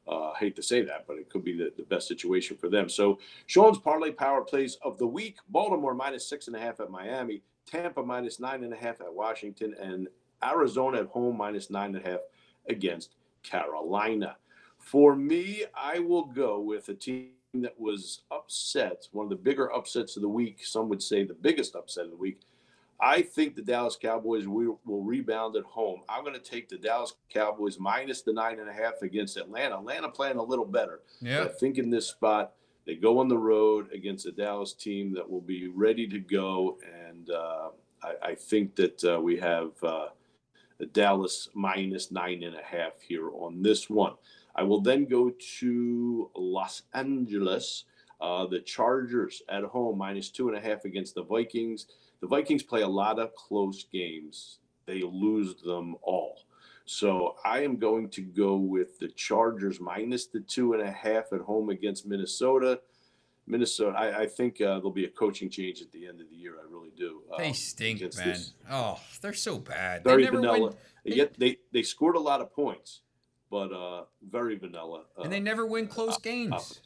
Uh, 0.09 0.30
I 0.30 0.38
hate 0.38 0.57
to 0.57 0.62
say 0.62 0.83
that, 0.83 1.04
but 1.07 1.19
it 1.19 1.30
could 1.30 1.45
be 1.45 1.57
the, 1.57 1.73
the 1.76 1.85
best 1.85 2.09
situation 2.09 2.57
for 2.57 2.69
them. 2.69 2.88
So 2.88 3.21
Sean's 3.47 3.78
parlay 3.78 4.11
power 4.11 4.42
plays 4.42 4.76
of 4.83 4.99
the 4.99 5.07
week: 5.07 5.37
Baltimore 5.50 5.95
minus 5.95 6.26
six 6.28 6.49
and 6.49 6.57
a 6.57 6.59
half 6.59 6.80
at 6.80 6.90
Miami, 6.90 7.42
Tampa 7.64 8.02
minus 8.02 8.40
nine 8.40 8.64
and 8.64 8.73
a 8.73 8.76
half 8.76 9.00
at 9.00 9.14
Washington, 9.14 9.76
and 9.80 10.09
Arizona 10.42 10.99
at 11.02 11.07
home 11.07 11.37
minus 11.37 11.71
nine 11.71 11.95
and 11.95 12.04
a 12.04 12.09
half 12.11 12.21
against 12.69 13.14
Carolina. 13.45 14.37
For 14.81 15.15
me, 15.15 15.65
I 15.75 16.01
will 16.01 16.25
go 16.25 16.59
with 16.59 16.89
a 16.89 16.95
team 16.95 17.31
that 17.55 17.79
was 17.79 18.23
upset, 18.31 19.07
one 19.13 19.25
of 19.25 19.31
the 19.31 19.37
bigger 19.37 19.73
upsets 19.73 20.17
of 20.17 20.23
the 20.23 20.29
week. 20.29 20.65
Some 20.65 20.89
would 20.89 21.03
say 21.03 21.23
the 21.23 21.35
biggest 21.35 21.77
upset 21.77 22.07
of 22.07 22.11
the 22.11 22.17
week. 22.17 22.41
I 23.03 23.23
think 23.23 23.57
the 23.57 23.63
Dallas 23.63 23.97
Cowboys 24.01 24.47
will, 24.47 24.79
rebound 24.85 25.57
at 25.57 25.65
home. 25.65 26.03
I'm 26.09 26.23
going 26.23 26.35
to 26.35 26.41
take 26.41 26.69
the 26.69 26.77
Dallas 26.77 27.15
Cowboys 27.33 27.79
minus 27.79 28.23
the 28.23 28.33
nine 28.33 28.59
and 28.61 28.69
a 28.69 28.73
half 28.73 29.01
against 29.03 29.37
Atlanta. 29.37 29.79
Atlanta 29.79 30.09
playing 30.09 30.37
a 30.37 30.43
little 30.43 30.67
better. 30.67 31.01
Yeah. 31.21 31.45
I 31.45 31.49
think 31.49 31.79
in 31.79 31.91
this 31.91 32.09
spot, 32.09 32.53
they 32.87 32.95
go 32.95 33.19
on 33.19 33.29
the 33.29 33.39
road 33.39 33.91
against 33.93 34.27
a 34.27 34.33
Dallas 34.33 34.75
team 34.75 35.15
that 35.15 35.29
will 35.29 35.41
be 35.41 35.69
ready 35.69 36.07
to 36.09 36.19
go. 36.19 36.79
And 37.09 37.31
uh, 37.31 37.71
I, 38.03 38.31
I 38.31 38.35
think 38.35 38.77
that 38.77 39.03
uh, 39.05 39.21
we 39.21 39.39
have 39.39 39.71
uh, 39.83 40.09
Dallas 40.93 41.49
minus 41.55 42.11
nine 42.11 42.43
and 42.43 42.57
a 42.57 42.63
half 42.63 43.01
here 43.01 43.31
on 43.31 43.63
this 43.63 43.89
one. 43.89 44.15
I 44.61 44.62
will 44.62 44.83
then 44.83 45.07
go 45.07 45.33
to 45.59 46.31
Los 46.37 46.83
Angeles. 46.93 47.85
Uh, 48.21 48.47
the 48.47 48.61
Chargers 48.61 49.40
at 49.49 49.64
home 49.64 49.97
minus 49.97 50.29
two 50.29 50.49
and 50.49 50.59
a 50.59 50.61
half 50.61 50.85
against 50.85 51.14
the 51.14 51.23
Vikings. 51.23 51.87
The 52.21 52.26
Vikings 52.26 52.62
play 52.62 52.83
a 52.83 52.88
lot 52.88 53.19
of 53.19 53.35
close 53.35 53.87
games. 53.90 54.59
They 54.85 55.00
lose 55.00 55.62
them 55.62 55.97
all. 56.02 56.43
So 56.85 57.37
I 57.43 57.61
am 57.61 57.79
going 57.79 58.11
to 58.11 58.21
go 58.21 58.57
with 58.57 58.99
the 58.99 59.09
Chargers 59.09 59.81
minus 59.81 60.26
the 60.26 60.40
two 60.40 60.75
and 60.75 60.83
a 60.83 60.90
half 60.90 61.33
at 61.33 61.40
home 61.40 61.71
against 61.71 62.07
Minnesota. 62.07 62.83
Minnesota, 63.47 63.96
I, 63.96 64.20
I 64.20 64.27
think 64.27 64.61
uh, 64.61 64.75
there'll 64.75 64.90
be 64.90 65.07
a 65.07 65.11
coaching 65.11 65.49
change 65.49 65.81
at 65.81 65.90
the 65.90 66.07
end 66.07 66.20
of 66.20 66.29
the 66.29 66.37
year. 66.37 66.57
I 66.61 66.70
really 66.70 66.92
do. 66.99 67.23
They 67.38 67.49
um, 67.49 67.55
stink, 67.55 68.03
man. 68.03 68.11
this 68.11 68.53
Oh, 68.70 69.01
they're 69.23 69.33
so 69.33 69.57
bad. 69.57 70.05
They 70.05 70.18
never 70.18 70.37
vanilla. 70.37 70.61
win, 70.61 70.75
They, 71.07 71.14
get, 71.14 71.38
they 71.38 71.57
they 71.73 71.83
scored 71.83 72.16
a 72.16 72.20
lot 72.20 72.42
of 72.42 72.53
points, 72.53 73.01
but 73.51 73.73
uh, 73.73 74.05
very 74.23 74.57
vanilla. 74.57 75.05
Uh, 75.19 75.23
and 75.23 75.33
they 75.33 75.41
never 75.41 75.67
win 75.67 75.87
close 75.89 76.17
games. 76.19 76.81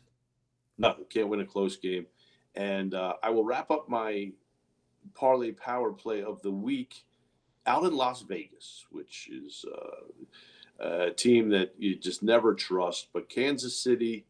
no, 0.78 0.96
can't 1.10 1.28
win 1.28 1.40
a 1.40 1.46
close 1.46 1.76
game. 1.76 2.06
And 2.54 2.94
uh, 2.94 3.14
I 3.22 3.30
will 3.30 3.44
wrap 3.44 3.70
up 3.70 3.88
my 3.88 4.32
parlay 5.14 5.52
power 5.52 5.92
play 5.92 6.22
of 6.22 6.40
the 6.42 6.50
week 6.50 7.04
out 7.66 7.84
in 7.84 7.96
Las 7.96 8.22
Vegas, 8.22 8.86
which 8.90 9.28
is 9.30 9.64
uh, 10.80 10.84
a 10.84 11.10
team 11.10 11.50
that 11.50 11.74
you 11.78 11.96
just 11.96 12.22
never 12.22 12.54
trust. 12.54 13.08
But 13.12 13.28
Kansas 13.28 13.78
City, 13.78 14.26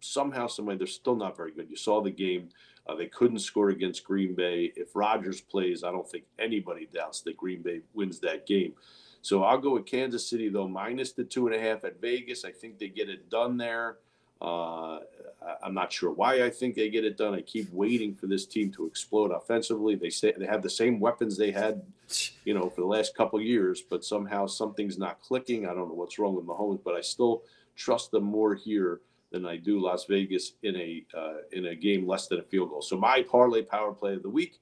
somehow, 0.00 0.46
someway, 0.46 0.76
they're 0.76 0.86
still 0.86 1.16
not 1.16 1.36
very 1.36 1.52
good. 1.52 1.70
You 1.70 1.76
saw 1.76 2.00
the 2.00 2.10
game. 2.10 2.48
Uh, 2.86 2.96
they 2.96 3.06
couldn't 3.06 3.38
score 3.38 3.68
against 3.68 4.02
Green 4.02 4.34
Bay. 4.34 4.72
If 4.74 4.96
Rodgers 4.96 5.40
plays, 5.40 5.84
I 5.84 5.92
don't 5.92 6.08
think 6.08 6.24
anybody 6.38 6.88
doubts 6.92 7.20
that 7.22 7.36
Green 7.36 7.62
Bay 7.62 7.82
wins 7.94 8.18
that 8.20 8.46
game. 8.46 8.74
So 9.22 9.44
I'll 9.44 9.58
go 9.58 9.74
with 9.74 9.86
Kansas 9.86 10.28
City, 10.28 10.48
though, 10.48 10.68
minus 10.68 11.12
the 11.12 11.24
two 11.24 11.46
and 11.46 11.56
a 11.56 11.60
half 11.60 11.84
at 11.84 12.00
Vegas. 12.00 12.44
I 12.44 12.50
think 12.50 12.78
they 12.78 12.88
get 12.88 13.08
it 13.08 13.30
done 13.30 13.56
there. 13.56 13.98
Uh, 14.40 14.98
I'm 15.62 15.74
not 15.74 15.92
sure 15.92 16.10
why 16.10 16.44
I 16.44 16.50
think 16.50 16.74
they 16.74 16.90
get 16.90 17.04
it 17.04 17.16
done. 17.16 17.32
I 17.32 17.42
keep 17.42 17.72
waiting 17.72 18.12
for 18.12 18.26
this 18.26 18.44
team 18.44 18.72
to 18.72 18.86
explode 18.86 19.30
offensively. 19.30 19.94
They 19.94 20.10
say 20.10 20.34
they 20.36 20.46
have 20.46 20.62
the 20.62 20.70
same 20.70 20.98
weapons 20.98 21.36
they 21.36 21.52
had, 21.52 21.82
you 22.44 22.52
know, 22.52 22.68
for 22.68 22.80
the 22.80 22.86
last 22.86 23.16
couple 23.16 23.40
years, 23.40 23.80
but 23.88 24.04
somehow 24.04 24.46
something's 24.46 24.98
not 24.98 25.20
clicking. 25.20 25.66
I 25.66 25.74
don't 25.74 25.88
know 25.88 25.94
what's 25.94 26.18
wrong 26.18 26.34
with 26.34 26.44
Mahomes, 26.44 26.80
but 26.84 26.94
I 26.94 27.00
still 27.00 27.44
trust 27.76 28.10
them 28.10 28.24
more 28.24 28.56
here 28.56 29.00
than 29.30 29.46
I 29.46 29.56
do 29.56 29.80
Las 29.80 30.06
Vegas 30.06 30.54
in 30.64 30.74
a 30.76 31.04
uh, 31.16 31.34
in 31.52 31.66
a 31.66 31.76
game 31.76 32.06
less 32.06 32.26
than 32.26 32.40
a 32.40 32.42
field 32.42 32.70
goal. 32.70 32.82
So 32.82 32.96
my 32.96 33.22
parlay 33.22 33.62
power 33.62 33.92
play 33.92 34.14
of 34.14 34.22
the 34.22 34.28
week 34.28 34.58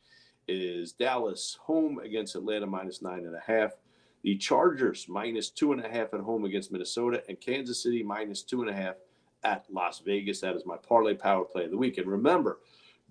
is 0.46 0.92
Dallas 0.92 1.59
home 1.61 1.99
against 2.01 2.37
Atlanta 2.37 2.66
minus 2.66 3.01
nine 3.01 3.25
and 3.25 3.35
a 3.35 3.42
half. 3.44 3.73
The 4.22 4.37
Chargers 4.37 5.06
minus 5.09 5.50
two 5.50 5.72
and 5.72 5.85
a 5.85 5.88
half 5.88 6.12
at 6.14 6.20
home 6.20 6.44
against 6.44 6.72
Minnesota, 6.72 7.22
and 7.28 7.40
Kansas 7.40 7.83
City 7.83 8.02
minus 8.02 8.42
two 8.42 8.61
and 8.62 8.70
a 8.70 8.74
half 8.74 8.96
at 9.44 9.64
Las 9.70 10.00
Vegas. 10.00 10.40
That 10.40 10.56
is 10.56 10.66
my 10.66 10.76
parlay 10.76 11.14
power 11.14 11.44
play 11.44 11.64
of 11.64 11.70
the 11.70 11.76
week. 11.76 11.98
And 11.98 12.06
remember, 12.06 12.61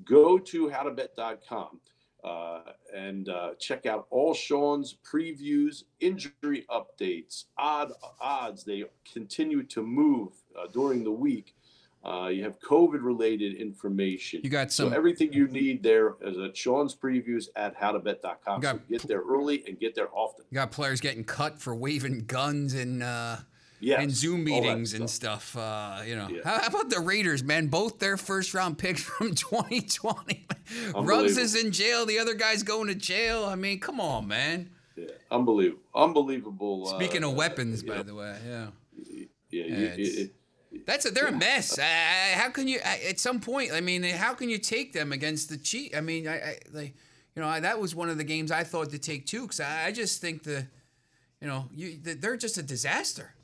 go 0.06 0.38
to 0.38 0.70
howtobet.com 0.70 1.80
uh, 2.24 2.60
and 2.96 3.30
uh, 3.30 3.52
check 3.60 3.86
out 3.86 4.08
all 4.10 4.34
Sean's 4.34 4.98
previews, 5.10 5.84
injury 6.00 6.66
updates, 6.70 7.46
odd 7.58 7.92
odds. 8.20 8.64
They 8.64 8.84
continue 9.12 9.64
to 9.64 9.82
move 9.82 10.34
uh, 10.58 10.68
during 10.68 11.04
the 11.04 11.12
week. 11.12 11.56
Uh, 12.04 12.28
you 12.28 12.44
have 12.44 12.60
COVID 12.62 13.00
related 13.04 13.56
information. 13.56 14.40
You 14.44 14.50
got 14.50 14.72
So 14.72 14.90
everything 14.90 15.34
you 15.34 15.48
need 15.50 15.84
there 15.84 16.16
is 16.22 16.38
at 16.38 16.56
Sean's 16.56 16.96
previews 16.96 17.48
at 17.58 17.78
howtobet.com. 17.78 18.62
Got 18.62 18.76
so 18.78 18.82
get 18.90 19.02
there 19.04 19.22
early 19.22 19.64
and 19.68 19.78
get 19.78 19.96
there 19.96 20.08
often. 20.14 20.46
You 20.50 20.56
got 20.56 20.72
players 20.72 21.02
getting 21.02 21.26
cut 21.26 21.60
for 21.60 21.76
waving 21.76 22.26
guns 22.26 22.74
and 22.74 23.04
uh, 23.04 23.38
Yes, 23.82 24.02
and 24.02 24.12
Zoom 24.12 24.44
meetings 24.44 24.94
and 24.94 25.10
stuff. 25.10 25.56
Uh, 25.58 26.02
you 26.06 26.16
know, 26.16 26.28
Yeah. 26.30 26.42
how, 26.44 26.60
how 26.60 26.68
about 26.68 26.90
the 26.90 27.00
Raiders, 27.00 27.44
man? 27.44 27.68
Both 27.68 28.00
their 28.00 28.18
first 28.18 28.54
round 28.54 28.78
picks 28.78 29.02
from 29.18 29.36
2020. 29.36 30.48
Ruggs 30.96 31.38
is 31.38 31.56
in 31.56 31.72
jail. 31.72 32.06
The 32.06 32.20
other 32.20 32.34
guy's 32.34 32.64
going 32.64 32.88
to 32.88 32.96
jail. 32.96 33.46
I 33.46 33.56
mean, 33.56 33.80
come 33.80 34.00
on, 34.02 34.28
man. 34.28 34.70
Yeah, 34.98 35.06
unbelievable, 35.32 35.82
unbelievable. 35.96 36.88
Speaking 36.88 37.24
uh, 37.24 37.30
of 37.30 37.36
weapons, 37.36 37.82
you 37.84 37.88
by 37.90 37.98
know, 37.98 38.04
the 38.04 38.16
way, 38.16 38.38
yeah. 38.48 38.68
yeah, 39.12 39.26
Yeah, 39.50 39.64
you- 39.66 39.86
it's- 39.86 40.08
it- 40.18 40.34
That's 40.90 41.06
a, 41.06 41.12
they're 41.12 41.28
a 41.28 41.32
mess. 41.32 41.78
I, 41.78 41.84
I, 41.84 42.38
how 42.40 42.50
can 42.50 42.68
you? 42.68 42.80
I, 42.84 43.00
at 43.08 43.20
some 43.20 43.40
point, 43.40 43.72
I 43.72 43.80
mean, 43.80 44.02
how 44.04 44.34
can 44.34 44.50
you 44.50 44.58
take 44.58 44.92
them 44.92 45.12
against 45.12 45.48
the 45.48 45.58
Chiefs? 45.58 45.96
I 45.96 46.02
mean, 46.02 46.28
I, 46.28 46.36
I 46.36 46.58
like, 46.74 46.96
you 47.36 47.44
know, 47.44 47.48
I, 47.48 47.60
that 47.60 47.80
was 47.80 47.94
one 47.94 48.10
of 48.10 48.18
the 48.18 48.24
games 48.24 48.52
I 48.52 48.64
thought 48.64 48.90
to 48.90 48.98
take 48.98 49.28
too, 49.28 49.44
because 49.44 49.60
I, 49.60 49.92
just 49.92 50.20
think 50.20 50.42
the, 50.42 50.66
you 51.42 51.48
know, 51.48 51.70
you 51.76 52.00
they're 52.02 52.38
just 52.38 52.58
a 52.58 52.64
disaster. 52.64 53.36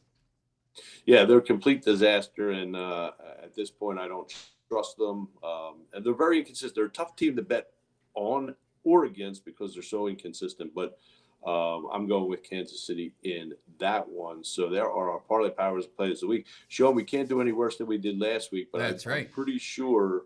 yeah, 1.06 1.24
they're 1.26 1.38
a 1.38 1.42
complete 1.42 1.84
disaster, 1.84 2.52
and 2.52 2.76
uh, 2.76 3.12
at 3.44 3.56
this 3.56 3.70
point, 3.70 4.00
I 4.00 4.08
don't 4.08 4.34
trust 4.68 4.98
them. 4.98 5.30
Um, 5.44 5.82
and 5.94 6.04
they're 6.04 6.14
very 6.14 6.40
inconsistent. 6.40 6.76
They're 6.76 6.86
a 6.86 6.90
tough 6.90 7.16
team 7.16 7.36
to 7.36 7.42
bet 7.42 7.68
on 8.16 8.56
or 8.84 9.06
against 9.06 9.46
because 9.46 9.74
they're 9.74 9.84
so 9.84 10.08
inconsistent. 10.08 10.74
But 10.74 10.98
um, 11.46 11.88
I'm 11.94 12.08
going 12.08 12.30
with 12.30 12.44
Kansas 12.44 12.82
City 12.82 13.14
in 13.24 13.54
that 13.80 14.08
one. 14.08 14.44
So 14.44 14.70
there 14.70 14.90
are 14.90 15.12
our 15.12 15.20
parlay 15.20 15.50
powers 15.52 15.86
plays 15.86 16.18
of 16.18 16.22
the 16.22 16.28
week. 16.28 16.48
Sean, 16.70 16.96
we 16.96 17.04
can't 17.04 17.30
do 17.30 17.40
any 17.42 17.52
worse 17.52 17.78
than 17.78 17.88
we 17.88 17.98
did 17.98 18.20
last 18.20 18.52
week, 18.52 18.70
but 18.72 18.82
I- 18.82 18.92
That's 18.92 19.06
I'm 19.06 19.28
pretty 19.28 19.58
sure 19.60 20.24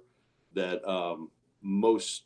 that 0.53 0.83
um, 0.89 1.29
most 1.61 2.23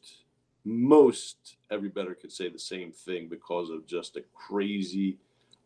most 0.65 1.55
every 1.71 1.89
better 1.89 2.13
could 2.15 2.31
say 2.31 2.47
the 2.49 2.59
same 2.59 2.91
thing 2.91 3.27
because 3.27 3.69
of 3.69 3.85
just 3.85 4.13
the 4.13 4.23
crazy 4.33 5.17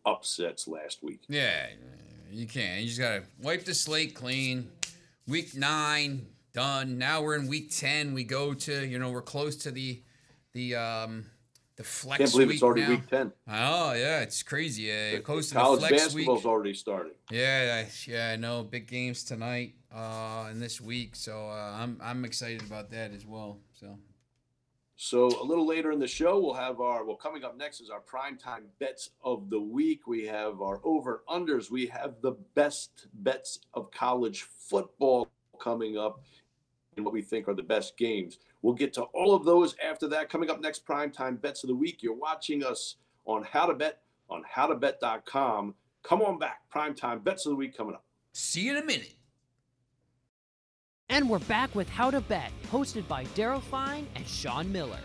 upsets 0.06 0.68
last 0.68 1.04
week. 1.04 1.22
Yeah, 1.28 1.68
you 2.32 2.48
can. 2.48 2.80
You 2.80 2.88
just 2.88 3.00
gotta 3.00 3.24
wipe 3.42 3.63
the 3.66 3.74
slate 3.76 4.16
clean. 4.16 4.70
Week 5.28 5.54
nine 5.56 6.26
done. 6.54 6.98
Now 6.98 7.22
we're 7.22 7.36
in 7.36 7.48
week 7.48 7.70
ten. 7.76 8.13
We 8.13 8.24
go 8.24 8.54
to 8.54 8.86
you 8.88 8.98
know 8.98 9.12
we're 9.12 9.22
close 9.22 9.56
to 9.58 9.72
the 9.72 10.02
the 10.54 10.76
um 10.76 11.26
the 11.78 11.84
flex 11.84 12.18
Can't 12.18 12.32
believe 12.32 12.48
week 12.50 12.56
it's 12.56 12.63
already 12.63 12.82
now. 12.82 12.90
week 12.90 13.08
ten. 13.08 13.32
Oh 13.48 13.94
yeah, 13.94 14.22
it's 14.22 14.44
crazy. 14.44 14.84
Yeah, 14.84 15.12
The- 15.16 15.20
close 15.22 15.50
to 15.50 15.56
College 15.56 15.82
the 15.82 15.88
flex 15.88 16.04
basketball's 16.06 16.40
week. 16.44 16.46
already 16.52 16.74
starting. 16.74 17.13
Yeah, 17.32 17.86
I- 17.88 17.92
yeah, 18.12 18.32
I 18.32 18.36
know. 18.36 18.63
Big 18.63 18.88
games 18.88 19.24
tonight 19.24 19.76
uh, 19.94 20.48
and 20.50 20.62
this 20.62 20.82
week, 20.82 21.16
so 21.16 21.48
uh, 21.50 21.78
I'm 21.80 22.00
I'm 22.04 22.26
excited 22.26 22.62
about 22.63 22.90
that 22.92 23.12
as 23.13 23.26
well. 23.26 23.60
So 23.80 23.98
So 24.96 25.28
a 25.40 25.44
little 25.44 25.68
later 25.68 25.92
in 25.92 26.00
the 26.00 26.08
show, 26.08 26.40
we'll 26.40 26.56
have 26.56 26.82
our 26.82 27.06
well 27.06 27.16
coming 27.16 27.44
up 27.44 27.56
next 27.56 27.80
is 27.80 27.92
our 27.92 28.02
primetime 28.02 28.63
bets 28.80 29.12
of 29.24 29.50
the 29.52 29.62
week. 29.62 30.08
We 30.08 30.26
have 30.26 30.62
our 30.62 30.82
over 30.84 31.24
unders. 31.30 31.70
We 31.70 31.86
have 31.88 32.16
the 32.22 32.32
best 32.56 33.06
bets 33.13 33.60
of 33.76 33.92
college 33.92 34.42
football 34.42 35.30
coming 35.60 35.96
up 35.98 36.24
and 36.96 37.06
what 37.06 37.13
we 37.13 37.22
think 37.22 37.48
are 37.48 37.54
the 37.54 37.62
best 37.62 37.96
games. 37.98 38.40
We'll 38.67 38.75
get 38.75 38.91
to 38.95 39.03
all 39.03 39.34
of 39.34 39.45
those 39.45 39.77
after 39.82 40.10
that. 40.10 40.30
Coming 40.30 40.49
up 40.49 40.60
next, 40.60 40.86
primetime 40.86 41.39
bets 41.39 41.63
of 41.63 41.69
the 41.69 41.75
week. 41.75 42.03
You're 42.03 42.13
watching 42.13 42.65
us 42.65 42.97
on 43.25 43.43
How 43.43 43.65
to 43.65 43.73
Bet 43.73 44.01
on 44.30 44.43
howtobet.com. 44.43 45.73
Come 46.03 46.21
on 46.21 46.38
back. 46.38 46.63
Primetime 46.69 47.23
bets 47.23 47.45
of 47.45 47.51
the 47.51 47.56
week 47.56 47.77
coming 47.77 47.93
up. 47.93 48.03
see 48.34 48.63
you 48.65 48.75
in 48.75 48.84
a 48.84 48.86
minute. 48.86 49.13
And 51.08 51.30
we're 51.30 51.39
back 51.39 51.75
with 51.75 51.88
How 51.88 52.12
to 52.12 52.19
Bet, 52.19 52.51
hosted 52.69 53.08
by 53.08 53.23
Daryl 53.27 53.62
Fine 53.62 54.06
and 54.15 54.27
Sean 54.27 54.69
Miller. 54.69 54.99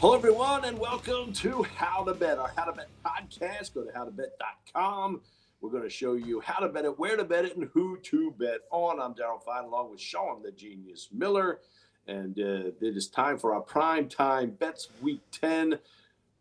Hello, 0.00 0.16
everyone, 0.16 0.64
and 0.64 0.76
welcome 0.76 1.32
to 1.34 1.62
How 1.62 2.02
to 2.02 2.14
Bet, 2.14 2.36
our 2.36 2.52
How 2.56 2.64
to 2.64 2.72
Bet 2.72 2.88
podcast. 3.04 3.74
Go 3.74 3.84
to 3.84 3.92
howtobet.com. 3.92 5.20
We're 5.60 5.70
going 5.70 5.84
to 5.84 5.88
show 5.88 6.14
you 6.14 6.40
how 6.40 6.58
to 6.58 6.68
bet 6.68 6.84
it, 6.84 6.98
where 6.98 7.16
to 7.16 7.22
bet 7.22 7.44
it, 7.44 7.56
and 7.56 7.70
who 7.72 7.96
to 7.98 8.32
bet 8.32 8.62
on. 8.72 9.00
I'm 9.00 9.14
Daryl 9.14 9.40
Fine, 9.40 9.66
along 9.66 9.92
with 9.92 10.00
Sean, 10.00 10.42
the 10.42 10.50
genius 10.50 11.10
Miller. 11.12 11.60
And 12.08 12.38
uh, 12.38 12.70
it 12.80 12.96
is 12.96 13.08
time 13.08 13.38
for 13.38 13.54
our 13.54 13.60
prime 13.60 14.08
time 14.08 14.50
bets 14.50 14.88
week 15.02 15.20
10. 15.32 15.78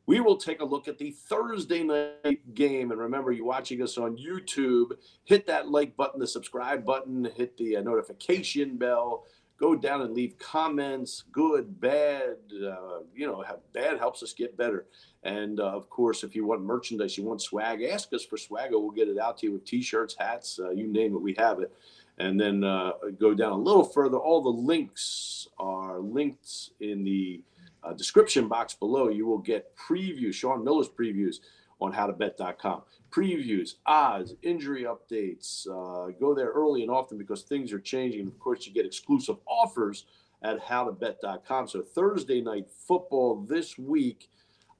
We 0.07 0.19
will 0.19 0.37
take 0.37 0.61
a 0.61 0.65
look 0.65 0.87
at 0.87 0.99
the 0.99 1.11
Thursday 1.11 1.81
night 1.83 2.53
game. 2.53 2.91
And 2.91 2.99
remember, 2.99 3.31
you're 3.31 3.45
watching 3.45 3.81
us 3.81 3.97
on 3.97 4.17
YouTube. 4.17 4.91
Hit 5.23 5.47
that 5.47 5.69
like 5.69 5.97
button, 5.97 6.19
the 6.19 6.27
subscribe 6.27 6.85
button, 6.85 7.27
hit 7.35 7.57
the 7.57 7.77
uh, 7.77 7.81
notification 7.81 8.77
bell 8.77 9.25
go 9.57 9.75
down 9.75 10.01
and 10.01 10.13
leave 10.13 10.37
comments 10.37 11.23
good 11.31 11.79
bad 11.79 12.35
uh, 12.63 12.99
you 13.15 13.25
know 13.25 13.43
bad 13.73 13.97
helps 13.97 14.21
us 14.21 14.33
get 14.33 14.57
better 14.57 14.85
and 15.23 15.59
uh, 15.59 15.63
of 15.63 15.89
course 15.89 16.23
if 16.23 16.35
you 16.35 16.45
want 16.45 16.61
merchandise 16.61 17.17
you 17.17 17.23
want 17.23 17.41
swag 17.41 17.81
ask 17.83 18.11
us 18.13 18.25
for 18.25 18.37
swag 18.37 18.71
we'll 18.71 18.91
get 18.91 19.07
it 19.07 19.17
out 19.17 19.37
to 19.37 19.47
you 19.47 19.53
with 19.53 19.65
t-shirts 19.65 20.15
hats 20.17 20.59
uh, 20.59 20.71
you 20.71 20.87
name 20.87 21.15
it 21.15 21.21
we 21.21 21.33
have 21.37 21.59
it 21.59 21.71
and 22.17 22.39
then 22.39 22.63
uh, 22.63 22.91
go 23.19 23.33
down 23.33 23.51
a 23.51 23.57
little 23.57 23.83
further 23.83 24.17
all 24.17 24.41
the 24.41 24.49
links 24.49 25.47
are 25.57 25.99
linked 25.99 26.71
in 26.79 27.03
the 27.03 27.41
uh, 27.83 27.93
description 27.93 28.47
box 28.47 28.73
below 28.73 29.09
you 29.09 29.25
will 29.25 29.37
get 29.37 29.75
previews 29.77 30.33
sean 30.33 30.63
miller's 30.63 30.89
previews 30.89 31.37
on 31.81 31.91
howtobet.com 31.91 32.81
previews, 33.15 33.75
odds, 33.85 34.35
injury 34.41 34.83
updates. 34.83 35.67
Uh, 35.67 36.11
go 36.19 36.35
there 36.35 36.49
early 36.49 36.81
and 36.81 36.91
often 36.91 37.17
because 37.17 37.43
things 37.43 37.71
are 37.71 37.79
changing. 37.79 38.27
Of 38.27 38.37
course, 38.39 38.67
you 38.67 38.73
get 38.73 38.85
exclusive 38.85 39.37
offers 39.47 40.05
at 40.43 40.61
howtobet.com. 40.61 41.67
So 41.67 41.81
Thursday 41.81 42.41
night 42.41 42.67
football 42.69 43.45
this 43.47 43.77
week, 43.77 44.29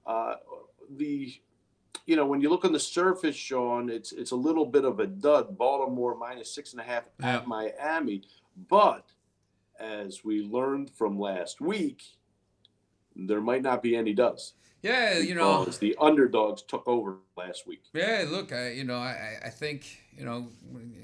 uh, 0.06 0.36
the 0.98 1.34
you 2.06 2.15
know 2.15 2.26
when 2.26 2.41
you 2.41 2.50
look 2.50 2.65
on 2.65 2.72
the 2.74 2.80
surface, 2.80 3.36
Sean, 3.36 3.89
it's 3.89 4.12
it's 4.12 4.32
a 4.32 4.36
little 4.36 4.65
bit 4.65 4.86
of 4.86 5.00
a 5.00 5.08
dud. 5.08 5.58
Baltimore 5.58 6.15
minus 6.15 6.54
six 6.54 6.72
and 6.74 6.82
a 6.82 6.84
half 6.84 7.04
Yeah. 7.20 7.38
at 7.38 7.48
Miami, 7.48 8.24
but 8.70 9.06
as 9.80 10.24
we 10.24 10.41
learned 10.44 10.89
from 10.91 11.20
last 11.20 11.60
week, 11.62 12.02
there 13.15 13.41
might 13.41 13.62
not 13.62 13.82
be 13.84 13.96
any 13.96 14.13
duds. 14.13 14.54
Yeah, 14.82 15.18
you 15.18 15.34
know. 15.34 15.65
the 15.65 15.96
underdogs 16.00 16.62
took 16.62 16.88
over 16.88 17.18
last 17.36 17.65
week. 17.65 17.82
Yeah, 17.94 18.26
look, 18.30 18.54
I 18.54 18.70
you 18.70 18.84
know, 18.84 18.98
I, 18.98 19.39
I 19.46 19.50
think, 19.50 20.00
you 20.15 20.26
know, 20.26 20.50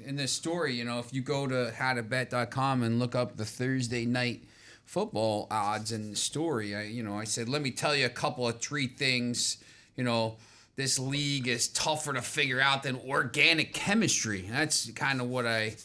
in 0.06 0.16
this 0.16 0.32
story, 0.32 0.76
you 0.76 0.84
know, 0.84 1.00
if 1.00 1.12
you 1.12 1.22
go 1.22 1.48
to 1.48 1.74
howtobet.com 1.76 2.84
and 2.84 3.00
look 3.00 3.16
up 3.16 3.38
the 3.38 3.46
Thursday 3.46 4.06
night 4.06 4.44
football 4.86 5.48
odds 5.50 5.92
and 5.92 6.16
story, 6.16 6.76
I 6.76 6.84
you 6.84 7.02
know, 7.02 7.18
I 7.18 7.24
said, 7.24 7.50
let 7.50 7.64
me 7.64 7.72
tell 7.72 7.96
you 7.96 8.06
a 8.06 8.10
couple 8.10 8.48
of 8.48 8.60
three 8.62 8.86
things, 8.88 9.58
you 9.96 10.04
know, 10.04 10.38
this 10.82 10.98
league 10.98 11.48
is 11.48 11.67
tougher 11.67 12.13
to 12.13 12.22
figure 12.22 12.60
out 12.60 12.84
than 12.84 13.00
organic 13.08 13.74
chemistry. 13.74 14.48
That's 14.50 14.91
kind 14.91 15.22
of 15.22 15.28
what 15.28 15.46
I 15.46 15.76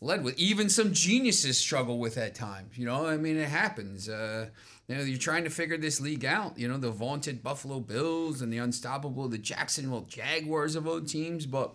led 0.00 0.22
with. 0.22 0.38
Even 0.38 0.68
some 0.68 0.92
geniuses 0.92 1.56
struggle 1.56 1.98
with 1.98 2.18
at 2.18 2.34
times. 2.34 2.76
You 2.76 2.86
know, 2.86 3.06
I 3.06 3.16
mean, 3.16 3.36
it 3.38 3.48
happens. 3.48 4.08
Uh, 4.08 4.48
you 4.88 4.96
know, 4.96 5.02
you're 5.02 5.18
trying 5.18 5.44
to 5.44 5.50
figure 5.50 5.78
this 5.78 6.00
league 6.00 6.24
out. 6.24 6.58
You 6.58 6.68
know, 6.68 6.76
the 6.76 6.90
vaunted 6.90 7.42
Buffalo 7.42 7.80
Bills 7.80 8.42
and 8.42 8.52
the 8.52 8.58
unstoppable, 8.58 9.28
the 9.28 9.38
Jacksonville 9.38 10.02
Jaguars 10.02 10.76
of 10.76 10.86
old 10.86 11.08
teams. 11.08 11.46
But 11.46 11.72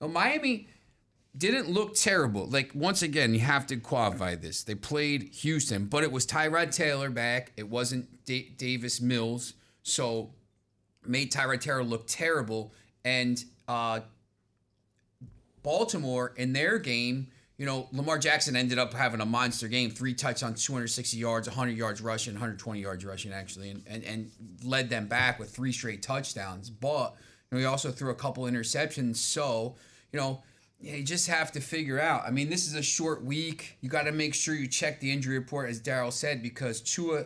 you 0.00 0.06
know, 0.06 0.08
Miami 0.08 0.68
didn't 1.36 1.68
look 1.68 1.94
terrible. 1.94 2.46
Like, 2.46 2.70
once 2.74 3.02
again, 3.02 3.34
you 3.34 3.40
have 3.40 3.66
to 3.66 3.76
qualify 3.76 4.34
this. 4.34 4.64
They 4.64 4.74
played 4.74 5.34
Houston, 5.34 5.86
but 5.86 6.02
it 6.04 6.10
was 6.10 6.26
Tyrod 6.26 6.74
Taylor 6.74 7.10
back. 7.10 7.52
It 7.56 7.68
wasn't 7.68 8.24
Da- 8.24 8.48
Davis 8.56 9.00
Mills. 9.00 9.54
So, 9.82 10.30
made 11.08 11.32
Tyrod 11.32 11.60
Taylor 11.60 11.82
look 11.82 12.06
terrible. 12.06 12.72
And 13.04 13.42
uh, 13.66 14.00
Baltimore 15.62 16.32
in 16.36 16.52
their 16.52 16.78
game, 16.78 17.28
you 17.56 17.66
know, 17.66 17.88
Lamar 17.92 18.18
Jackson 18.18 18.54
ended 18.54 18.78
up 18.78 18.94
having 18.94 19.20
a 19.20 19.26
monster 19.26 19.66
game, 19.66 19.90
three 19.90 20.14
touchdowns, 20.14 20.64
260 20.64 21.16
yards, 21.16 21.48
100 21.48 21.76
yards 21.76 22.00
rushing, 22.00 22.34
120 22.34 22.80
yards 22.80 23.04
rushing 23.04 23.32
actually, 23.32 23.70
and, 23.70 23.82
and, 23.88 24.04
and 24.04 24.30
led 24.62 24.88
them 24.88 25.08
back 25.08 25.38
with 25.40 25.50
three 25.50 25.72
straight 25.72 26.02
touchdowns. 26.02 26.70
But 26.70 27.16
you 27.50 27.56
know, 27.56 27.58
he 27.58 27.64
also 27.64 27.90
threw 27.90 28.10
a 28.10 28.14
couple 28.14 28.44
interceptions. 28.44 29.16
So, 29.16 29.74
you 30.12 30.20
know, 30.20 30.42
you 30.80 31.02
just 31.02 31.26
have 31.26 31.50
to 31.52 31.60
figure 31.60 31.98
out. 31.98 32.22
I 32.24 32.30
mean, 32.30 32.48
this 32.48 32.68
is 32.68 32.74
a 32.74 32.82
short 32.82 33.24
week. 33.24 33.76
You 33.80 33.88
got 33.88 34.04
to 34.04 34.12
make 34.12 34.34
sure 34.34 34.54
you 34.54 34.68
check 34.68 35.00
the 35.00 35.10
injury 35.10 35.36
report, 35.36 35.68
as 35.68 35.80
Daryl 35.80 36.12
said, 36.12 36.42
because 36.42 36.80
Tua 36.80 37.24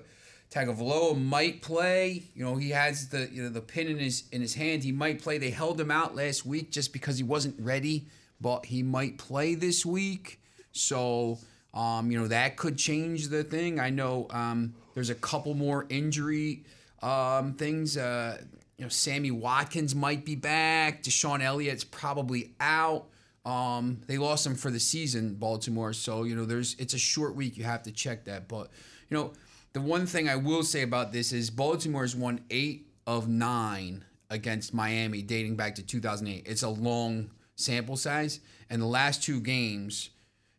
Tagovailoa 0.52 1.18
might 1.18 1.62
play. 1.62 2.24
You 2.34 2.44
know, 2.44 2.56
he 2.56 2.70
has 2.70 3.08
the 3.08 3.28
you 3.32 3.42
know 3.42 3.48
the 3.48 3.62
pin 3.62 3.88
in 3.88 3.98
his 3.98 4.24
in 4.32 4.42
his 4.42 4.54
hand. 4.54 4.84
He 4.84 4.92
might 4.92 5.22
play. 5.22 5.38
They 5.38 5.50
held 5.50 5.80
him 5.80 5.90
out 5.90 6.14
last 6.14 6.44
week 6.44 6.70
just 6.70 6.92
because 6.92 7.16
he 7.16 7.24
wasn't 7.24 7.58
ready, 7.58 8.06
but 8.40 8.66
he 8.66 8.82
might 8.82 9.16
play 9.16 9.54
this 9.54 9.86
week. 9.86 10.40
So, 10.72 11.38
um, 11.72 12.10
you 12.10 12.20
know, 12.20 12.28
that 12.28 12.56
could 12.56 12.76
change 12.76 13.28
the 13.28 13.44
thing. 13.44 13.80
I 13.80 13.88
know 13.88 14.26
um, 14.30 14.74
there's 14.94 15.10
a 15.10 15.14
couple 15.14 15.54
more 15.54 15.86
injury 15.88 16.64
um, 17.02 17.54
things. 17.54 17.96
Uh, 17.96 18.38
you 18.76 18.84
know, 18.84 18.90
Sammy 18.90 19.30
Watkins 19.30 19.94
might 19.94 20.24
be 20.24 20.34
back. 20.34 21.02
DeShon 21.02 21.40
Elliott's 21.40 21.84
probably 21.84 22.52
out. 22.60 23.06
Um, 23.46 24.02
they 24.06 24.18
lost 24.18 24.46
him 24.46 24.54
for 24.54 24.70
the 24.70 24.80
season, 24.80 25.34
Baltimore. 25.34 25.94
So 25.94 26.24
you 26.24 26.36
know, 26.36 26.44
there's 26.44 26.76
it's 26.78 26.92
a 26.92 26.98
short 26.98 27.34
week. 27.34 27.56
You 27.56 27.64
have 27.64 27.84
to 27.84 27.90
check 27.90 28.26
that. 28.26 28.48
But 28.48 28.68
you 29.08 29.16
know, 29.16 29.32
the 29.72 29.80
one 29.80 30.06
thing 30.06 30.28
I 30.28 30.36
will 30.36 30.62
say 30.62 30.82
about 30.82 31.12
this 31.12 31.32
is 31.32 31.50
Baltimore 31.50 32.02
Baltimore's 32.02 32.16
won 32.16 32.44
eight 32.50 32.88
of 33.06 33.28
nine 33.28 34.04
against 34.30 34.74
Miami, 34.74 35.22
dating 35.22 35.56
back 35.56 35.74
to 35.76 35.82
2008. 35.82 36.46
It's 36.46 36.62
a 36.62 36.68
long 36.68 37.30
sample 37.56 37.96
size, 37.96 38.40
and 38.68 38.80
the 38.80 38.86
last 38.86 39.22
two 39.22 39.40
games 39.40 40.10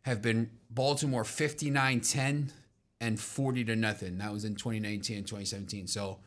have 0.02 0.22
been 0.22 0.50
Baltimore 0.70 1.24
59-10 1.24 2.52
and 3.00 3.20
40 3.20 3.66
to 3.66 3.76
nothing. 3.76 4.18
That 4.18 4.32
was 4.32 4.46
in 4.46 4.56
2019 4.56 5.18
and 5.18 5.28
2017. 5.28 5.88
So, 5.88 6.20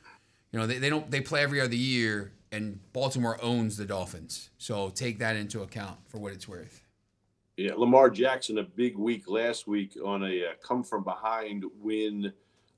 you 0.53 0.59
know, 0.59 0.67
they, 0.67 0.79
they 0.79 0.89
don't 0.89 1.11
they 1.11 1.21
play 1.21 1.43
every 1.43 1.61
other 1.61 1.75
year 1.75 2.33
and 2.53 2.81
Baltimore 2.93 3.39
owns 3.43 3.77
the 3.77 3.85
Dolphins. 3.85 4.51
So 4.59 4.91
take 4.91 5.19
that 5.19 5.37
into 5.37 5.63
account 5.63 5.99
for 6.07 6.19
what 6.19 6.33
it's 6.33 6.49
worth. 6.49 6.83
Yeah, 7.57 7.73
Lamar 7.75 8.11
Jackson, 8.11 8.59
a 8.59 8.63
big 8.63 8.97
week 8.97 9.29
last 9.29 9.67
week 9.67 9.97
on 10.05 10.23
a 10.23 10.45
uh, 10.45 10.53
come 10.63 10.83
from 10.83 11.05
behind 11.05 11.65
win 11.81 12.33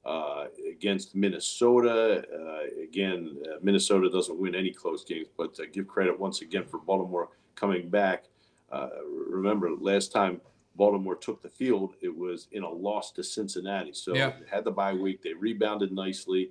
uh, 0.09 0.47
against 0.71 1.15
Minnesota. 1.15 2.25
Uh, 2.35 2.83
again, 2.83 3.37
uh, 3.47 3.57
Minnesota 3.63 4.09
doesn't 4.11 4.39
win 4.39 4.55
any 4.55 4.73
close 4.73 5.05
games, 5.05 5.29
but 5.37 5.59
uh, 5.61 5.65
give 5.73 5.87
credit 5.87 6.19
once 6.19 6.41
again 6.41 6.65
for 6.65 6.79
Baltimore 6.79 7.29
coming 7.55 7.89
back. 7.91 8.25
Uh, 8.73 8.89
remember, 9.29 9.71
last 9.79 10.11
time 10.13 10.41
Baltimore 10.77 11.17
took 11.17 11.43
the 11.43 11.49
field, 11.49 11.95
it 12.01 12.17
was 12.17 12.49
in 12.53 12.63
a 12.63 12.69
loss 12.71 13.13
to 13.13 13.23
Cincinnati. 13.23 13.93
So 13.93 14.15
Yeah. 14.15 14.31
they 14.41 14.47
had 14.51 14.65
the 14.65 14.71
bye 14.71 14.95
week. 14.95 15.23
They 15.23 15.35
rebounded 15.35 15.93
nicely. 15.93 16.51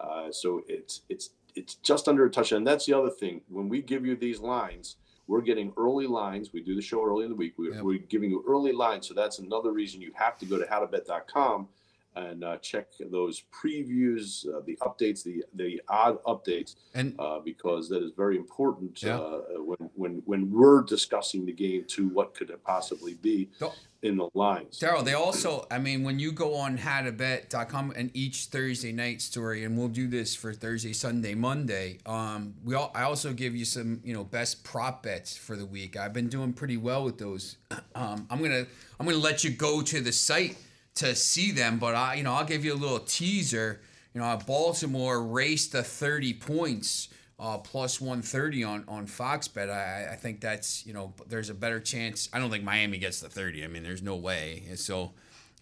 Uh, 0.00 0.30
so 0.32 0.62
it's 0.68 1.02
it's 1.08 1.30
it's 1.54 1.76
just 1.76 2.06
under 2.08 2.26
a 2.26 2.30
touchdown. 2.30 2.58
And 2.58 2.66
that's 2.66 2.84
the 2.86 2.92
other 2.92 3.08
thing. 3.10 3.40
When 3.48 3.68
we 3.68 3.80
give 3.80 4.04
you 4.04 4.14
these 4.16 4.40
lines, 4.40 4.96
we're 5.26 5.40
getting 5.40 5.72
early 5.78 6.06
lines. 6.06 6.52
We 6.52 6.60
do 6.60 6.74
the 6.74 6.82
show 6.82 7.02
early 7.04 7.24
in 7.24 7.30
the 7.30 7.36
week. 7.36 7.54
We're, 7.56 7.74
Yep. 7.74 7.82
we're 7.82 7.98
giving 7.98 8.30
you 8.30 8.44
early 8.46 8.72
lines. 8.72 9.08
So 9.08 9.14
that's 9.14 9.38
another 9.38 9.72
reason 9.72 10.02
you 10.02 10.12
have 10.14 10.38
to 10.40 10.46
go 10.46 10.58
to 10.58 10.64
howtobet.com 10.66 11.68
and 12.16 12.42
uh, 12.44 12.56
check 12.58 12.86
those 13.10 13.42
previews, 13.52 14.46
uh, 14.48 14.60
the 14.66 14.76
updates, 14.82 15.22
the 15.22 15.44
the 15.54 15.80
odd 15.88 16.22
updates, 16.24 16.74
And 16.94 17.14
uh, 17.18 17.38
because 17.40 17.88
that 17.90 18.02
is 18.02 18.12
very 18.16 18.36
important 18.36 19.02
Yeah. 19.02 19.18
uh, 19.18 19.40
when 19.58 19.90
when 19.94 20.22
when 20.24 20.50
we're 20.50 20.82
discussing 20.82 21.44
the 21.46 21.52
game 21.52 21.84
to 21.88 22.08
what 22.08 22.34
could 22.34 22.50
it 22.50 22.64
possibly 22.64 23.14
be 23.14 23.50
Don't- 23.60 23.74
in 24.02 24.16
the 24.18 24.28
lines. 24.34 24.78
Daryl, 24.78 25.04
they 25.04 25.14
also, 25.14 25.66
I 25.70 25.78
mean, 25.78 26.04
when 26.04 26.18
you 26.20 26.30
go 26.30 26.54
on 26.54 26.78
howtobet.com 26.78 27.92
and 27.96 28.10
each 28.14 28.44
Thursday 28.46 28.92
night 28.92 29.20
story, 29.20 29.64
and 29.64 29.76
we'll 29.76 29.88
do 29.88 30.06
this 30.06 30.34
for 30.36 30.52
Thursday, 30.52 30.92
Sunday, 30.92 31.34
Monday. 31.34 31.98
Um, 32.06 32.54
we 32.62 32.74
all, 32.74 32.92
I 32.94 33.02
also 33.02 33.32
give 33.32 33.56
you 33.56 33.64
some, 33.64 34.00
you 34.04 34.14
know, 34.14 34.22
best 34.22 34.62
prop 34.62 35.02
bets 35.02 35.36
for 35.36 35.56
the 35.56 35.66
week. 35.66 35.96
I've 35.96 36.12
been 36.12 36.28
doing 36.28 36.52
pretty 36.52 36.76
well 36.76 37.04
with 37.04 37.18
those. 37.18 37.56
Um, 37.96 38.26
I'm 38.28 38.42
gonna, 38.42 38.66
I'm 39.00 39.06
gonna 39.06 39.16
let 39.16 39.42
you 39.42 39.48
go 39.50 39.80
to 39.80 40.00
the 40.02 40.12
site 40.12 40.58
to 40.96 41.14
see 41.14 41.52
them, 41.52 41.78
but 41.78 41.94
I, 41.94 42.14
you 42.14 42.22
know, 42.22 42.32
I'll 42.32 42.44
give 42.44 42.64
you 42.64 42.74
a 42.74 42.76
little 42.76 42.98
teaser. 42.98 43.80
You 44.14 44.20
know, 44.20 44.38
Baltimore 44.46 45.22
raced 45.22 45.72
to 45.72 45.82
30 45.82 46.34
points. 46.34 47.08
Uh, 47.38 47.58
plus 47.58 48.00
130 48.00 48.64
on 48.64 48.82
on 48.88 49.06
Fox 49.06 49.46
Bet. 49.46 49.68
I, 49.68 50.12
I 50.12 50.16
think 50.16 50.40
that's 50.40 50.86
you 50.86 50.94
know 50.94 51.12
there's 51.28 51.50
a 51.50 51.54
better 51.54 51.80
chance. 51.80 52.30
I 52.32 52.38
don't 52.38 52.50
think 52.50 52.64
Miami 52.64 52.96
gets 52.96 53.20
the 53.20 53.28
30. 53.28 53.62
I 53.62 53.66
mean, 53.66 53.82
there's 53.82 54.00
no 54.00 54.16
way. 54.16 54.62
And 54.70 54.78
so, 54.78 55.12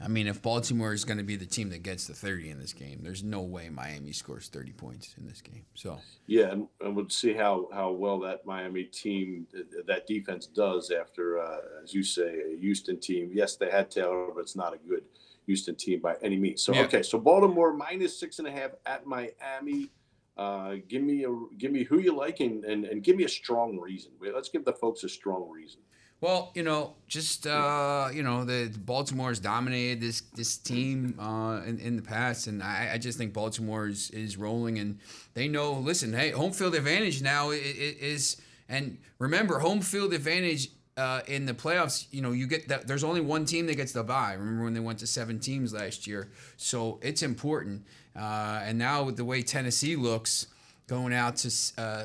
I 0.01 0.07
mean, 0.07 0.29
if 0.29 0.41
Baltimore 0.41 0.93
is 0.93 1.05
going 1.05 1.19
to 1.19 1.25
be 1.25 1.35
the 1.35 1.47
team 1.47 1.71
that 1.71 1.83
gets 1.83 2.07
the 2.07 2.15
30 2.15 2.51
in 2.51 2.61
this 2.61 2.73
game, 2.73 3.01
there's 3.03 3.25
no 3.25 3.41
way 3.41 3.71
Miami 3.71 4.13
scores 4.13 4.47
30 4.47 4.71
points 4.71 5.17
in 5.19 5.27
this 5.27 5.41
game. 5.41 5.65
So 5.75 5.99
Yeah, 6.29 6.53
and, 6.53 6.69
and 6.81 6.95
we'll 6.95 7.09
see 7.09 7.35
how 7.35 7.67
how 7.73 7.91
well 7.91 8.21
that 8.21 8.47
Miami 8.47 8.85
team, 8.85 9.49
that 9.89 10.07
defense 10.07 10.47
does 10.47 10.93
after, 10.93 11.41
uh, 11.41 11.59
as 11.83 11.93
you 11.93 12.05
say, 12.05 12.41
a 12.55 12.57
Houston 12.61 13.01
team. 13.01 13.33
Yes, 13.35 13.57
they 13.57 13.69
had 13.69 13.91
Taylor, 13.91 14.29
but 14.33 14.43
it's 14.43 14.55
not 14.55 14.75
a 14.75 14.79
good 14.89 15.03
Houston 15.47 15.75
team 15.75 16.01
by 16.01 16.17
any 16.23 16.37
means. 16.37 16.63
So 16.63 16.73
Yeah. 16.75 16.83
okay, 16.83 17.03
so 17.03 17.19
Baltimore 17.19 17.73
minus 17.73 18.19
six 18.19 18.39
and 18.39 18.49
a 18.49 18.51
half 18.51 18.71
at 18.87 19.07
Miami. 19.07 19.91
Uh, 20.37 20.77
give 20.89 21.03
me 21.03 21.25
a 21.25 21.33
give 21.59 21.71
me 21.71 21.85
who 21.85 22.01
you 22.01 22.13
like 22.17 22.41
and, 22.41 22.65
and, 22.65 22.85
and 22.85 23.05
give 23.05 23.15
me 23.17 23.25
a 23.25 23.29
strong 23.29 23.79
reason. 23.79 24.11
Let's 24.21 24.49
give 24.49 24.65
the 24.65 24.73
folks 24.73 25.05
a 25.05 25.09
strong 25.09 25.49
reason. 25.49 25.81
Well, 26.21 26.53
you 26.55 26.63
know, 26.63 26.95
just 27.07 27.47
uh, 27.47 28.09
you 28.13 28.23
know, 28.23 28.45
the 28.45 28.67
Baltimore 28.79 28.85
Baltimore's 28.87 29.39
dominated 29.41 30.01
this 30.01 30.23
this 30.35 30.57
team 30.57 31.15
uh, 31.21 31.61
in, 31.67 31.79
in 31.79 31.97
the 31.97 32.03
past, 32.03 32.47
and 32.49 32.63
I, 32.63 32.91
I 32.95 32.99
just 32.99 33.19
think 33.19 33.33
Baltimore 33.33 33.87
is, 33.87 34.11
is 34.11 34.37
rolling, 34.37 34.79
and 34.79 34.99
they 35.35 35.47
know. 35.49 35.75
Listen, 35.75 36.13
hey, 36.13 36.31
home 36.31 36.53
field 36.53 36.75
advantage 36.75 37.21
now 37.23 37.51
i- 37.51 37.55
i- 37.55 37.97
is, 38.01 38.41
and 38.69 38.99
remember, 39.19 39.59
home 39.59 39.83
field 39.83 40.15
advantage 40.15 40.71
uh, 40.97 41.21
in 41.27 41.47
the 41.47 41.55
playoffs. 41.55 42.07
You 42.11 42.23
know, 42.23 42.33
you 42.33 42.47
get 42.47 42.69
that. 42.69 42.87
There's 42.87 43.05
only 43.05 43.21
one 43.21 43.45
team 43.45 43.67
that 43.67 43.77
gets 43.77 43.93
the 43.93 44.03
bye. 44.03 44.35
Remember 44.35 44.65
when 44.65 44.75
they 44.75 44.81
went 44.81 44.99
to 45.01 45.07
seven 45.07 45.39
teams 45.39 45.73
last 45.73 46.07
year? 46.07 46.31
So 46.57 46.99
it's 47.03 47.23
important. 47.23 47.85
Uh, 48.17 48.61
and 48.65 48.79
now 48.79 49.03
with 49.03 49.17
the 49.17 49.25
way 49.25 49.43
Tennessee 49.43 49.97
looks, 49.97 50.47
going 50.87 51.13
out 51.13 51.37
to. 51.39 51.51
Uh, 51.79 52.05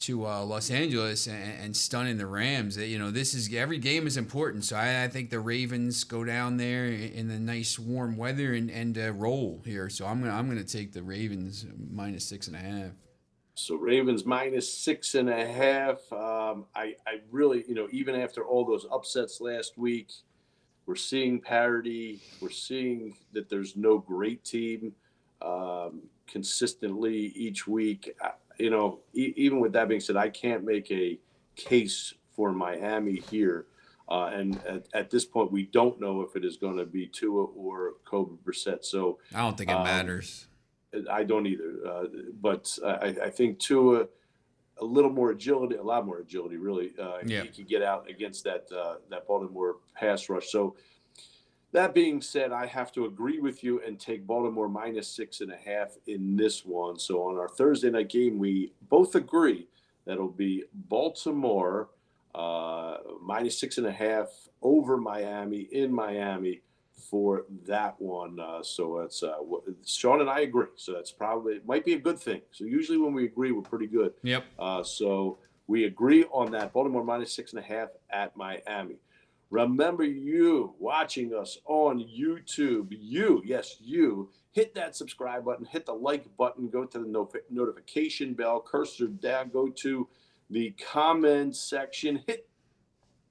to 0.00 0.26
uh, 0.26 0.44
Los 0.44 0.70
Angeles 0.70 1.26
and, 1.26 1.60
and 1.60 1.76
stunning 1.76 2.18
the 2.18 2.26
Rams. 2.26 2.76
You 2.76 2.98
know, 2.98 3.10
this 3.10 3.34
is 3.34 3.52
every 3.52 3.78
game 3.78 4.06
is 4.06 4.16
important. 4.16 4.64
So 4.64 4.76
I, 4.76 5.04
I 5.04 5.08
think 5.08 5.30
the 5.30 5.40
Ravens 5.40 6.04
go 6.04 6.22
down 6.22 6.56
there 6.56 6.86
in 6.86 7.26
the 7.26 7.38
nice 7.38 7.78
warm 7.78 8.16
weather 8.16 8.54
and 8.54 8.70
and 8.70 8.96
uh, 8.96 9.12
roll 9.12 9.60
here. 9.64 9.90
So 9.90 10.06
I'm 10.06 10.20
gonna 10.20 10.32
I'm 10.32 10.48
gonna 10.48 10.62
take 10.62 10.92
the 10.92 11.02
Ravens 11.02 11.66
minus 11.90 12.24
six 12.24 12.46
and 12.46 12.54
a 12.54 12.60
half. 12.60 12.92
So 13.58 13.74
Ravens 13.74 14.24
minus 14.24 14.72
six 14.72 15.16
and 15.16 15.28
a 15.28 15.44
half. 15.46 16.00
Um, 16.12 16.66
I, 16.76 16.94
I 17.06 17.20
really, 17.32 17.64
you 17.68 17.74
know, 17.74 17.88
even 17.90 18.14
after 18.14 18.44
all 18.44 18.64
those 18.64 18.86
upsets 18.92 19.40
last 19.40 19.76
week, 19.76 20.12
we're 20.86 20.94
seeing 20.94 21.40
parity. 21.40 22.20
We're 22.40 22.50
seeing 22.50 23.16
that 23.32 23.48
there's 23.48 23.76
no 23.76 23.98
great 23.98 24.44
team 24.44 24.92
um, 25.42 26.02
consistently 26.28 27.32
each 27.34 27.66
week. 27.66 28.14
Uh, 28.24 28.30
You 28.58 28.70
know, 28.70 29.00
e- 29.12 29.34
even 29.36 29.58
with 29.60 29.72
that 29.72 29.88
being 29.88 30.00
said, 30.00 30.16
I 30.16 30.28
can't 30.30 30.64
make 30.64 30.90
a 30.92 31.18
case 31.56 32.14
for 32.36 32.52
Miami 32.52 33.16
here. 33.30 33.66
Uh, 34.08 34.30
and 34.32 34.56
at, 34.66 34.86
at 34.94 35.10
this 35.10 35.24
point, 35.24 35.52
we 35.52 35.64
don't 35.64 36.00
know 36.00 36.22
if 36.22 36.34
it 36.36 36.44
is 36.44 36.56
going 36.56 36.76
to 36.78 36.86
be 36.86 37.06
Tua 37.06 37.44
or 37.44 37.94
Kobe 38.04 38.36
Brissett. 38.44 38.84
So 38.84 39.18
I 39.34 39.40
don't 39.42 39.56
think 39.58 39.68
it 39.70 39.74
Um, 39.76 39.82
matters. 39.84 40.46
I 41.10 41.24
don't 41.24 41.46
either. 41.46 41.74
Uh, 41.86 42.04
but 42.40 42.78
I, 42.84 43.16
I 43.24 43.30
think 43.30 43.58
Tua, 43.58 44.06
a 44.80 44.84
little 44.84 45.10
more 45.10 45.30
agility, 45.30 45.76
a 45.76 45.82
lot 45.82 46.06
more 46.06 46.18
agility, 46.18 46.56
really. 46.56 46.92
Uh, 47.00 47.18
Yeah. 47.24 47.42
He 47.42 47.48
could 47.48 47.68
get 47.68 47.82
out 47.82 48.08
against 48.08 48.44
that 48.44 48.66
uh, 48.72 48.96
that 49.10 49.26
Baltimore 49.26 49.76
pass 49.94 50.28
rush. 50.28 50.50
So 50.50 50.76
that 51.72 51.94
being 51.94 52.22
said, 52.22 52.52
I 52.52 52.66
have 52.66 52.92
to 52.92 53.04
agree 53.04 53.40
with 53.40 53.62
you 53.62 53.82
and 53.86 54.00
take 54.00 54.26
Baltimore 54.26 54.68
minus 54.68 55.08
six 55.08 55.40
and 55.40 55.52
a 55.52 55.56
half 55.56 55.96
in 56.06 56.36
this 56.36 56.64
one. 56.64 56.98
So 56.98 57.22
on 57.24 57.36
our 57.36 57.48
Thursday 57.48 57.90
night 57.90 58.08
game, 58.08 58.38
we 58.38 58.72
both 58.88 59.14
agree 59.14 59.68
that'll 60.06 60.28
be 60.28 60.64
Baltimore 60.72 61.90
uh, 62.34 62.98
minus 63.22 63.58
six 63.58 63.78
and 63.78 63.86
a 63.86 63.92
half 63.92 64.28
over 64.62 64.96
Miami 64.96 65.68
in 65.72 65.92
Miami 65.92 66.62
for 66.98 67.46
that 67.66 68.00
one. 68.00 68.38
Uh, 68.38 68.62
so 68.62 68.98
it's 68.98 69.22
uh, 69.22 69.36
Sean 69.86 70.20
and 70.20 70.30
I 70.30 70.40
agree. 70.40 70.66
So 70.76 70.92
that's 70.92 71.12
probably 71.12 71.54
it 71.54 71.66
might 71.66 71.84
be 71.84 71.94
a 71.94 71.98
good 71.98 72.18
thing. 72.18 72.42
So 72.50 72.64
usually 72.64 72.98
when 72.98 73.14
we 73.14 73.24
agree, 73.24 73.52
we're 73.52 73.62
pretty 73.62 73.86
good. 73.86 74.12
Yep. 74.22 74.44
Uh, 74.58 74.82
so 74.82 75.38
we 75.66 75.84
agree 75.84 76.24
on 76.32 76.50
that. 76.52 76.72
Baltimore 76.72 77.04
minus 77.04 77.32
six 77.32 77.52
and 77.52 77.60
a 77.60 77.66
half 77.66 77.88
at 78.10 78.36
Miami. 78.36 78.96
Remember, 79.50 80.04
you 80.04 80.74
watching 80.78 81.34
us 81.34 81.58
on 81.64 82.00
YouTube, 82.00 82.88
you, 82.90 83.42
yes, 83.46 83.76
you, 83.80 84.28
hit 84.52 84.74
that 84.74 84.94
subscribe 84.94 85.44
button, 85.44 85.64
hit 85.64 85.86
the 85.86 85.92
like 85.92 86.24
button, 86.36 86.68
go 86.68 86.84
to 86.84 86.98
the 86.98 87.06
no- 87.06 87.30
notification 87.48 88.34
bell, 88.34 88.60
cursor 88.60 89.06
down, 89.06 89.48
go 89.48 89.68
to 89.68 90.06
the 90.50 90.70
comment 90.72 91.56
section, 91.56 92.22
hit 92.26 92.47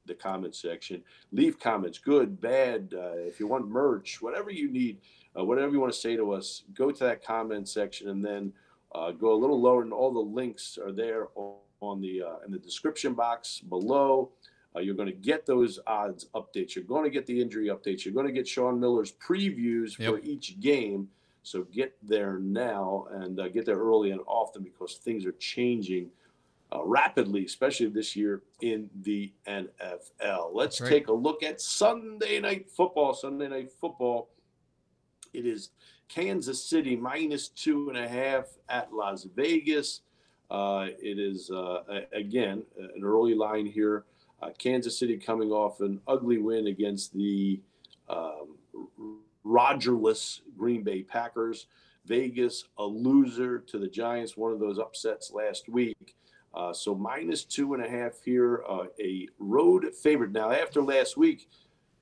the 0.07 0.13
comment 0.13 0.55
section, 0.55 1.03
leave 1.31 1.59
comments, 1.59 1.97
good, 1.97 2.39
bad, 2.41 2.93
uh, 2.95 3.13
if 3.15 3.39
you 3.39 3.47
want 3.47 3.67
merch, 3.67 4.21
whatever 4.21 4.49
you 4.51 4.71
need, 4.71 4.97
uh, 5.37 5.43
whatever 5.43 5.71
you 5.71 5.79
want 5.79 5.93
to 5.93 5.99
say 5.99 6.15
to 6.15 6.31
us, 6.31 6.63
go 6.73 6.91
to 6.91 7.03
that 7.03 7.23
comment 7.23 7.67
section 7.67 8.09
and 8.09 8.23
then 8.23 8.51
uh, 8.95 9.11
go 9.11 9.33
a 9.33 9.35
little 9.35 9.61
lower, 9.61 9.81
and 9.83 9.93
all 9.93 10.11
the 10.11 10.19
links 10.19 10.77
are 10.83 10.91
there 10.91 11.27
on, 11.35 12.01
the 12.01 12.23
uh, 12.23 12.37
in 12.45 12.51
the 12.51 12.57
description 12.57 13.13
box 13.13 13.59
below. 13.59 14.31
Uh, 14.75 14.79
you're 14.79 14.95
going 14.95 15.07
to 15.07 15.13
get 15.13 15.45
those 15.45 15.79
odds 15.85 16.25
updates. 16.33 16.75
You're 16.75 16.85
going 16.85 17.03
to 17.03 17.09
get 17.09 17.25
the 17.25 17.39
injury 17.39 17.67
updates. 17.67 18.05
You're 18.05 18.13
going 18.13 18.27
to 18.27 18.31
get 18.31 18.47
Sean 18.47 18.79
Miller's 18.79 19.11
previews 19.13 19.95
for 19.95 20.19
each 20.19 20.59
game. 20.59 21.09
So 21.43 21.63
get 21.63 21.95
there 22.03 22.39
now 22.39 23.07
and 23.11 23.39
uh, 23.39 23.47
get 23.47 23.65
there 23.65 23.77
early 23.77 24.11
and 24.11 24.19
often 24.27 24.63
because 24.63 24.95
things 24.95 25.25
are 25.25 25.31
changing 25.33 26.09
uh, 26.73 26.83
rapidly, 26.83 27.45
especially 27.45 27.87
this 27.87 28.15
year 28.15 28.41
in 28.61 28.89
the 29.01 29.31
NFL. 29.47 30.49
Let's 30.53 30.81
right. 30.81 30.89
take 30.89 31.07
a 31.07 31.13
look 31.13 31.43
at 31.43 31.61
Sunday 31.61 32.39
night 32.39 32.69
football. 32.69 33.13
Sunday 33.13 33.47
night 33.47 33.71
football. 33.71 34.29
It 35.33 35.45
is 35.45 35.69
Kansas 36.09 36.63
City 36.63 36.95
minus 36.95 37.49
two 37.49 37.89
and 37.89 37.97
a 37.97 38.07
half 38.07 38.45
at 38.69 38.93
Las 38.93 39.27
Vegas. 39.35 40.01
Uh, 40.49 40.87
it 41.01 41.19
is 41.19 41.51
uh, 41.51 41.83
again 42.13 42.63
an 42.77 43.03
early 43.03 43.35
line 43.35 43.65
here. 43.65 44.05
Uh, 44.41 44.49
Kansas 44.57 44.97
City 44.97 45.17
coming 45.17 45.51
off 45.51 45.81
an 45.81 45.99
ugly 46.07 46.37
win 46.37 46.67
against 46.67 47.13
the 47.13 47.59
um, 48.07 48.55
Rogerless 49.45 50.41
Green 50.57 50.83
Bay 50.83 51.01
Packers. 51.01 51.67
Vegas 52.05 52.65
a 52.77 52.83
loser 52.83 53.59
to 53.59 53.77
the 53.77 53.87
Giants, 53.87 54.37
one 54.37 54.53
of 54.53 54.59
those 54.59 54.79
upsets 54.79 55.31
last 55.31 55.67
week. 55.67 56.15
Uh, 56.53 56.73
so 56.73 56.95
minus 56.95 57.43
two 57.43 57.73
and 57.73 57.85
a 57.85 57.89
half 57.89 58.23
here, 58.23 58.63
uh, 58.67 58.85
a 58.99 59.27
road 59.37 59.85
favorite. 59.93 60.31
Now 60.31 60.51
after 60.51 60.81
last 60.81 61.15
week, 61.15 61.49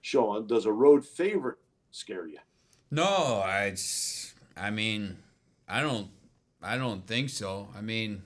Sean, 0.02 0.48
does 0.48 0.66
a 0.66 0.72
road 0.72 1.06
favorite 1.06 1.58
scare 1.92 2.28
you? 2.28 2.38
No, 2.92 3.44
I. 3.46 3.76
I 4.56 4.70
mean, 4.70 5.18
I 5.68 5.82
don't. 5.82 6.08
I 6.62 6.78
don't 6.78 7.06
think 7.06 7.30
so. 7.30 7.68
I 7.78 7.82
mean, 7.82 8.22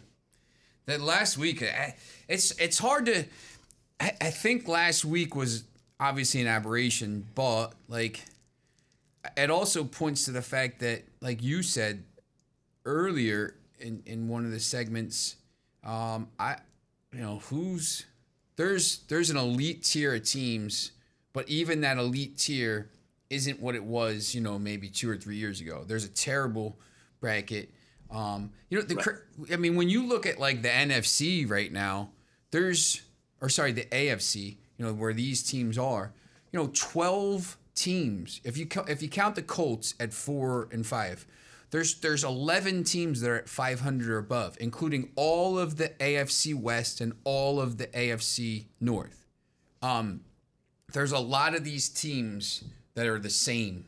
that 0.85 1.01
last 1.01 1.37
week, 1.37 1.63
I, 1.63 1.95
it's 2.27 2.51
it's 2.59 2.77
hard 2.77 3.05
to. 3.07 3.25
I, 3.99 4.11
I 4.21 4.29
think 4.29 4.67
last 4.67 5.05
week 5.05 5.35
was 5.35 5.63
obviously 5.99 6.41
an 6.41 6.47
aberration, 6.47 7.25
but 7.33 7.73
like, 7.87 8.23
it 9.35 9.49
also 9.49 9.83
points 9.83 10.25
to 10.25 10.31
the 10.31 10.41
fact 10.41 10.79
that, 10.79 11.03
like 11.21 11.41
you 11.41 11.63
said 11.63 12.03
earlier 12.85 13.55
in 13.79 14.03
in 14.05 14.27
one 14.27 14.45
of 14.45 14.51
the 14.51 14.59
segments, 14.59 15.37
um, 15.83 16.27
I, 16.39 16.57
you 17.13 17.21
know, 17.21 17.39
who's 17.49 18.05
there's 18.55 18.99
there's 19.07 19.29
an 19.29 19.37
elite 19.37 19.83
tier 19.83 20.15
of 20.15 20.23
teams, 20.23 20.91
but 21.33 21.47
even 21.49 21.81
that 21.81 21.97
elite 21.97 22.37
tier 22.37 22.89
isn't 23.29 23.59
what 23.59 23.75
it 23.75 23.83
was, 23.83 24.33
you 24.33 24.41
know, 24.41 24.57
maybe 24.57 24.89
two 24.89 25.09
or 25.09 25.17
three 25.17 25.37
years 25.37 25.61
ago. 25.61 25.83
There's 25.87 26.05
a 26.05 26.09
terrible 26.09 26.77
bracket. 27.19 27.71
Um, 28.11 28.51
you 28.69 28.77
know, 28.79 28.83
the 28.83 28.95
cr 28.95 29.11
I 29.53 29.55
mean, 29.55 29.75
when 29.75 29.89
you 29.89 30.05
look 30.05 30.25
at 30.25 30.39
like 30.39 30.61
the 30.61 30.69
NFC 30.69 31.49
right 31.49 31.71
now, 31.71 32.09
there's 32.51 33.01
or 33.41 33.49
sorry, 33.49 33.71
the 33.71 33.85
AFC, 33.85 34.57
you 34.77 34.85
know, 34.85 34.93
where 34.93 35.13
these 35.13 35.43
teams 35.43 35.77
are, 35.77 36.13
you 36.51 36.59
know, 36.59 36.69
12 36.73 37.57
teams. 37.75 38.41
If 38.43 38.57
you 38.57 38.67
if 38.87 39.01
you 39.01 39.09
count 39.09 39.35
the 39.35 39.41
Colts 39.41 39.93
at 39.99 40.13
four 40.13 40.67
and 40.71 40.85
five, 40.85 41.25
there's 41.71 41.95
there's 41.95 42.23
11 42.23 42.83
teams 42.83 43.21
that 43.21 43.29
are 43.29 43.37
at 43.37 43.49
500 43.49 44.09
or 44.09 44.17
above, 44.17 44.57
including 44.59 45.11
all 45.15 45.59
of 45.59 45.77
the 45.77 45.89
AFC 45.99 46.55
West 46.55 46.99
and 47.01 47.13
all 47.23 47.59
of 47.61 47.77
the 47.77 47.87
AFC 47.87 48.65
North. 48.79 49.25
Um, 49.81 50.21
there's 50.91 51.11
a 51.11 51.19
lot 51.19 51.55
of 51.55 51.63
these 51.63 51.89
teams 51.89 52.63
that 52.95 53.05
are 53.05 53.19
the 53.19 53.29
same, 53.29 53.85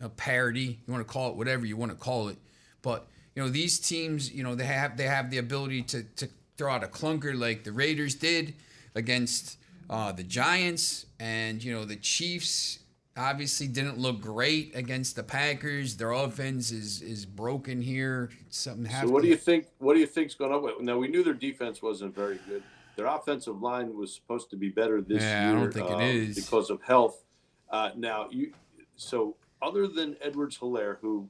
a 0.00 0.08
parity. 0.08 0.78
You 0.86 0.92
want 0.92 1.06
to 1.06 1.12
call 1.12 1.30
it 1.30 1.36
whatever 1.36 1.66
you 1.66 1.76
want 1.76 1.92
to 1.92 1.98
call 1.98 2.28
it, 2.28 2.38
but 2.82 3.06
you 3.36 3.42
know 3.42 3.48
these 3.50 3.78
teams, 3.78 4.32
you 4.32 4.42
know 4.42 4.54
they 4.54 4.64
have 4.64 4.96
they 4.96 5.04
have 5.04 5.30
the 5.30 5.38
ability 5.38 5.82
to 5.82 6.02
to 6.16 6.28
throw 6.56 6.72
out 6.72 6.82
a 6.82 6.88
clunker 6.88 7.38
like 7.38 7.64
the 7.64 7.72
Raiders 7.72 8.14
did 8.14 8.54
against 8.94 9.58
uh, 9.90 10.12
the 10.12 10.24
Giants, 10.24 11.04
and 11.20 11.62
you 11.62 11.72
know 11.72 11.84
the 11.84 11.96
Chiefs 11.96 12.78
obviously 13.18 13.66
didn't 13.66 13.98
look 13.98 14.20
great 14.20 14.74
against 14.74 15.16
the 15.16 15.22
Packers. 15.22 15.96
Their 15.96 16.12
offense 16.12 16.70
is 16.70 17.02
is 17.02 17.26
broken 17.26 17.82
here. 17.82 18.30
Something 18.48 18.86
happened. 18.86 19.08
So 19.08 19.14
what 19.14 19.22
do 19.22 19.28
you 19.28 19.36
think? 19.36 19.66
What 19.78 19.94
do 19.94 20.00
you 20.00 20.06
think's 20.06 20.34
going 20.34 20.52
on? 20.52 20.84
Now 20.84 20.98
we 20.98 21.08
knew 21.08 21.22
their 21.22 21.34
defense 21.34 21.82
wasn't 21.82 22.14
very 22.14 22.38
good. 22.48 22.62
Their 22.96 23.06
offensive 23.06 23.62
line 23.62 23.94
was 23.96 24.14
supposed 24.14 24.50
to 24.50 24.56
be 24.56 24.70
better 24.70 25.00
this 25.00 25.22
yeah, 25.22 25.50
year. 25.50 25.56
I 25.56 25.60
don't 25.60 25.72
think 25.72 25.90
it 25.90 26.00
is 26.00 26.36
because 26.36 26.70
of 26.70 26.82
health. 26.82 27.22
Uh, 27.70 27.90
now 27.96 28.28
you, 28.30 28.52
so 28.96 29.36
other 29.62 29.86
than 29.86 30.16
Edwards 30.20 30.58
Helaire, 30.58 30.98
who 31.00 31.28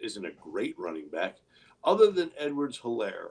isn't 0.00 0.24
a 0.24 0.32
great 0.32 0.74
running 0.78 1.08
back, 1.08 1.36
other 1.84 2.10
than 2.10 2.30
Edwards 2.36 2.78
Helaire, 2.80 3.30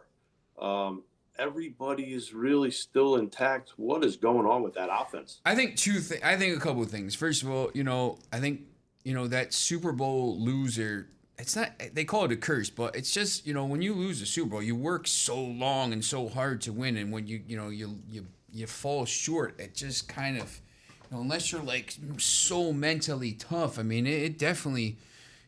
um, 0.59 1.03
everybody 1.37 2.13
is 2.13 2.33
really 2.33 2.71
still 2.71 3.15
intact. 3.15 3.73
What 3.77 4.03
is 4.03 4.15
going 4.15 4.45
on 4.45 4.63
with 4.63 4.73
that 4.75 4.89
offense? 4.91 5.39
I 5.45 5.55
think 5.55 5.75
two. 5.75 5.99
Th- 5.99 6.21
I 6.23 6.37
think 6.37 6.55
a 6.55 6.59
couple 6.59 6.81
of 6.81 6.89
things. 6.89 7.15
First 7.15 7.43
of 7.43 7.49
all, 7.49 7.71
you 7.73 7.83
know, 7.83 8.19
I 8.31 8.39
think 8.39 8.61
you 9.03 9.13
know 9.13 9.27
that 9.27 9.53
Super 9.53 9.91
Bowl 9.91 10.39
loser. 10.39 11.07
It's 11.37 11.55
not. 11.55 11.71
They 11.93 12.05
call 12.05 12.25
it 12.25 12.31
a 12.31 12.37
curse, 12.37 12.69
but 12.69 12.95
it's 12.95 13.11
just 13.11 13.47
you 13.47 13.53
know 13.53 13.65
when 13.65 13.81
you 13.81 13.93
lose 13.93 14.21
a 14.21 14.25
Super 14.25 14.51
Bowl, 14.51 14.61
you 14.61 14.75
work 14.75 15.07
so 15.07 15.41
long 15.41 15.93
and 15.93 16.03
so 16.03 16.29
hard 16.29 16.61
to 16.61 16.73
win, 16.73 16.97
and 16.97 17.11
when 17.11 17.27
you 17.27 17.41
you 17.47 17.57
know 17.57 17.69
you 17.69 17.97
you 18.09 18.27
you 18.51 18.67
fall 18.67 19.05
short, 19.05 19.59
it 19.59 19.75
just 19.75 20.07
kind 20.07 20.37
of. 20.37 20.61
You 21.09 21.17
know, 21.17 21.23
unless 21.23 21.51
you're 21.51 21.61
like 21.61 21.93
so 22.19 22.71
mentally 22.71 23.33
tough, 23.33 23.77
I 23.77 23.83
mean, 23.83 24.07
it, 24.07 24.21
it 24.21 24.39
definitely, 24.39 24.95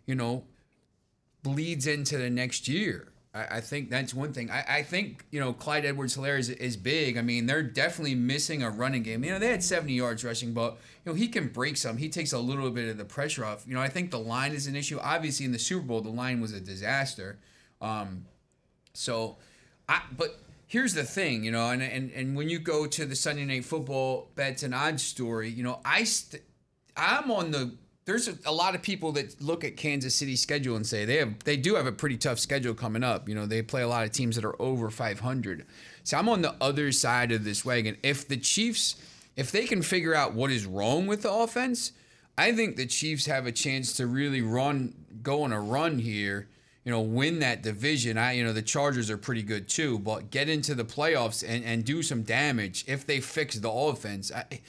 you 0.05 0.13
know, 0.13 0.43
bleeds 1.41 1.87
into 1.87 2.17
the 2.17 2.29
next 2.29 2.67
year. 2.67 3.12
I, 3.33 3.57
I 3.57 3.61
think 3.61 3.89
that's 3.89 4.13
one 4.13 4.33
thing. 4.33 4.51
I, 4.51 4.63
I 4.67 4.83
think, 4.83 5.25
you 5.31 5.39
know, 5.39 5.53
Clyde 5.53 5.85
Edwards 5.85 6.15
Helaire 6.15 6.37
is, 6.37 6.49
is 6.49 6.77
big. 6.77 7.17
I 7.17 7.21
mean, 7.21 7.45
they're 7.45 7.63
definitely 7.63 8.15
missing 8.15 8.63
a 8.63 8.69
running 8.69 9.03
game. 9.03 9.23
You 9.23 9.31
know, 9.31 9.39
they 9.39 9.49
had 9.49 9.63
70 9.63 9.93
yards 9.93 10.23
rushing, 10.23 10.53
but, 10.53 10.77
you 11.03 11.11
know, 11.11 11.13
he 11.13 11.27
can 11.27 11.47
break 11.47 11.77
some. 11.77 11.97
He 11.97 12.09
takes 12.09 12.33
a 12.33 12.39
little 12.39 12.69
bit 12.69 12.89
of 12.89 12.97
the 12.97 13.05
pressure 13.05 13.45
off. 13.45 13.65
You 13.67 13.73
know, 13.73 13.81
I 13.81 13.89
think 13.89 14.11
the 14.11 14.19
line 14.19 14.53
is 14.53 14.67
an 14.67 14.75
issue. 14.75 14.99
Obviously, 15.01 15.45
in 15.45 15.51
the 15.51 15.59
Super 15.59 15.85
Bowl, 15.85 16.01
the 16.01 16.09
line 16.09 16.41
was 16.41 16.53
a 16.53 16.59
disaster. 16.59 17.39
Um, 17.81 18.25
so, 18.93 19.37
I, 19.89 20.01
but 20.15 20.39
here's 20.67 20.93
the 20.93 21.03
thing, 21.03 21.43
you 21.43 21.51
know, 21.51 21.69
and, 21.69 21.81
and, 21.81 22.11
and 22.11 22.35
when 22.35 22.49
you 22.49 22.59
go 22.59 22.85
to 22.87 23.05
the 23.05 23.15
Sunday 23.15 23.45
Night 23.45 23.65
Football 23.65 24.29
bets 24.35 24.63
and 24.63 24.73
odds 24.73 25.03
story, 25.03 25.49
you 25.49 25.63
know, 25.63 25.79
I 25.83 26.03
st- 26.03 26.43
I'm 26.95 27.31
on 27.31 27.51
the 27.51 27.73
there's 28.05 28.27
a, 28.27 28.35
a, 28.45 28.51
lot 28.51 28.75
of 28.75 28.81
people 28.81 29.13
that 29.13 29.41
look 29.41 29.63
at 29.63 29.77
Kansas 29.77 30.13
City's 30.13 30.41
schedule 30.41 30.75
and 30.75 30.85
say 30.85 31.05
they 31.05 31.17
have 31.17 31.39
they 31.43 31.55
do 31.55 31.75
have 31.75 31.87
a 31.87 31.91
pretty 31.91 32.17
tough 32.17 32.39
schedule 32.39 32.73
coming 32.73 33.03
up. 33.03 33.29
You 33.29 33.35
know, 33.35 33.45
they 33.45 33.61
play 33.61 33.81
a 33.81 33.87
lot 33.87 34.03
of 34.05 34.11
teams 34.11 34.35
that 34.35 34.45
are 34.45 34.61
over 34.61 34.89
500. 34.89 35.65
So 36.03 36.17
I'm 36.17 36.27
on 36.27 36.41
the 36.41 36.55
other 36.59 36.91
side 36.91 37.31
of 37.31 37.43
this 37.43 37.63
wagon. 37.63 37.97
If 38.03 38.27
the 38.27 38.37
Chiefs, 38.37 38.95
if 39.37 39.51
they 39.51 39.65
can 39.65 39.81
figure 39.81 40.13
out 40.13 40.33
what 40.33 40.51
is 40.51 40.65
wrong 40.65 41.07
with 41.07 41.21
the 41.21 41.31
offense, 41.31 41.93
I 42.37 42.51
think 42.51 42.75
the 42.75 42.85
Chiefs 42.85 43.25
have 43.27 43.45
a 43.45 43.51
chance 43.51 43.93
to 43.93 44.07
really 44.07 44.41
run, 44.41 44.93
go 45.21 45.43
on 45.43 45.53
a 45.53 45.61
run 45.61 45.99
here. 45.99 46.47
You 46.83 46.91
know, 46.91 46.99
win 46.99 47.39
that 47.39 47.63
division. 47.63 48.17
I, 48.17 48.33
you 48.33 48.43
know, 48.43 48.51
the 48.51 48.61
Chargers 48.61 49.09
are 49.09 49.15
pretty 49.15 49.41
good 49.41 49.69
too, 49.69 49.99
but 49.99 50.31
get 50.31 50.49
into 50.49 50.75
the 50.75 50.83
playoffs 50.83 51.41
and, 51.47 51.63
and 51.63 51.85
do 51.85 52.03
some 52.03 52.23
damage 52.23 52.83
if 52.89 53.07
they 53.07 53.21
fix 53.21 53.55
the 53.55 53.71
offense. 53.71 54.33
I, 54.33 54.59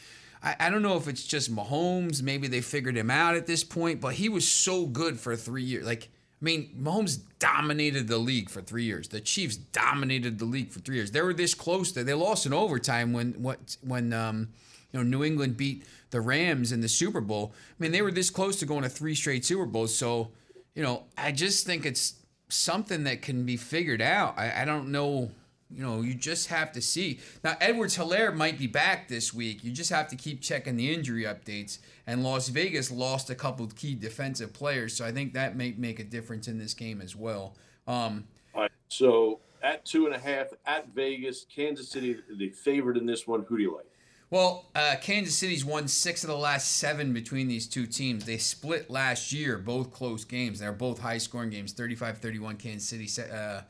I, 0.44 0.56
I 0.60 0.70
don't 0.70 0.82
know 0.82 0.96
if 0.96 1.08
it's 1.08 1.24
just 1.24 1.52
Mahomes. 1.52 2.22
Maybe 2.22 2.46
they 2.46 2.60
figured 2.60 2.96
him 2.96 3.10
out 3.10 3.34
at 3.34 3.46
this 3.46 3.64
point, 3.64 4.00
but 4.00 4.14
he 4.14 4.28
was 4.28 4.46
so 4.46 4.86
good 4.86 5.18
for 5.18 5.34
three 5.34 5.62
years. 5.62 5.86
Like, 5.86 6.10
I 6.40 6.44
mean, 6.44 6.70
Mahomes 6.80 7.20
dominated 7.38 8.06
the 8.06 8.18
league 8.18 8.50
for 8.50 8.60
three 8.60 8.84
years. 8.84 9.08
The 9.08 9.20
Chiefs 9.20 9.56
dominated 9.56 10.38
the 10.38 10.44
league 10.44 10.70
for 10.70 10.80
three 10.80 10.96
years. 10.96 11.10
They 11.10 11.22
were 11.22 11.32
this 11.32 11.54
close 11.54 11.90
to. 11.92 12.04
They 12.04 12.14
lost 12.14 12.44
in 12.44 12.52
overtime 12.52 13.12
when 13.12 13.32
what 13.42 13.76
when 13.80 14.12
um, 14.12 14.50
you 14.92 15.00
know 15.00 15.04
New 15.04 15.24
England 15.24 15.56
beat 15.56 15.84
the 16.10 16.20
Rams 16.20 16.70
in 16.70 16.80
the 16.80 16.88
Super 16.88 17.22
Bowl. 17.22 17.52
I 17.54 17.82
mean, 17.82 17.92
they 17.92 18.02
were 18.02 18.12
this 18.12 18.30
close 18.30 18.56
to 18.56 18.66
going 18.66 18.82
to 18.82 18.88
three 18.88 19.14
straight 19.14 19.44
Super 19.44 19.64
Bowls. 19.64 19.96
So, 19.96 20.30
you 20.74 20.82
know, 20.82 21.04
I 21.16 21.32
just 21.32 21.66
think 21.66 21.86
it's 21.86 22.14
something 22.48 23.04
that 23.04 23.22
can 23.22 23.44
be 23.44 23.56
figured 23.56 24.02
out. 24.02 24.38
I, 24.38 24.62
I 24.62 24.64
don't 24.64 24.92
know 24.92 25.30
you 25.74 25.82
know, 25.82 26.02
you 26.02 26.14
just 26.14 26.48
have 26.48 26.72
to 26.72 26.80
see. 26.80 27.20
Now, 27.42 27.56
Edwards 27.60 27.96
Helaire 27.96 28.34
might 28.34 28.58
be 28.58 28.66
back 28.66 29.08
this 29.08 29.34
week. 29.34 29.64
You 29.64 29.72
just 29.72 29.90
have 29.90 30.08
to 30.08 30.16
keep 30.16 30.40
checking 30.40 30.76
the 30.76 30.92
injury 30.92 31.24
updates. 31.24 31.78
And 32.06 32.22
Las 32.22 32.48
Vegas 32.48 32.90
lost 32.90 33.30
a 33.30 33.34
couple 33.34 33.64
of 33.64 33.74
key 33.76 33.94
defensive 33.94 34.52
players, 34.52 34.94
so 34.94 35.04
I 35.04 35.12
think 35.12 35.34
that 35.34 35.56
may 35.56 35.74
make 35.76 35.98
a 35.98 36.04
difference 36.04 36.48
in 36.48 36.58
this 36.58 36.74
game 36.74 37.00
as 37.00 37.16
well. 37.16 37.56
Um, 37.86 38.24
All 38.54 38.62
right. 38.62 38.70
So 38.88 39.40
at 39.62 39.84
two 39.84 40.06
and 40.06 40.14
a 40.14 40.18
half 40.18 40.48
at 40.66 40.88
Vegas, 40.94 41.46
Kansas 41.52 41.88
City, 41.88 42.16
the 42.36 42.50
favorite 42.50 42.96
in 42.96 43.06
this 43.06 43.26
one. 43.26 43.44
Who 43.48 43.56
do 43.56 43.62
you 43.62 43.74
like? 43.74 43.86
Well, 44.30 44.66
uh, 44.74 44.96
Kansas 45.00 45.36
City's 45.36 45.64
won 45.64 45.86
six 45.86 46.24
of 46.24 46.28
the 46.28 46.36
last 46.36 46.76
seven 46.76 47.12
between 47.12 47.46
these 47.46 47.68
two 47.68 47.86
teams. 47.86 48.24
They 48.24 48.38
split 48.38 48.90
last 48.90 49.32
year, 49.32 49.58
both 49.58 49.92
close 49.92 50.24
games. 50.24 50.58
They're 50.58 50.72
both 50.72 50.98
high 50.98 51.18
scoring 51.18 51.50
games 51.50 51.72
35 51.72 52.18
31 52.18 52.56
Kansas 52.56 52.88
City. 52.88 53.08
Uh, 53.32 53.60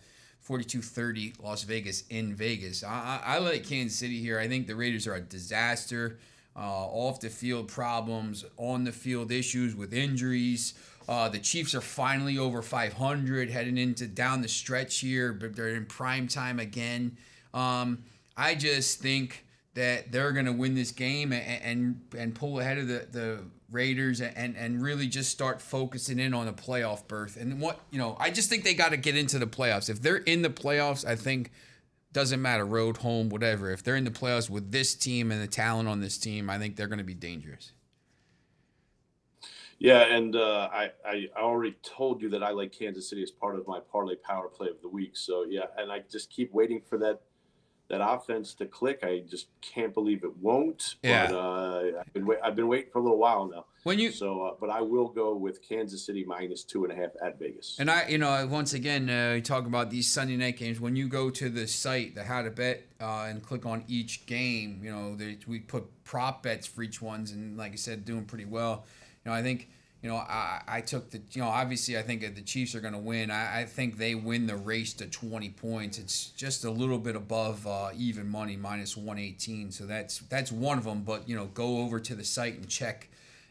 42-30 0.49 1.43
Las 1.43 1.65
Vegas 1.65 2.05
in 2.11 2.35
Vegas. 2.35 2.85
I, 2.85 3.21
I, 3.25 3.39
like 3.39 3.65
Kansas 3.65 3.99
City 3.99 4.21
here. 4.21 4.39
I 4.39 4.47
think 4.47 4.67
the 4.67 4.77
Raiders 4.77 5.07
are 5.07 5.15
a 5.15 5.21
disaster. 5.21 6.19
Uh, 6.57 6.61
off 6.61 7.19
the 7.19 7.31
field 7.31 7.67
problems, 7.67 8.45
on 8.59 8.85
the 8.85 8.93
field 8.93 9.33
issues 9.33 9.75
with 9.75 9.93
injuries. 9.93 10.75
Uh, 11.09 11.29
the 11.29 11.39
Chiefs 11.39 11.75
are 11.75 11.81
finally 11.81 12.39
over 12.39 12.63
500, 12.63 13.51
heading 13.51 13.77
into 13.77 14.07
down 14.07 14.41
the 14.41 14.49
stretch 14.49 15.01
here, 15.01 15.33
but 15.33 15.57
they're 15.57 15.75
in 15.75 15.85
prime 15.87 16.29
time 16.29 16.61
again. 16.61 17.17
Um, 17.53 18.05
I 18.37 18.55
just 18.55 19.01
think 19.01 19.45
that 19.75 20.13
they're 20.13 20.33
going 20.33 20.47
to 20.47 20.53
win 20.53 20.75
this 20.75 20.93
game 20.93 21.33
and, 21.33 21.63
and 21.63 22.01
and 22.17 22.35
pull 22.35 22.61
ahead 22.61 22.79
of 22.79 22.89
the, 22.89 23.07
the 23.11 23.39
Raiders 23.71 24.21
and 24.21 24.57
and 24.57 24.83
really 24.83 25.09
just 25.09 25.31
start 25.31 25.61
focusing 25.61 26.19
in 26.19 26.33
on 26.33 26.49
a 26.49 26.53
playoff 26.53 27.07
berth. 27.09 27.37
And 27.37 27.61
what 27.61 27.81
you 27.91 27.99
know, 27.99 28.17
I 28.19 28.31
just 28.31 28.49
think 28.49 28.65
they 28.65 28.75
got 28.75 28.91
to 28.91 28.97
get 28.97 29.17
into 29.17 29.39
the 29.39 29.47
playoffs. 29.47 29.91
If 29.91 30.01
they're 30.01 30.17
in 30.17 30.43
the 30.43 30.51
playoffs, 30.51 31.05
I 31.05 31.17
think 31.17 31.51
doesn't 32.13 32.41
matter 32.41 32.65
road, 32.65 32.99
home, 32.99 33.29
whatever. 33.29 33.71
If 33.73 33.83
they're 33.83 33.97
in 33.97 34.05
the 34.05 34.11
playoffs 34.11 34.49
with 34.49 34.71
this 34.71 34.95
team 34.95 35.33
and 35.33 35.43
the 35.43 35.49
talent 35.49 35.89
on 35.89 36.01
this 36.01 36.17
team, 36.17 36.49
I 36.49 36.59
think 36.59 36.77
they're 36.77 36.87
going 36.87 36.99
to 36.99 37.05
be 37.05 37.15
dangerous. 37.15 37.73
Yeah, 39.81 40.03
and 40.03 40.37
uh, 40.37 40.69
I, 40.73 40.93
I 41.05 41.29
already 41.37 41.77
told 41.83 42.23
you 42.23 42.31
that 42.31 42.43
I 42.43 42.51
like 42.51 42.73
Kansas 42.73 43.11
City 43.11 43.23
as 43.23 43.33
part 43.33 43.57
of 43.57 43.67
my 43.67 43.81
parlay 43.81 44.15
power 44.15 44.49
play 44.49 44.69
of 44.69 44.81
the 44.81 44.89
week. 44.89 45.17
So 45.17 45.45
yeah, 45.49 45.65
and 45.77 45.91
I 45.91 46.03
just 46.11 46.31
keep 46.31 46.55
waiting 46.55 46.81
for 46.81 46.97
that 46.99 47.21
that 47.97 48.07
offense 48.07 48.55
to 48.55 48.67
click. 48.67 49.01
I 49.03 49.23
just 49.29 49.47
can't 49.61 49.95
believe 49.95 50.25
it 50.25 50.37
won't. 50.39 50.97
Yeah. 51.03 51.29
But 51.29 51.37
uh, 51.37 52.01
I've 52.01 52.13
been 52.13 52.27
wait- 52.27 52.39
I've 52.43 52.57
been 52.57 52.69
waiting 52.69 52.91
for 52.93 52.99
a 52.99 53.03
little 53.03 53.19
while 53.19 53.47
now. 53.47 53.67
When 53.85 53.99
you 53.99 54.13
So, 54.13 54.43
uh, 54.43 54.55
but 54.59 54.71
I 54.71 54.81
will 54.81 55.09
go 55.09 55.35
with 55.35 55.61
Kansas 55.67 56.07
City 56.07 56.25
minus 56.25 56.65
two 56.65 56.85
and 56.85 56.93
a 56.93 56.97
half 56.97 57.11
at 57.23 57.39
Vegas. 57.39 57.77
And 57.79 57.91
I, 57.91 58.09
you 58.09 58.17
know, 58.17 58.47
once 58.47 58.73
again, 58.73 59.11
uh, 59.11 59.41
talk 59.41 59.67
about 59.67 59.91
these 59.91 60.11
Sunday 60.11 60.37
night 60.37 60.57
games. 60.57 60.81
When 60.81 60.97
you 60.97 61.07
go 61.07 61.29
to 61.29 61.51
the 61.51 61.67
site, 61.67 62.15
the 62.15 62.25
How 62.25 62.41
to 62.43 62.51
Bet, 62.51 62.83
uh, 62.99 63.27
and 63.29 63.43
click 63.43 63.67
on 63.67 63.85
each 63.87 64.25
game, 64.25 64.81
you 64.83 64.91
know, 64.91 65.15
they, 65.15 65.37
we 65.47 65.61
put 65.61 65.85
prop 66.05 66.43
bets 66.43 66.67
for 66.67 66.83
each 66.83 67.03
ones, 67.03 67.33
and 67.33 67.59
like 67.59 67.73
I 67.73 67.77
said, 67.77 68.07
doing 68.07 68.25
pretty 68.25 68.47
well. 68.47 68.85
You 69.25 69.31
know, 69.31 69.37
I 69.37 69.43
think, 69.43 69.69
you 70.05 70.11
know, 70.11 70.17
I, 70.17 70.61
I 70.69 70.81
took 70.83 71.11
the, 71.11 71.23
you 71.33 71.41
know, 71.41 71.49
obviously 71.49 71.97
I 71.97 72.03
think 72.03 72.21
the 72.21 72.43
Chiefs 72.43 72.75
are 72.75 72.81
going 72.83 72.93
to 72.93 72.99
win. 72.99 73.31
I, 73.31 73.63
I 73.63 73.65
think 73.65 73.97
they 73.97 74.15
win 74.15 74.47
the 74.47 74.55
race 74.55 74.93
to 74.95 75.07
20 75.07 75.49
points. 75.49 75.99
It's 75.99 76.27
just 76.27 76.67
a 76.67 76.71
little 76.71 76.99
bit 76.99 77.17
above 77.17 77.67
uh, 77.67 77.89
even 77.97 78.29
money, 78.29 78.55
minus 78.55 78.99
118. 78.99 79.73
So 79.73 79.87
that's 79.87 80.19
that's 80.19 80.53
one 80.53 80.77
of 80.77 80.85
them. 80.85 81.05
But 81.05 81.27
you 81.27 81.35
know, 81.35 81.47
go 81.47 81.79
over 81.79 82.01
to 82.01 82.15
the 82.15 82.23
site 82.23 82.57
and 82.57 82.69
check 82.69 83.09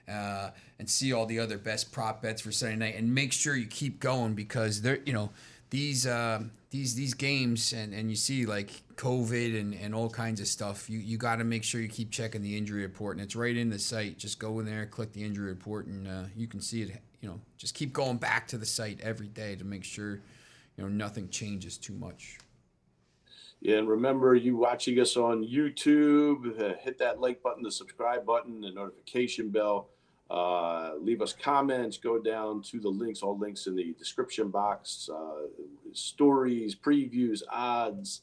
uh, 0.07 0.51
and 0.77 0.87
see 0.87 1.11
all 1.11 1.25
the 1.25 1.39
other 1.39 1.57
best 1.57 1.91
prop 1.91 2.21
bets 2.21 2.43
for 2.43 2.51
Sunday 2.51 2.75
night, 2.75 2.99
and 2.99 3.15
make 3.15 3.33
sure 3.33 3.55
you 3.55 3.65
keep 3.65 3.99
going 3.99 4.35
because 4.35 4.83
they're 4.83 4.99
you 5.07 5.13
know 5.13 5.31
these 5.73 6.05
uh, 6.05 6.39
these 6.69 6.93
these 6.93 7.15
games 7.15 7.73
and, 7.73 7.95
and 7.95 8.07
you 8.07 8.15
see 8.15 8.45
like 8.45 8.69
COVID 8.95 9.59
and, 9.59 9.73
and 9.73 9.95
all 9.95 10.07
kinds 10.07 10.39
of 10.39 10.45
stuff. 10.45 10.87
You 10.87 10.99
you 10.99 11.17
got 11.17 11.37
to 11.37 11.43
make 11.43 11.63
sure 11.63 11.81
you 11.81 11.89
keep 11.89 12.11
checking 12.11 12.43
the 12.43 12.55
injury 12.55 12.83
report, 12.83 13.17
and 13.17 13.25
it's 13.25 13.35
right 13.35 13.57
in 13.57 13.71
the 13.71 13.79
site. 13.79 14.19
Just 14.19 14.37
go 14.37 14.59
in 14.59 14.67
there, 14.67 14.85
click 14.85 15.13
the 15.13 15.23
injury 15.23 15.47
report, 15.47 15.87
and 15.87 16.07
uh, 16.07 16.23
you 16.37 16.45
can 16.45 16.61
see 16.61 16.83
it. 16.83 17.01
You 17.21 17.29
know, 17.29 17.41
just 17.57 17.73
keep 17.73 17.91
going 17.91 18.17
back 18.17 18.47
to 18.49 18.59
the 18.59 18.67
site 18.67 19.01
every 19.01 19.29
day 19.29 19.55
to 19.55 19.63
make 19.63 19.83
sure 19.83 20.21
you 20.77 20.83
know 20.83 20.89
nothing 20.89 21.27
changes 21.29 21.79
too 21.79 21.93
much. 21.93 22.37
Yeah, 23.59 23.77
and 23.77 23.89
remember, 23.89 24.35
you 24.35 24.55
watching 24.55 24.99
us 24.99 25.17
on 25.17 25.43
YouTube, 25.43 26.61
uh, 26.61 26.75
hit 26.83 26.99
that 26.99 27.19
like 27.19 27.41
button, 27.41 27.63
the 27.63 27.71
subscribe 27.71 28.27
button, 28.27 28.61
the 28.61 28.69
notification 28.69 29.49
bell. 29.49 29.87
Uh, 30.29 30.93
leave 30.99 31.21
us 31.21 31.33
comments. 31.33 31.97
Go 31.97 32.19
down 32.19 32.61
to 32.63 32.79
the 32.79 32.89
links, 32.89 33.21
all 33.21 33.37
links 33.37 33.67
in 33.67 33.75
the 33.75 33.93
description 33.97 34.49
box. 34.49 35.09
Uh, 35.13 35.47
stories, 35.91 36.75
previews, 36.75 37.41
odds, 37.51 38.21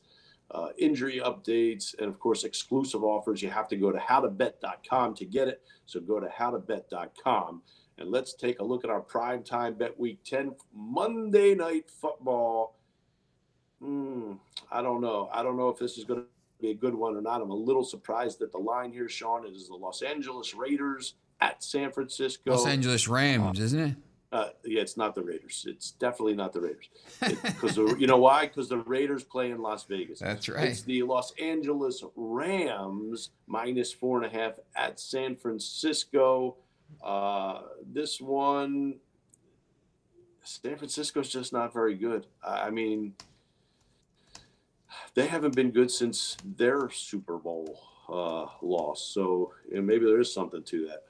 uh, 0.51 0.69
injury 0.79 1.21
updates, 1.25 1.95
and 1.99 2.09
of 2.09 2.19
course, 2.19 2.45
exclusive 2.45 3.05
offers. 3.05 3.43
You 3.43 3.51
have 3.51 3.69
to 3.69 3.77
go 3.77 3.93
to 3.93 3.99
howtobet.com 3.99 5.15
to 5.15 5.25
get 5.25 5.49
it. 5.49 5.63
So 5.87 6.01
go 6.01 6.19
to 6.19 6.27
howtobet.com 6.27 7.63
and 8.01 8.11
let's 8.11 8.35
take 8.35 8.61
a 8.61 8.65
look 8.65 8.83
at 8.83 8.91
our 8.91 9.01
prime 9.01 9.43
time 9.43 9.75
bet 9.75 9.99
week 9.99 10.25
10 10.25 10.53
Monday 10.75 11.55
night 11.55 11.91
football. 11.91 12.77
Mm, 13.83 14.39
I 14.73 14.83
don't 14.83 15.01
know. 15.01 15.29
I 15.33 15.43
don't 15.43 15.57
know 15.57 15.69
if 15.69 15.79
this 15.79 15.99
is 15.99 16.05
going 16.05 16.21
to 16.21 16.27
be 16.61 16.71
a 16.71 16.75
good 16.75 16.95
one 16.95 17.15
or 17.15 17.21
not. 17.21 17.43
I'm 17.43 17.51
a 17.51 17.55
little 17.55 17.85
surprised 17.85 18.39
that 18.41 18.53
the 18.53 18.59
line 18.59 18.93
here, 18.93 19.09
Sean. 19.09 19.47
is 19.47 19.69
the 19.69 19.75
Los 19.75 20.03
Angeles 20.03 20.55
Raiders 20.55 21.15
at 21.41 21.63
San 21.63 21.91
Francisco. 21.93 22.51
Los 22.53 22.67
Angeles 22.67 23.09
Rams, 23.09 23.61
uh, 23.61 23.63
isn't 23.63 23.81
it? 23.81 23.97
Uh, 24.33 24.51
yeah, 24.65 24.81
it's 24.81 24.97
not 24.97 25.17
the 25.17 25.23
Raiders. 25.23 25.67
It's 25.69 25.91
definitely 25.93 26.35
not 26.35 26.53
the 26.53 26.61
Raiders. 26.61 26.89
Because 27.43 27.77
you 27.77 28.07
know 28.07 28.19
why? 28.19 28.47
Because 28.47 28.69
the 28.69 28.79
Raiders 28.79 29.25
play 29.25 29.51
in 29.51 29.61
Las 29.61 29.85
Vegas. 29.85 30.21
That's 30.21 30.49
right. 30.49 30.69
It's 30.69 30.83
the 30.83 31.03
Los 31.03 31.33
Angeles 31.41 32.05
Rams 32.15 33.31
minus 33.47 33.93
four 33.93 34.23
and 34.23 34.33
a 34.33 34.39
half 34.39 34.59
at 34.77 35.01
San 35.01 35.35
Francisco. 35.35 36.57
Uh, 37.03 37.63
this 37.93 38.21
one, 38.21 38.97
San 40.45 40.77
Francisco's 40.77 41.29
just 41.29 41.53
not 41.53 41.73
very 41.73 41.95
good. 41.95 42.27
I 42.45 42.71
mean, 42.71 43.15
they 45.15 45.27
haven't 45.27 45.57
been 45.57 45.71
good 45.73 45.91
since 45.91 46.37
their 46.57 46.89
Super 46.91 47.37
Bowl 47.37 47.81
uh, 48.09 48.47
loss. 48.63 49.11
So 49.13 49.53
maybe 49.71 50.05
there 50.07 50.21
is 50.21 50.33
something 50.33 50.63
to 50.65 50.87
that. 50.87 51.05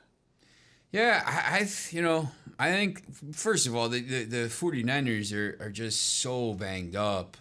Yeah, 0.92 1.22
I, 1.24 1.60
I, 1.60 1.68
you 1.90 2.02
know, 2.02 2.28
I 2.58 2.70
think 2.70 3.02
first 3.34 3.66
of 3.66 3.76
all, 3.76 3.88
the, 3.88 4.00
the, 4.00 4.24
the 4.24 4.36
49ers 4.48 5.32
are, 5.32 5.66
are 5.66 5.70
just 5.70 6.18
so 6.18 6.54
banged 6.54 6.96
up. 6.96 7.36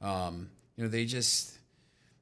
Um, 0.00 0.50
you 0.76 0.84
know, 0.84 0.90
they 0.90 1.04
just, 1.04 1.58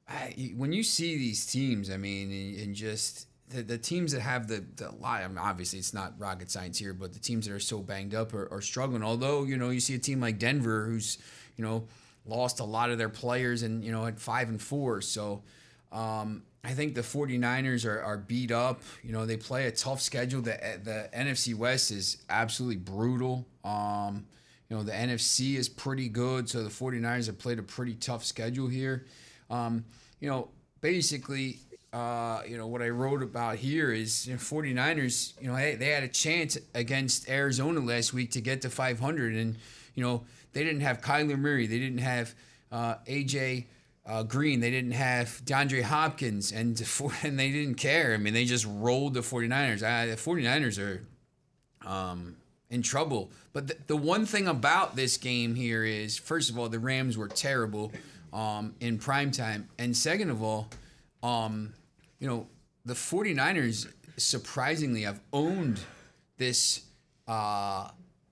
I, 0.09 0.53
when 0.55 0.73
you 0.73 0.83
see 0.83 1.17
these 1.17 1.45
teams, 1.45 1.89
I 1.91 1.97
mean, 1.97 2.31
and, 2.31 2.59
and 2.61 2.75
just 2.75 3.27
the, 3.49 3.61
the 3.61 3.77
teams 3.77 4.11
that 4.13 4.21
have 4.21 4.47
the, 4.47 4.63
the 4.75 4.91
lot, 4.91 5.21
I 5.21 5.27
mean, 5.27 5.37
obviously 5.37 5.77
it's 5.79 5.93
not 5.93 6.13
rocket 6.17 6.49
science 6.49 6.79
here, 6.79 6.93
but 6.93 7.13
the 7.13 7.19
teams 7.19 7.47
that 7.47 7.53
are 7.53 7.59
so 7.59 7.79
banged 7.79 8.15
up 8.15 8.33
are, 8.33 8.51
are 8.51 8.61
struggling. 8.61 9.03
Although, 9.03 9.43
you 9.43 9.57
know, 9.57 9.69
you 9.69 9.79
see 9.79 9.95
a 9.95 9.99
team 9.99 10.19
like 10.19 10.39
Denver 10.39 10.85
who's, 10.85 11.19
you 11.57 11.63
know, 11.63 11.87
lost 12.25 12.59
a 12.59 12.63
lot 12.63 12.89
of 12.89 12.97
their 12.97 13.09
players 13.09 13.61
and, 13.61 13.83
you 13.83 13.91
know, 13.91 14.05
at 14.07 14.19
five 14.19 14.49
and 14.49 14.61
four. 14.61 15.01
So, 15.01 15.43
um, 15.91 16.43
I 16.63 16.73
think 16.73 16.93
the 16.93 17.01
49ers 17.01 17.85
are, 17.85 18.01
are 18.01 18.17
beat 18.17 18.51
up. 18.51 18.81
You 19.03 19.11
know, 19.11 19.25
they 19.25 19.37
play 19.37 19.65
a 19.65 19.71
tough 19.71 19.99
schedule. 19.99 20.41
The, 20.41 20.79
the 20.83 21.09
NFC 21.15 21.55
West 21.55 21.89
is 21.89 22.17
absolutely 22.29 22.77
brutal. 22.77 23.47
Um, 23.63 24.27
you 24.69 24.77
know, 24.77 24.83
the 24.83 24.91
NFC 24.91 25.55
is 25.55 25.67
pretty 25.67 26.07
good. 26.07 26.47
So 26.49 26.63
the 26.63 26.69
49ers 26.69 27.25
have 27.25 27.39
played 27.39 27.57
a 27.57 27.63
pretty 27.63 27.95
tough 27.95 28.23
schedule 28.23 28.67
here. 28.67 29.05
Um, 29.49 29.85
you 30.19 30.29
know, 30.29 30.49
basically, 30.81 31.59
uh, 31.91 32.41
you 32.47 32.57
know, 32.57 32.67
what 32.67 32.83
I 32.83 32.89
wrote 32.89 33.23
about 33.23 33.55
here 33.55 33.91
is 33.91 34.27
you 34.27 34.33
know, 34.33 34.39
49ers, 34.39 35.33
you 35.41 35.47
know, 35.47 35.55
they, 35.55 35.75
they 35.75 35.89
had 35.89 36.03
a 36.03 36.07
chance 36.07 36.59
against 36.75 37.27
Arizona 37.27 37.79
last 37.79 38.13
week 38.13 38.31
to 38.31 38.41
get 38.41 38.61
to 38.61 38.69
500. 38.69 39.33
And, 39.33 39.57
you 39.95 40.03
know, 40.03 40.25
they 40.53 40.63
didn't 40.63 40.81
have 40.81 41.01
Kyler 41.01 41.39
Murray. 41.39 41.65
They 41.65 41.79
didn't 41.79 41.99
have 41.99 42.35
uh, 42.71 42.95
A.J 43.07 43.65
uh, 44.05 44.23
Green. 44.23 44.59
They 44.59 44.71
didn't 44.71 44.91
have 44.91 45.41
DeAndre 45.45 45.83
Hopkins, 45.83 46.51
and, 46.51 46.81
and 47.23 47.39
they 47.39 47.51
didn't 47.51 47.75
care. 47.75 48.13
I 48.13 48.17
mean, 48.17 48.33
they 48.33 48.45
just 48.45 48.65
rolled 48.67 49.13
the 49.13 49.21
49ers. 49.21 49.83
Uh, 49.83 50.07
the 50.07 50.15
49ers 50.15 50.79
are 50.79 51.87
um, 51.87 52.35
in 52.69 52.81
trouble. 52.81 53.31
But 53.53 53.67
the, 53.67 53.77
the 53.87 53.97
one 53.97 54.25
thing 54.25 54.47
about 54.47 54.95
this 54.95 55.17
game 55.17 55.55
here 55.55 55.83
is, 55.83 56.17
first 56.17 56.49
of 56.49 56.57
all, 56.57 56.69
the 56.69 56.79
Rams 56.79 57.17
were 57.17 57.27
terrible 57.27 57.91
um, 58.33 58.75
in 58.79 58.97
prime 58.97 59.31
time. 59.31 59.69
And 59.77 59.95
second 59.95 60.29
of 60.29 60.41
all, 60.41 60.69
um, 61.21 61.73
you 62.19 62.27
know, 62.27 62.47
the 62.85 62.93
49ers 62.93 63.87
surprisingly 64.17 65.03
have 65.03 65.19
owned 65.33 65.79
this 66.37 66.85
uh, 67.27 67.89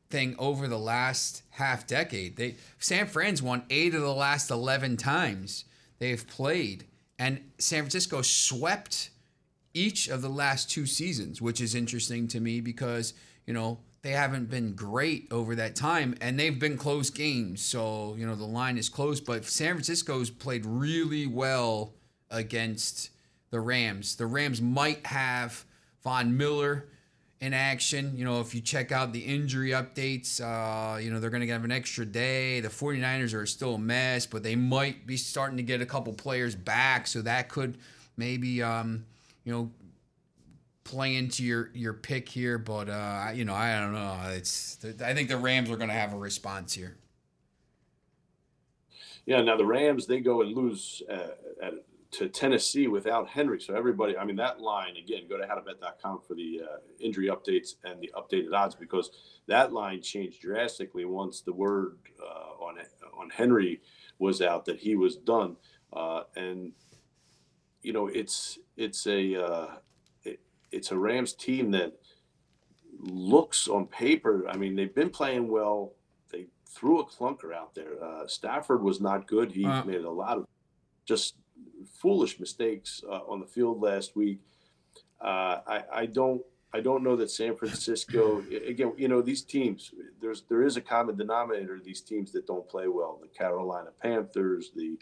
thing 0.09 0.35
over 0.39 0.67
the 0.67 0.79
last 0.79 1.43
half 1.51 1.85
decade. 1.85 2.35
They 2.35 2.55
San 2.79 3.07
Fran's 3.07 3.41
won 3.41 3.63
eight 3.69 3.93
of 3.93 4.01
the 4.01 4.13
last 4.13 4.49
eleven 4.49 4.97
times 4.97 5.65
they've 5.99 6.25
played, 6.27 6.85
and 7.17 7.41
San 7.57 7.83
Francisco 7.83 8.21
swept 8.21 9.09
each 9.73 10.07
of 10.07 10.21
the 10.21 10.29
last 10.29 10.69
two 10.69 10.85
seasons, 10.85 11.41
which 11.41 11.61
is 11.61 11.75
interesting 11.75 12.27
to 12.29 12.39
me 12.39 12.59
because 12.61 13.13
you 13.45 13.53
know 13.53 13.79
they 14.01 14.11
haven't 14.11 14.49
been 14.49 14.73
great 14.73 15.27
over 15.31 15.55
that 15.55 15.75
time, 15.75 16.15
and 16.21 16.39
they've 16.39 16.59
been 16.59 16.77
close 16.77 17.09
games. 17.09 17.61
So 17.61 18.15
you 18.17 18.25
know 18.25 18.35
the 18.35 18.45
line 18.45 18.77
is 18.77 18.89
close, 18.89 19.19
but 19.21 19.45
San 19.45 19.73
Francisco's 19.73 20.29
played 20.29 20.65
really 20.65 21.27
well 21.27 21.93
against 22.31 23.11
the 23.51 23.59
Rams. 23.59 24.15
The 24.15 24.27
Rams 24.27 24.61
might 24.61 25.05
have 25.05 25.65
Von 26.03 26.37
Miller 26.37 26.87
in 27.41 27.53
action. 27.53 28.13
You 28.17 28.25
know, 28.25 28.41
if 28.41 28.53
you 28.53 28.61
check 28.61 28.91
out 28.91 29.13
the 29.13 29.19
injury 29.19 29.69
updates, 29.71 30.41
uh, 30.41 30.97
you 30.97 31.11
know, 31.11 31.19
they're 31.19 31.29
going 31.29 31.45
to 31.45 31.47
have 31.47 31.63
an 31.63 31.71
extra 31.71 32.05
day. 32.05 32.59
The 32.59 32.69
49ers 32.69 33.33
are 33.33 33.45
still 33.45 33.75
a 33.75 33.79
mess, 33.79 34.25
but 34.25 34.43
they 34.43 34.55
might 34.55 35.07
be 35.07 35.17
starting 35.17 35.57
to 35.57 35.63
get 35.63 35.81
a 35.81 35.85
couple 35.85 36.13
players 36.13 36.55
back. 36.55 37.07
So 37.07 37.21
that 37.21 37.49
could 37.49 37.77
maybe, 38.17 38.61
um, 38.61 39.05
you 39.45 39.53
know, 39.53 39.71
play 40.83 41.15
into 41.15 41.43
your, 41.43 41.69
your 41.73 41.93
pick 41.93 42.27
here. 42.27 42.57
But, 42.57 42.89
uh, 42.89 43.29
you 43.33 43.45
know, 43.45 43.53
I 43.53 43.79
don't 43.79 43.93
know. 43.93 44.17
It's 44.31 44.77
I 45.03 45.13
think 45.13 45.29
the 45.29 45.37
Rams 45.37 45.69
are 45.69 45.77
going 45.77 45.89
to 45.89 45.95
have 45.95 46.13
a 46.13 46.17
response 46.17 46.73
here. 46.73 46.97
Yeah, 49.25 49.41
now 49.41 49.55
the 49.57 49.65
Rams, 49.65 50.07
they 50.07 50.21
go 50.21 50.41
and 50.41 50.55
lose 50.55 51.03
uh, 51.07 51.27
at 51.61 51.73
to 52.11 52.27
Tennessee 52.27 52.87
without 52.87 53.29
Henry. 53.29 53.61
So 53.61 53.75
everybody, 53.75 54.17
I 54.17 54.25
mean, 54.25 54.35
that 54.37 54.59
line 54.59 54.97
again, 54.97 55.23
go 55.29 55.37
to 55.37 55.43
howtobet.com 55.43 56.21
for 56.27 56.33
the 56.33 56.61
uh, 56.63 56.77
injury 56.99 57.27
updates 57.27 57.75
and 57.83 58.01
the 58.01 58.11
updated 58.15 58.53
odds 58.53 58.75
because 58.75 59.11
that 59.47 59.73
line 59.73 60.01
changed 60.01 60.41
drastically 60.41 61.05
once 61.05 61.41
the 61.41 61.53
word 61.53 61.97
uh, 62.21 62.63
on 62.63 62.77
on 63.17 63.29
Henry 63.29 63.81
was 64.17 64.41
out 64.41 64.65
that 64.65 64.79
he 64.79 64.95
was 64.95 65.17
done. 65.17 65.55
Uh, 65.93 66.23
and 66.35 66.71
you 67.81 67.93
know, 67.93 68.07
it's 68.07 68.59
it's 68.75 69.05
a 69.07 69.35
uh, 69.35 69.67
it, 70.23 70.39
it's 70.71 70.91
a 70.91 70.97
Rams 70.97 71.33
team 71.33 71.71
that 71.71 71.93
looks 72.99 73.67
on 73.67 73.85
paper. 73.85 74.47
I 74.49 74.57
mean, 74.57 74.75
they've 74.75 74.93
been 74.93 75.09
playing 75.09 75.47
well. 75.47 75.93
They 76.31 76.47
threw 76.67 76.99
a 76.99 77.05
clunker 77.05 77.53
out 77.53 77.75
there. 77.75 78.03
Uh, 78.03 78.27
Stafford 78.27 78.81
was 78.81 78.99
not 78.99 79.27
good. 79.27 79.51
He 79.51 79.65
uh. 79.65 79.83
made 79.83 80.01
a 80.01 80.09
lot 80.09 80.37
of 80.37 80.47
just 81.05 81.35
foolish 81.99 82.39
mistakes 82.39 83.03
uh, 83.09 83.21
on 83.27 83.39
the 83.39 83.45
field 83.45 83.81
last 83.81 84.15
week. 84.15 84.39
Uh, 85.21 85.59
I, 85.67 85.83
I 85.93 86.05
don't 86.05 86.41
I 86.73 86.81
don't 86.81 87.03
know 87.03 87.15
that 87.15 87.31
San 87.31 87.55
Francisco 87.55 88.39
again. 88.67 88.93
You 88.97 89.07
know 89.07 89.21
these 89.21 89.41
teams. 89.41 89.91
There's 90.21 90.43
there 90.49 90.63
is 90.63 90.77
a 90.77 90.81
common 90.81 91.15
denominator. 91.15 91.79
These 91.83 92.01
teams 92.01 92.31
that 92.33 92.47
don't 92.47 92.67
play 92.67 92.87
well. 92.87 93.19
The 93.21 93.27
Carolina 93.27 93.89
Panthers, 94.01 94.71
the 94.75 94.97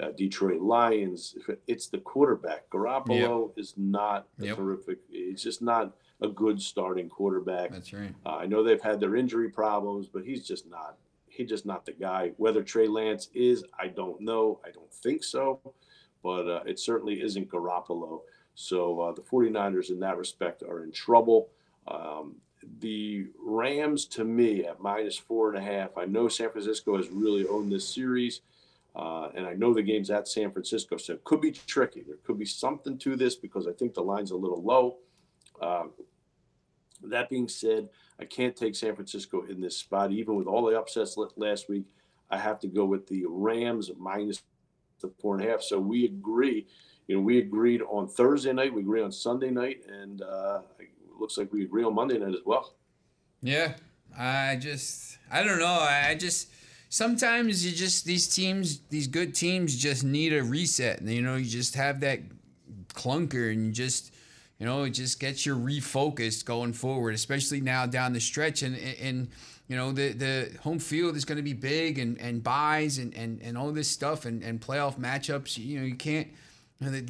uh, 0.00 0.12
Detroit 0.16 0.60
Lions. 0.60 1.36
It's 1.66 1.88
the 1.88 1.98
quarterback. 1.98 2.70
Garoppolo 2.70 3.48
yep. 3.48 3.58
is 3.58 3.74
not 3.76 4.28
yep. 4.38 4.56
terrific. 4.56 4.98
He's 5.10 5.42
just 5.42 5.60
not 5.60 5.92
a 6.20 6.28
good 6.28 6.60
starting 6.60 7.08
quarterback. 7.08 7.72
That's 7.72 7.92
right. 7.92 8.14
Uh, 8.24 8.36
I 8.36 8.46
know 8.46 8.62
they've 8.62 8.80
had 8.80 9.00
their 9.00 9.16
injury 9.16 9.50
problems, 9.50 10.08
but 10.08 10.24
he's 10.24 10.46
just 10.46 10.68
not. 10.68 10.96
He's 11.26 11.48
just 11.48 11.66
not 11.66 11.84
the 11.84 11.92
guy. 11.92 12.32
Whether 12.36 12.62
Trey 12.62 12.88
Lance 12.88 13.28
is, 13.34 13.64
I 13.78 13.88
don't 13.88 14.20
know. 14.20 14.60
I 14.64 14.70
don't 14.70 14.92
think 14.92 15.22
so 15.22 15.60
but 16.22 16.48
uh, 16.48 16.62
it 16.66 16.78
certainly 16.78 17.22
isn't 17.22 17.50
Garoppolo. 17.50 18.20
So 18.54 19.00
uh, 19.00 19.12
the 19.12 19.22
49ers 19.22 19.90
in 19.90 20.00
that 20.00 20.16
respect 20.16 20.62
are 20.62 20.82
in 20.82 20.92
trouble. 20.92 21.48
Um, 21.86 22.36
the 22.80 23.28
Rams, 23.40 24.04
to 24.06 24.24
me, 24.24 24.64
at 24.64 24.80
minus 24.80 25.16
four 25.16 25.48
and 25.48 25.58
a 25.58 25.60
half, 25.62 25.96
I 25.96 26.04
know 26.06 26.28
San 26.28 26.50
Francisco 26.50 26.96
has 26.96 27.08
really 27.08 27.46
owned 27.46 27.70
this 27.70 27.88
series. 27.88 28.40
Uh, 28.96 29.28
and 29.34 29.46
I 29.46 29.52
know 29.52 29.72
the 29.72 29.82
game's 29.82 30.10
at 30.10 30.26
San 30.26 30.50
Francisco, 30.50 30.96
so 30.96 31.12
it 31.12 31.24
could 31.24 31.40
be 31.40 31.52
tricky. 31.52 32.02
There 32.02 32.16
could 32.24 32.38
be 32.38 32.44
something 32.44 32.98
to 32.98 33.14
this 33.14 33.36
because 33.36 33.68
I 33.68 33.72
think 33.72 33.94
the 33.94 34.02
line's 34.02 34.32
a 34.32 34.36
little 34.36 34.62
low. 34.62 34.96
Um, 35.62 35.92
that 37.04 37.30
being 37.30 37.48
said, 37.48 37.88
I 38.18 38.24
can't 38.24 38.56
take 38.56 38.74
San 38.74 38.96
Francisco 38.96 39.44
in 39.48 39.60
this 39.60 39.76
spot, 39.76 40.10
even 40.10 40.34
with 40.34 40.48
all 40.48 40.64
the 40.66 40.76
upsets 40.76 41.16
last 41.36 41.68
week. 41.68 41.86
I 42.30 42.38
have 42.38 42.58
to 42.60 42.66
go 42.66 42.84
with 42.84 43.06
the 43.06 43.24
Rams 43.28 43.90
minus 43.96 44.42
the 45.00 45.12
four 45.20 45.36
and 45.36 45.44
a 45.44 45.50
half. 45.50 45.62
So 45.62 45.78
we 45.78 46.04
agree. 46.04 46.66
You 47.06 47.16
know, 47.16 47.22
we 47.22 47.38
agreed 47.38 47.82
on 47.82 48.08
Thursday 48.08 48.52
night. 48.52 48.72
We 48.72 48.82
agree 48.82 49.02
on 49.02 49.12
Sunday 49.12 49.50
night, 49.50 49.82
and 49.88 50.22
uh, 50.22 50.60
it 50.78 50.88
looks 51.18 51.38
like 51.38 51.52
we 51.52 51.64
agree 51.64 51.84
on 51.84 51.94
Monday 51.94 52.18
night 52.18 52.34
as 52.34 52.44
well. 52.44 52.74
Yeah, 53.42 53.74
I 54.16 54.56
just 54.56 55.18
I 55.30 55.42
don't 55.42 55.58
know. 55.58 55.66
I 55.66 56.14
just 56.18 56.48
sometimes 56.88 57.64
you 57.64 57.72
just 57.72 58.04
these 58.04 58.32
teams, 58.34 58.80
these 58.90 59.06
good 59.06 59.34
teams, 59.34 59.76
just 59.76 60.04
need 60.04 60.32
a 60.32 60.42
reset. 60.42 61.00
And 61.00 61.08
you 61.10 61.22
know, 61.22 61.36
you 61.36 61.46
just 61.46 61.74
have 61.76 62.00
that 62.00 62.20
clunker, 62.94 63.52
and 63.52 63.66
you 63.66 63.72
just 63.72 64.12
you 64.58 64.66
know, 64.66 64.82
it 64.84 64.90
just 64.90 65.20
gets 65.20 65.46
you 65.46 65.56
refocused 65.56 66.44
going 66.44 66.72
forward, 66.72 67.14
especially 67.14 67.60
now 67.60 67.86
down 67.86 68.12
the 68.12 68.20
stretch. 68.20 68.62
And 68.62 68.76
and 68.76 69.28
you 69.68 69.76
know 69.76 69.92
the 69.92 70.12
the 70.12 70.50
home 70.62 70.78
field 70.78 71.14
is 71.14 71.24
going 71.24 71.36
to 71.36 71.42
be 71.42 71.52
big 71.52 71.98
and 71.98 72.18
and 72.20 72.42
byes 72.42 72.98
and 72.98 73.14
and 73.14 73.40
and 73.42 73.56
all 73.56 73.70
this 73.70 73.88
stuff 73.88 74.24
and 74.24 74.42
and 74.42 74.60
playoff 74.60 74.98
matchups. 74.98 75.58
You 75.58 75.80
know, 75.80 75.86
you 75.86 75.94
can't. 75.94 76.28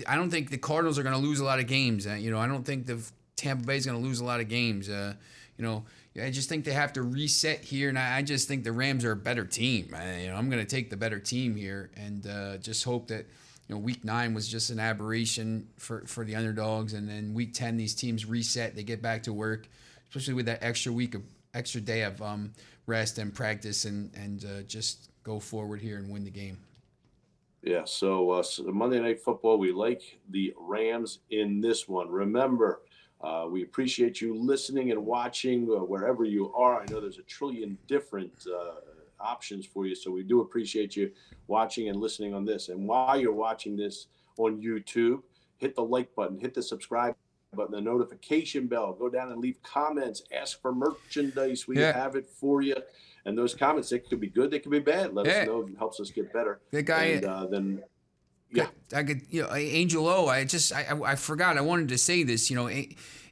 I 0.07 0.17
don't 0.17 0.31
think 0.31 0.51
the 0.51 0.59
Cardinals 0.59 0.99
are 0.99 1.03
going 1.03 1.15
to 1.15 1.21
lose 1.21 1.41
a 1.41 1.45
lot 1.45 1.59
of 1.59 1.67
games. 1.67 2.07
Uh, 2.07 2.15
you 2.15 2.31
know, 2.31 2.39
I 2.39 2.47
don't 2.47 2.65
think 2.65 2.87
the 2.87 3.01
Tampa 3.37 3.67
Bay 3.67 3.77
is 3.77 3.85
going 3.85 4.01
to 4.01 4.05
lose 4.05 4.21
a 4.21 4.25
lot 4.25 4.41
of 4.41 4.49
games. 4.49 4.89
Uh, 4.89 5.13
you 5.59 5.65
know, 5.65 5.85
I 6.21 6.31
just 6.31 6.49
think 6.49 6.65
they 6.65 6.73
have 6.73 6.95
to 6.95 7.03
reset 7.03 7.61
here, 7.61 7.89
and 7.89 7.99
I, 7.99 8.19
I 8.19 8.23
just 8.23 8.49
think 8.49 8.65
the 8.65 8.73
Rams 8.73 9.05
are 9.05 9.13
a 9.13 9.17
better 9.17 9.45
team. 9.45 9.95
I, 9.95 10.23
you 10.23 10.29
know, 10.29 10.37
I'm 10.37 10.49
going 10.49 10.65
to 10.65 10.69
take 10.69 10.91
the 10.91 10.97
better 10.97 11.19
team 11.19 11.55
here, 11.55 11.91
and 11.97 12.27
uh, 12.27 12.57
just 12.59 12.83
hope 12.83 13.09
that 13.09 13.27
you 13.69 13.75
know 13.75 13.79
Week 13.79 14.05
Nine 14.05 14.35
was 14.35 14.49
just 14.49 14.71
an 14.71 14.81
aberration 14.81 15.69
for 15.77 16.07
for 16.07 16.25
the 16.25 16.35
underdogs, 16.35 16.95
and 16.95 17.09
then 17.09 17.35
Week 17.35 17.55
Ten 17.55 17.77
these 17.77 17.95
teams 17.95 18.25
reset, 18.25 18.75
they 18.75 18.83
get 18.83 19.03
back 19.03 19.25
to 19.25 19.33
work, 19.33 19.69
especially 20.09 20.35
with 20.35 20.47
that 20.47 20.63
extra 20.63 20.93
week 20.93 21.15
of 21.15 21.23
extra 21.59 21.81
day 21.81 22.03
of 22.03 22.23
um, 22.23 22.53
rest 22.87 23.19
and 23.19 23.35
practice, 23.35 23.85
and 23.85 24.11
and 24.15 24.45
uh, 24.45 24.63
just 24.63 25.11
go 25.25 25.39
forward 25.39 25.81
here 25.81 25.99
and 25.99 26.11
win 26.11 26.25
the 26.25 26.31
game. 26.31 26.59
Yeah, 27.63 27.83
so, 27.85 28.31
uh, 28.31 28.43
so 28.43 28.63
Monday 28.63 29.01
Night 29.01 29.21
Football, 29.21 29.59
we 29.59 29.73
like 29.73 30.21
the 30.31 30.55
Rams 30.57 31.19
in 31.31 31.61
this 31.61 31.89
one. 31.89 32.09
Remember, 32.09 32.83
uh, 33.21 33.47
we 33.51 33.65
appreciate 33.65 34.21
you 34.21 34.33
listening 34.35 34.93
and 34.93 35.05
watching 35.05 35.65
uh, 35.65 35.83
wherever 35.85 36.25
you 36.25 36.55
are. 36.55 36.81
I 36.81 36.87
know 36.87 37.01
there's 37.01 37.19
a 37.19 37.23
trillion 37.23 37.77
different 37.89 38.33
uh, 38.47 38.75
options 39.21 39.67
for 39.67 39.87
you, 39.87 39.97
so 39.97 40.11
we 40.11 40.23
do 40.23 40.41
appreciate 40.41 40.95
you 40.95 41.11
watching 41.49 41.89
and 41.89 42.01
listening 42.01 42.33
on 42.33 42.45
this. 42.45 42.69
And 42.69 42.87
while 42.87 43.21
you're 43.21 43.33
watching 43.33 43.77
this 43.77 44.07
on 44.39 44.63
YouTube, 44.63 45.23
hit 45.57 45.75
the 45.75 45.83
like 45.83 46.15
button, 46.15 46.39
hit 46.39 46.55
the 46.55 46.63
subscribe 46.63 47.17
button, 47.55 47.73
the 47.73 47.81
notification 47.81 48.67
bell, 48.67 48.93
go 48.93 49.09
down 49.09 49.33
and 49.33 49.41
leave 49.41 49.63
comments, 49.63 50.23
ask 50.33 50.61
for 50.61 50.75
merchandise. 50.75 51.67
We 51.67 51.79
yeah. 51.79 51.93
have 51.93 52.17
it 52.17 52.27
for 52.27 52.63
you. 52.63 52.77
And 53.25 53.37
those 53.37 53.55
comments, 53.55 53.91
they 53.91 53.99
could 53.99 54.21
be 54.21 54.29
good, 54.29 54.51
they 54.51 54.59
could 54.59 54.73
be 54.73 54.79
bad. 54.79 55.15
Let 55.15 55.27
yeah. 55.27 55.41
us 55.41 55.47
know. 55.47 55.67
It 55.67 55.79
helps 55.79 56.01
us 56.01 56.11
get 56.11 56.33
better. 56.33 56.61
The 56.71 56.83
guy, 56.83 57.05
and, 57.05 57.25
uh, 57.25 57.47
then 57.47 57.83
yeah, 58.51 58.69
I 58.95 59.03
could, 59.03 59.23
you 59.29 59.43
know, 59.43 59.55
Angel 59.55 60.07
O. 60.07 60.29
I 60.29 60.45
just, 60.45 60.73
I, 60.73 60.99
I 61.05 61.15
forgot. 61.17 61.59
I 61.59 61.61
wanted 61.61 61.89
to 61.89 61.99
say 61.99 62.23
this. 62.23 62.49
You 62.49 62.57
know, 62.57 62.71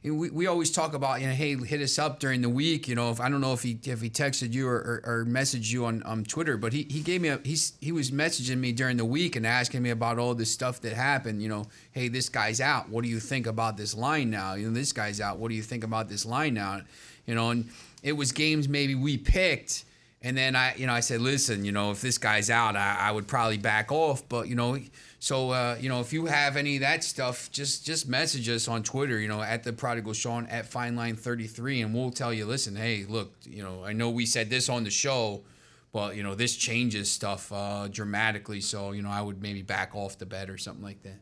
we, 0.09 0.29
we 0.29 0.47
always 0.47 0.71
talk 0.71 0.93
about, 0.93 1.21
you 1.21 1.27
know, 1.27 1.33
hey, 1.33 1.55
hit 1.55 1.81
us 1.81 1.97
up 1.97 2.19
during 2.19 2.41
the 2.41 2.49
week. 2.49 2.87
You 2.87 2.95
know, 2.95 3.11
if 3.11 3.19
I 3.19 3.29
don't 3.29 3.41
know 3.41 3.53
if 3.53 3.63
he 3.63 3.79
if 3.83 4.01
he 4.01 4.09
texted 4.09 4.53
you 4.53 4.67
or, 4.67 4.75
or, 4.75 5.01
or 5.05 5.25
messaged 5.25 5.71
you 5.71 5.85
on 5.85 6.03
um, 6.05 6.23
Twitter, 6.25 6.57
but 6.57 6.73
he, 6.73 6.83
he 6.89 7.01
gave 7.01 7.21
me 7.21 7.29
a 7.29 7.39
he's 7.43 7.73
he 7.79 7.91
was 7.91 8.11
messaging 8.11 8.57
me 8.57 8.71
during 8.71 8.97
the 8.97 9.05
week 9.05 9.35
and 9.35 9.45
asking 9.45 9.81
me 9.81 9.89
about 9.89 10.19
all 10.19 10.35
this 10.35 10.51
stuff 10.51 10.81
that 10.81 10.93
happened. 10.93 11.41
You 11.41 11.49
know, 11.49 11.67
hey, 11.91 12.07
this 12.07 12.29
guy's 12.29 12.61
out. 12.61 12.89
What 12.89 13.03
do 13.03 13.09
you 13.09 13.19
think 13.19 13.47
about 13.47 13.77
this 13.77 13.95
line 13.95 14.29
now? 14.29 14.53
You 14.53 14.67
know, 14.67 14.73
this 14.73 14.91
guy's 14.91 15.21
out. 15.21 15.39
What 15.39 15.49
do 15.49 15.55
you 15.55 15.63
think 15.63 15.83
about 15.83 16.09
this 16.09 16.25
line 16.25 16.53
now? 16.53 16.81
You 17.25 17.35
know, 17.35 17.49
and 17.49 17.69
it 18.03 18.13
was 18.13 18.31
games 18.31 18.69
maybe 18.69 18.95
we 18.95 19.17
picked 19.17 19.83
and 20.21 20.35
then 20.35 20.55
I, 20.55 20.75
you 20.75 20.87
know, 20.87 20.93
I 20.93 21.01
said, 21.01 21.21
listen, 21.21 21.63
you 21.63 21.71
know, 21.71 21.91
if 21.91 22.01
this 22.01 22.17
guy's 22.17 22.49
out, 22.49 22.75
I, 22.75 22.97
I 22.99 23.11
would 23.11 23.27
probably 23.27 23.57
back 23.57 23.91
off. 23.91 24.27
But 24.27 24.47
you 24.47 24.55
know, 24.55 24.79
so 25.19 25.49
uh, 25.51 25.77
you 25.79 25.89
know, 25.89 25.99
if 25.99 26.13
you 26.13 26.25
have 26.27 26.57
any 26.57 26.75
of 26.75 26.81
that 26.81 27.03
stuff, 27.03 27.51
just 27.51 27.85
just 27.85 28.07
message 28.07 28.47
us 28.49 28.67
on 28.67 28.83
Twitter, 28.83 29.19
you 29.19 29.27
know, 29.27 29.41
at 29.41 29.63
the 29.63 29.73
prodigal 29.73 30.13
Sean 30.13 30.45
at 30.47 30.69
Fineline33, 30.69 31.83
and 31.83 31.93
we'll 31.93 32.11
tell 32.11 32.33
you, 32.33 32.45
listen, 32.45 32.75
hey, 32.75 33.05
look, 33.07 33.33
you 33.43 33.63
know, 33.63 33.83
I 33.83 33.93
know 33.93 34.09
we 34.09 34.25
said 34.25 34.49
this 34.49 34.69
on 34.69 34.83
the 34.83 34.91
show, 34.91 35.43
but 35.91 36.15
you 36.15 36.23
know, 36.23 36.35
this 36.35 36.55
changes 36.55 37.09
stuff 37.09 37.51
uh, 37.51 37.87
dramatically. 37.87 38.61
So 38.61 38.91
you 38.91 39.01
know, 39.01 39.09
I 39.09 39.21
would 39.21 39.41
maybe 39.41 39.63
back 39.63 39.95
off 39.95 40.19
the 40.19 40.27
bet 40.27 40.49
or 40.49 40.57
something 40.57 40.83
like 40.83 41.01
that. 41.03 41.19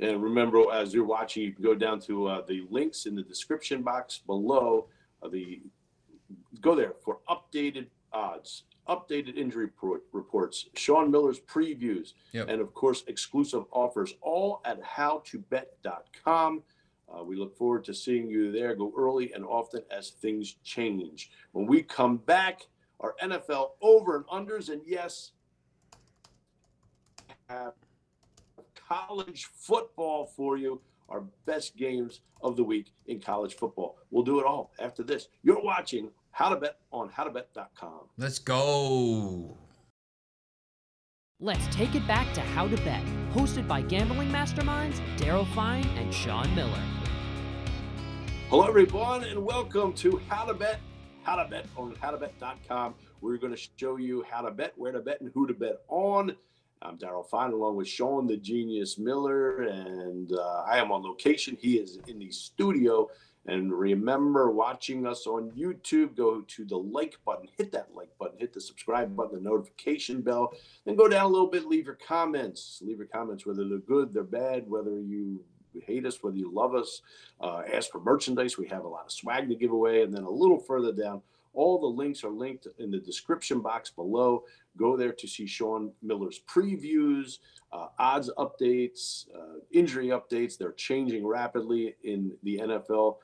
And 0.00 0.22
remember, 0.22 0.64
as 0.72 0.92
you're 0.92 1.04
watching, 1.04 1.44
you 1.44 1.52
can 1.52 1.64
go 1.64 1.74
down 1.74 2.00
to 2.00 2.26
uh, 2.26 2.42
the 2.46 2.66
links 2.68 3.06
in 3.06 3.14
the 3.14 3.22
description 3.22 3.82
box 3.82 4.18
below. 4.18 4.86
Uh, 5.22 5.28
the 5.28 5.62
go 6.60 6.74
there 6.74 6.92
for 7.02 7.20
updated 7.28 7.86
odds, 8.12 8.64
updated 8.88 9.36
injury 9.36 9.68
reports, 10.12 10.66
Sean 10.74 11.10
Miller's 11.10 11.40
previews, 11.40 12.12
yep. 12.32 12.48
and 12.48 12.60
of 12.60 12.74
course, 12.74 13.04
exclusive 13.06 13.64
offers, 13.70 14.14
all 14.20 14.60
at 14.64 14.82
howtobet.com. 14.82 16.62
Uh, 17.08 17.22
we 17.22 17.36
look 17.36 17.56
forward 17.56 17.84
to 17.84 17.94
seeing 17.94 18.28
you 18.28 18.50
there. 18.50 18.74
Go 18.74 18.92
early 18.96 19.32
and 19.32 19.44
often 19.44 19.82
as 19.90 20.10
things 20.10 20.56
change. 20.64 21.30
When 21.52 21.66
we 21.66 21.82
come 21.82 22.16
back, 22.16 22.62
our 23.00 23.14
NFL 23.22 23.72
over 23.82 24.16
and 24.16 24.26
unders, 24.26 24.70
and 24.70 24.80
yes, 24.86 25.32
have 27.48 27.74
college 28.88 29.46
football 29.54 30.26
for 30.26 30.56
you 30.56 30.80
our 31.08 31.22
best 31.46 31.76
games 31.76 32.20
of 32.42 32.56
the 32.56 32.64
week 32.64 32.92
in 33.06 33.20
college 33.20 33.54
football. 33.54 33.98
We'll 34.10 34.24
do 34.24 34.40
it 34.40 34.46
all 34.46 34.72
after 34.78 35.02
this. 35.02 35.28
You're 35.42 35.62
watching 35.62 36.10
How 36.34 36.48
to 36.48 36.56
Bet 36.56 36.80
on 36.90 37.10
howtobet.com. 37.10 38.08
Let's 38.18 38.40
go. 38.40 39.56
Let's 41.38 41.64
take 41.72 41.94
it 41.94 42.04
back 42.08 42.34
to 42.34 42.40
How 42.40 42.66
to 42.66 42.76
Bet, 42.78 43.04
hosted 43.32 43.68
by 43.68 43.82
gambling 43.82 44.32
masterminds 44.32 45.00
Daryl 45.16 45.46
Fine 45.54 45.86
and 45.96 46.12
Sean 46.12 46.52
Miller. 46.56 46.82
Hello, 48.48 48.66
everyone, 48.66 49.22
and 49.22 49.44
welcome 49.44 49.92
to 49.92 50.20
How 50.28 50.44
to 50.44 50.54
Bet. 50.54 50.80
How 51.22 51.36
to 51.36 51.48
Bet 51.48 51.66
on 51.76 51.94
howtobet.com. 51.94 52.96
We're 53.20 53.38
going 53.38 53.54
to 53.54 53.68
show 53.76 53.98
you 53.98 54.24
how 54.28 54.40
to 54.40 54.50
bet, 54.50 54.72
where 54.74 54.90
to 54.90 54.98
bet, 54.98 55.20
and 55.20 55.30
who 55.34 55.46
to 55.46 55.54
bet 55.54 55.82
on. 55.86 56.34
I'm 56.82 56.98
Daryl 56.98 57.24
Fine 57.28 57.52
along 57.52 57.76
with 57.76 57.86
Sean 57.86 58.26
the 58.26 58.36
Genius 58.36 58.98
Miller, 58.98 59.62
and 59.62 60.32
uh, 60.32 60.64
I 60.66 60.78
am 60.78 60.90
on 60.90 61.04
location. 61.04 61.56
He 61.60 61.76
is 61.76 62.00
in 62.08 62.18
the 62.18 62.32
studio. 62.32 63.08
And 63.46 63.72
remember, 63.72 64.50
watching 64.50 65.06
us 65.06 65.26
on 65.26 65.50
YouTube, 65.50 66.16
go 66.16 66.40
to 66.40 66.64
the 66.64 66.76
like 66.76 67.18
button, 67.26 67.48
hit 67.58 67.72
that 67.72 67.88
like 67.94 68.08
button, 68.18 68.38
hit 68.38 68.54
the 68.54 68.60
subscribe 68.60 69.14
button, 69.14 69.42
the 69.42 69.50
notification 69.50 70.22
bell, 70.22 70.54
then 70.86 70.96
go 70.96 71.08
down 71.08 71.26
a 71.26 71.28
little 71.28 71.48
bit, 71.48 71.66
leave 71.66 71.84
your 71.84 71.98
comments. 72.06 72.80
Leave 72.82 72.98
your 72.98 73.06
comments, 73.06 73.44
whether 73.44 73.68
they're 73.68 73.78
good, 73.78 74.14
they're 74.14 74.24
bad, 74.24 74.68
whether 74.68 74.98
you 74.98 75.44
hate 75.86 76.06
us, 76.06 76.22
whether 76.22 76.36
you 76.36 76.50
love 76.52 76.74
us. 76.74 77.02
Uh, 77.40 77.62
ask 77.72 77.90
for 77.90 78.00
merchandise. 78.00 78.56
We 78.56 78.68
have 78.68 78.84
a 78.84 78.88
lot 78.88 79.06
of 79.06 79.12
swag 79.12 79.48
to 79.48 79.54
give 79.54 79.72
away. 79.72 80.02
And 80.02 80.14
then 80.14 80.24
a 80.24 80.30
little 80.30 80.58
further 80.58 80.92
down, 80.92 81.20
all 81.52 81.78
the 81.78 81.86
links 81.86 82.24
are 82.24 82.30
linked 82.30 82.66
in 82.78 82.90
the 82.90 82.98
description 82.98 83.60
box 83.60 83.90
below. 83.90 84.44
Go 84.76 84.96
there 84.96 85.12
to 85.12 85.28
see 85.28 85.46
Sean 85.46 85.92
Miller's 86.02 86.40
previews, 86.48 87.38
uh, 87.72 87.88
odds 87.98 88.30
updates, 88.38 89.26
uh, 89.34 89.60
injury 89.70 90.08
updates. 90.08 90.58
They're 90.58 90.72
changing 90.72 91.26
rapidly 91.26 91.94
in 92.02 92.32
the 92.42 92.58
NFL. 92.58 93.18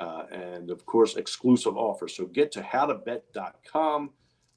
Uh, 0.00 0.24
and 0.32 0.70
of 0.70 0.86
course, 0.86 1.16
exclusive 1.16 1.76
offers. 1.76 2.16
So 2.16 2.24
get 2.24 2.50
to 2.52 2.62
howtobet.com. 2.62 4.10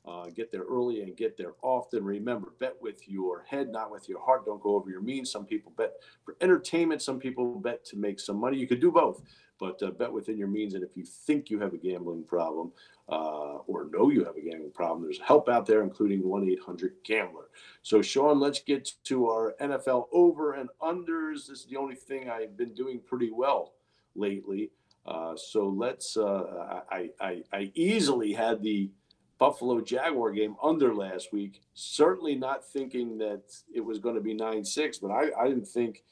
Uh, 0.06 0.26
get 0.30 0.52
there 0.52 0.64
early 0.64 1.02
and 1.02 1.16
get 1.18 1.38
there 1.38 1.54
often. 1.62 2.04
Remember, 2.04 2.54
bet 2.60 2.76
with 2.82 3.08
your 3.10 3.44
head, 3.44 3.70
not 3.70 3.92
with 3.92 4.08
your 4.08 4.22
heart. 4.22 4.46
Don't 4.46 4.62
go 4.62 4.76
over 4.76 4.90
your 4.90 5.02
means. 5.02 5.32
Some 5.32 5.46
people 5.46 5.74
bet 5.78 5.94
for 6.24 6.36
entertainment. 6.40 7.02
Some 7.02 7.20
people 7.20 7.56
bet 7.56 7.84
to 7.86 7.98
make 7.98 8.20
some 8.20 8.38
money. 8.38 8.58
You 8.58 8.68
could 8.68 8.80
do 8.80 8.92
both, 8.92 9.22
but 9.60 9.82
uh, 9.84 9.92
bet 9.92 10.12
within 10.12 10.38
your 10.38 10.48
means. 10.48 10.76
And 10.76 10.84
if 10.84 10.96
you 10.96 11.04
think 11.04 11.50
you 11.50 11.60
have 11.60 11.74
a 11.74 11.78
gambling 11.78 12.24
problem, 12.24 12.72
uh, 13.10 13.60
or 13.68 13.90
know 13.92 14.10
you 14.10 14.24
have 14.24 14.36
a 14.36 14.42
gambling 14.42 14.72
problem, 14.72 15.04
there's 15.04 15.20
help 15.20 15.50
out 15.50 15.66
there, 15.66 15.84
including 15.84 16.26
1 16.28 16.50
800 16.50 16.96
Gambler. 17.06 17.50
So, 17.82 18.02
Sean, 18.02 18.40
let's 18.40 18.60
get 18.60 18.90
to 19.06 19.28
our 19.28 19.56
NFL 19.62 20.08
over 20.14 20.54
and 20.54 20.70
unders. 20.82 21.48
This 21.48 21.60
is 21.60 21.66
the 21.66 21.78
only 21.78 21.96
thing 21.96 22.30
I've 22.30 22.58
been 22.58 22.74
doing 22.74 23.02
pretty 23.06 23.32
well 23.32 23.74
lately. 24.16 24.72
Uh, 25.06 25.36
so 25.36 25.68
let's. 25.68 26.16
Uh, 26.16 26.82
I, 26.90 27.10
I 27.20 27.44
I 27.52 27.72
easily 27.76 28.34
had 28.34 28.62
the 28.64 28.90
Buffalo 29.38 29.82
Jaguar 29.82 30.32
game 30.32 30.56
under 30.64 30.94
last 30.96 31.34
week. 31.34 31.62
Certainly 31.74 32.36
not 32.36 32.66
thinking 32.66 33.18
that 33.18 33.42
it 33.74 33.82
was 33.82 34.00
going 34.00 34.16
to 34.16 34.22
be 34.22 34.34
nine 34.34 34.64
six, 34.64 34.98
but 35.00 35.10
I, 35.10 35.32
I 35.38 35.50
didn't 35.50 35.68
think 35.68 36.04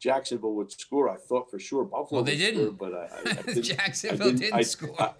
Jacksonville 0.00 0.54
would 0.54 0.72
score. 0.72 1.08
I 1.08 1.16
thought 1.16 1.48
for 1.48 1.60
sure 1.60 1.84
Buffalo. 1.84 2.18
Well, 2.18 2.24
they 2.24 2.36
didn't. 2.36 2.74
Score, 2.76 2.90
but 2.90 2.94
I, 2.94 3.04
I, 3.04 3.30
I 3.30 3.42
didn't, 3.46 3.62
Jacksonville 3.62 4.26
didn't, 4.32 4.40
didn't 4.40 4.64
score. 4.64 5.14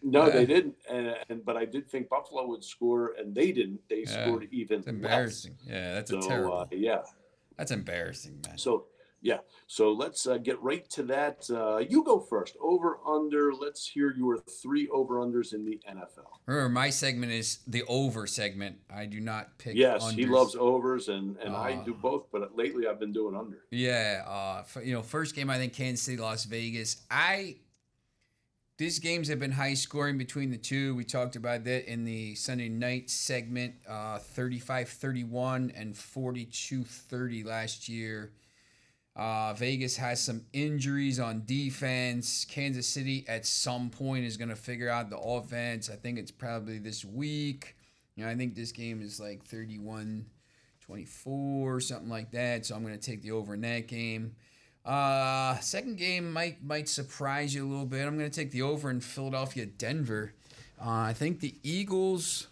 No, 0.00 0.30
they 0.30 0.46
didn't. 0.46 0.76
And, 0.88 1.16
and 1.28 1.44
but 1.44 1.56
I 1.56 1.64
did 1.64 1.90
think 1.90 2.08
Buffalo 2.08 2.46
would 2.46 2.62
score, 2.62 3.14
and 3.18 3.34
they 3.34 3.50
didn't. 3.50 3.80
They 3.90 4.04
yeah, 4.06 4.24
scored 4.24 4.46
even. 4.52 4.84
Embarrassing. 4.86 5.56
Less. 5.66 5.74
Yeah, 5.74 5.94
that's 5.94 6.10
so, 6.12 6.18
a 6.18 6.22
terrible. 6.22 6.58
Uh, 6.58 6.66
yeah, 6.70 7.02
that's 7.56 7.72
embarrassing, 7.72 8.40
man. 8.46 8.58
So 8.58 8.86
yeah, 9.22 9.38
so 9.68 9.92
let's 9.92 10.26
uh, 10.26 10.38
get 10.38 10.60
right 10.60 10.88
to 10.90 11.04
that. 11.04 11.48
Uh, 11.48 11.78
you 11.78 12.02
go 12.02 12.18
first. 12.18 12.56
Over 12.60 12.98
under. 13.06 13.54
Let's 13.54 13.86
hear 13.86 14.12
your 14.12 14.38
three 14.38 14.88
over 14.88 15.20
unders 15.20 15.54
in 15.54 15.64
the 15.64 15.80
NFL. 15.88 16.26
Remember, 16.46 16.68
my 16.68 16.90
segment 16.90 17.30
is 17.30 17.60
the 17.68 17.84
over 17.84 18.26
segment. 18.26 18.78
I 18.92 19.06
do 19.06 19.20
not 19.20 19.58
pick. 19.58 19.76
Yes, 19.76 20.02
unders. 20.02 20.14
he 20.16 20.26
loves 20.26 20.56
overs, 20.56 21.08
and 21.08 21.36
and 21.38 21.54
I 21.54 21.76
do 21.84 21.92
uh, 21.94 22.02
both. 22.02 22.26
But 22.32 22.56
lately, 22.56 22.88
I've 22.88 22.98
been 22.98 23.12
doing 23.12 23.36
under. 23.36 23.64
Yeah, 23.70 24.24
uh, 24.26 24.64
you 24.82 24.92
know, 24.92 25.02
first 25.02 25.36
game 25.36 25.50
I 25.50 25.56
think 25.56 25.72
Kansas 25.72 26.04
City, 26.04 26.18
Las 26.20 26.44
Vegas. 26.44 27.02
I 27.08 27.58
these 28.78 28.98
games 28.98 29.28
have 29.28 29.38
been 29.38 29.52
high 29.52 29.74
scoring 29.74 30.18
between 30.18 30.50
the 30.50 30.56
two. 30.56 30.96
We 30.96 31.04
talked 31.04 31.36
about 31.36 31.62
that 31.64 31.88
in 31.88 32.04
the 32.04 32.34
Sunday 32.34 32.68
night 32.68 33.08
segment 33.08 33.74
uh, 33.88 34.18
35 34.18 34.88
31 34.88 35.72
and 35.76 35.96
42 35.96 36.82
30 36.82 37.44
last 37.44 37.88
year. 37.88 38.32
Uh, 39.14 39.52
Vegas 39.54 39.96
has 39.96 40.20
some 40.20 40.42
injuries 40.52 41.20
on 41.20 41.42
defense. 41.44 42.46
Kansas 42.48 42.86
City 42.86 43.24
at 43.28 43.44
some 43.44 43.90
point 43.90 44.24
is 44.24 44.36
going 44.36 44.48
to 44.48 44.56
figure 44.56 44.88
out 44.88 45.10
the 45.10 45.18
offense. 45.18 45.90
I 45.90 45.96
think 45.96 46.18
it's 46.18 46.30
probably 46.30 46.78
this 46.78 47.04
week. 47.04 47.76
You 48.16 48.24
know, 48.24 48.30
I 48.30 48.34
think 48.34 48.54
this 48.54 48.72
game 48.72 49.02
is 49.02 49.20
like 49.20 49.44
31 49.44 50.26
24, 50.80 51.80
something 51.80 52.08
like 52.08 52.30
that. 52.32 52.66
So 52.66 52.74
I'm 52.74 52.82
going 52.82 52.98
to 52.98 53.00
take 53.00 53.22
the 53.22 53.32
over 53.32 53.54
in 53.54 53.60
that 53.62 53.86
game. 53.86 54.34
Uh, 54.84 55.58
second 55.60 55.96
game 55.96 56.32
might 56.32 56.62
might 56.64 56.88
surprise 56.88 57.54
you 57.54 57.66
a 57.66 57.68
little 57.68 57.86
bit. 57.86 58.06
I'm 58.06 58.18
going 58.18 58.28
to 58.28 58.34
take 58.34 58.50
the 58.50 58.62
over 58.62 58.90
in 58.90 59.00
Philadelphia 59.00 59.64
Denver. 59.64 60.34
Uh, 60.80 60.90
I 60.90 61.12
think 61.12 61.40
the 61.40 61.54
Eagles 61.62 62.48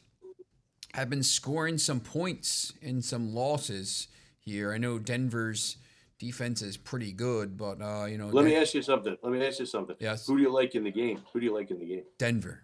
have 0.95 1.11
been 1.11 1.25
scoring 1.25 1.79
some 1.79 2.01
points 2.01 2.73
in 2.81 3.03
some 3.03 3.35
losses 3.35 4.09
here. 4.39 4.73
I 4.73 4.79
know 4.79 4.99
Denver's 4.99 5.77
defense 6.21 6.63
is 6.63 6.77
pretty 6.77 7.13
good, 7.13 7.57
but 7.57 7.83
uh, 7.83 8.05
you 8.05 8.19
know. 8.19 8.29
Let 8.29 8.45
me 8.45 8.55
ask 8.55 8.75
you 8.75 8.83
something. 8.83 9.17
Let 9.23 9.33
me 9.33 9.45
ask 9.45 9.59
you 9.59 9.67
something. 9.67 9.97
Yes. 9.99 10.27
Who 10.27 10.37
do 10.37 10.43
you 10.43 10.53
like 10.53 10.77
in 10.77 10.85
the 10.85 10.93
game? 10.93 11.21
Who 11.33 11.41
do 11.41 11.47
you 11.47 11.55
like 11.55 11.73
in 11.73 11.81
the 11.81 11.87
game? 11.87 12.05
Denver. 12.19 12.61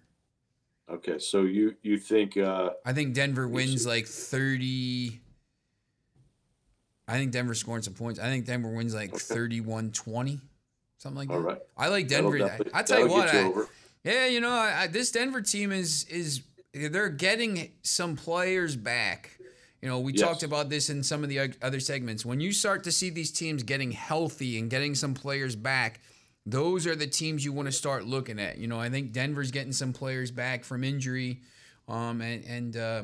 Okay, 0.89 1.19
so 1.19 1.43
you 1.43 1.75
you 1.83 1.99
think 1.99 2.37
uh 2.37 2.71
I 2.85 2.93
think 2.93 3.13
Denver 3.13 3.49
wins 3.49 3.85
like 3.85 4.07
30 4.07 5.21
I 7.09 7.19
think 7.19 7.33
Denver 7.33 7.55
scoring 7.55 7.83
some 7.83 7.95
points. 7.95 8.21
I 8.21 8.25
think 8.25 8.47
Denver 8.47 8.69
wins 8.69 8.95
like 8.95 9.11
Okay. 9.11 9.19
31-20, 9.63 10.41
something 10.99 11.17
like 11.17 11.29
that. 11.29 11.35
all 11.35 11.41
right? 11.41 11.59
I 11.77 11.89
like 11.89 12.07
Denver. 12.07 12.61
I, 12.73 12.83
tell 12.83 13.01
you 13.01 13.09
what, 13.09 13.31
get 13.31 13.45
I, 13.47 13.65
yeah, 14.05 14.27
you 14.27 14.41
know, 14.41 14.51
I, 14.51 14.83
I, 14.83 14.87
this 14.87 15.11
Denver 15.11 15.41
team 15.41 15.73
is 15.73 16.05
is 16.05 16.43
they're 16.73 17.09
getting 17.09 17.73
some 17.83 18.15
players 18.15 18.77
back. 18.77 19.36
You 19.87 19.93
know, 19.93 20.01
we 20.01 20.15
Yes. 20.15 20.21
talked 20.23 20.43
about 20.43 20.69
this 20.69 20.91
in 20.91 21.05
some 21.05 21.23
of 21.23 21.29
the 21.29 21.55
other 21.63 21.79
segments. 21.79 22.25
When 22.27 22.41
you 22.41 22.51
start 22.51 22.83
to 22.85 22.91
see 22.91 23.09
these 23.09 23.31
teams 23.31 23.63
getting 23.63 23.93
healthy 23.93 24.59
and 24.59 24.69
getting 24.69 24.97
some 24.97 25.15
players 25.15 25.55
back, 25.55 26.01
those 26.45 26.89
are 26.89 26.97
the 26.97 27.07
teams 27.07 27.45
you 27.45 27.53
want 27.53 27.67
to 27.67 27.73
start 27.73 28.05
looking 28.05 28.41
at. 28.41 28.59
You 28.59 28.67
know, 28.67 28.81
I 28.81 28.91
think 28.91 29.13
Denver's 29.13 29.53
getting 29.53 29.71
some 29.71 29.93
players 29.93 30.33
back 30.33 30.65
from 30.65 30.83
injury, 30.83 31.41
um, 31.87 32.21
and 32.21 32.45
and 32.47 32.77
uh, 32.77 33.03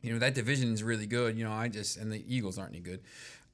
you 0.00 0.14
know 0.14 0.18
that 0.20 0.32
division 0.34 0.72
is 0.72 0.82
really 0.82 1.06
good. 1.06 1.36
You 1.36 1.44
know, 1.44 1.52
I 1.52 1.68
just 1.68 1.98
and 1.98 2.10
the 2.10 2.24
Eagles 2.26 2.56
aren't 2.56 2.72
any 2.72 2.80
good, 2.80 3.00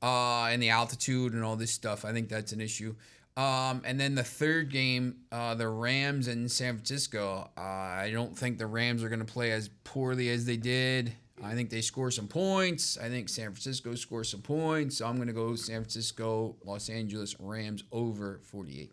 uh, 0.01 0.45
and 0.45 0.63
the 0.63 0.71
altitude 0.71 1.33
and 1.33 1.43
all 1.43 1.57
this 1.57 1.73
stuff. 1.73 2.05
I 2.05 2.13
think 2.13 2.29
that's 2.29 2.53
an 2.53 2.61
issue. 2.61 2.95
Um, 3.37 3.83
and 3.85 3.99
then 3.99 4.15
the 4.15 4.23
third 4.23 4.71
game, 4.71 5.17
uh, 5.33 5.57
the 5.57 5.67
Rams 5.67 6.29
and 6.29 6.49
San 6.49 6.75
Francisco. 6.77 7.51
Uh, 7.59 7.61
I 7.61 8.11
don't 8.13 8.39
think 8.39 8.59
the 8.59 8.67
Rams 8.69 9.03
are 9.03 9.09
going 9.09 9.27
to 9.27 9.33
play 9.33 9.51
as 9.51 9.71
poorly 9.83 10.31
as 10.31 10.45
they 10.45 10.57
did. 10.57 11.15
I 11.43 11.55
think 11.55 11.71
they 11.71 11.81
score 11.81 12.11
some 12.11 12.29
points. 12.29 12.97
I 12.97 13.09
think 13.09 13.29
San 13.29 13.47
Francisco 13.51 13.95
scores 13.97 14.29
some 14.29 14.41
points. 14.43 14.99
So 14.99 15.07
I'm 15.07 15.17
going 15.17 15.29
to 15.29 15.35
go 15.35 15.57
San 15.57 15.81
Francisco, 15.83 16.57
Los 16.65 16.89
Angeles 16.89 17.35
Rams 17.41 17.85
over 17.91 18.41
48. 18.45 18.93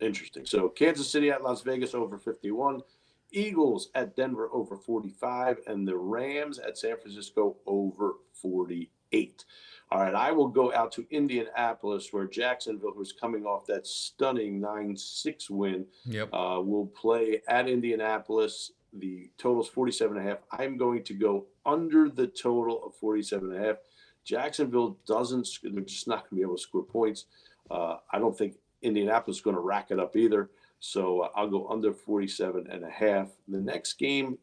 Interesting. 0.00 0.46
So 0.46 0.68
Kansas 0.68 1.08
City 1.10 1.30
at 1.30 1.42
Las 1.42 1.62
Vegas 1.62 1.94
over 1.94 2.18
51, 2.18 2.82
Eagles 3.30 3.88
at 3.94 4.16
Denver 4.16 4.48
over 4.52 4.76
45, 4.76 5.58
and 5.66 5.86
the 5.86 5.96
Rams 5.96 6.58
at 6.58 6.76
San 6.78 6.96
Francisco 6.98 7.56
over 7.66 8.14
48. 8.34 9.44
All 9.90 10.00
right, 10.00 10.14
I 10.14 10.32
will 10.32 10.48
go 10.48 10.72
out 10.72 10.90
to 10.92 11.06
Indianapolis 11.10 12.08
where 12.12 12.26
Jacksonville, 12.26 12.92
who's 12.96 13.12
coming 13.12 13.44
off 13.44 13.66
that 13.66 13.86
stunning 13.86 14.60
9 14.60 14.96
6 14.96 15.50
win, 15.50 15.86
Yep. 16.06 16.28
uh, 16.32 16.60
will 16.64 16.86
play 16.86 17.42
at 17.46 17.68
Indianapolis. 17.68 18.72
The 18.92 19.30
total's 19.38 19.68
47 19.68 20.16
and 20.16 20.26
a 20.26 20.28
half. 20.28 20.38
I'm 20.50 20.76
going 20.76 21.02
to 21.04 21.14
go 21.14 21.46
under 21.64 22.08
the 22.08 22.26
total 22.26 22.84
of 22.84 22.94
47 22.96 23.50
and 23.52 23.62
a 23.62 23.66
half. 23.66 23.76
Jacksonville 24.24 24.98
doesn't, 25.06 25.48
they're 25.62 25.82
just 25.82 26.06
not 26.06 26.22
going 26.22 26.30
to 26.30 26.36
be 26.36 26.42
able 26.42 26.56
to 26.56 26.62
score 26.62 26.84
points. 26.84 27.26
Uh, 27.70 27.96
I 28.10 28.18
don't 28.18 28.36
think 28.36 28.56
Indianapolis 28.82 29.38
is 29.38 29.42
going 29.42 29.56
to 29.56 29.62
rack 29.62 29.90
it 29.90 29.98
up 29.98 30.16
either. 30.16 30.50
So 30.78 31.20
uh, 31.20 31.28
I'll 31.34 31.48
go 31.48 31.68
under 31.68 31.92
47 31.92 32.66
and 32.70 32.84
a 32.84 32.90
half. 32.90 33.30
The 33.48 33.60
next 33.60 33.94
game, 33.94 34.38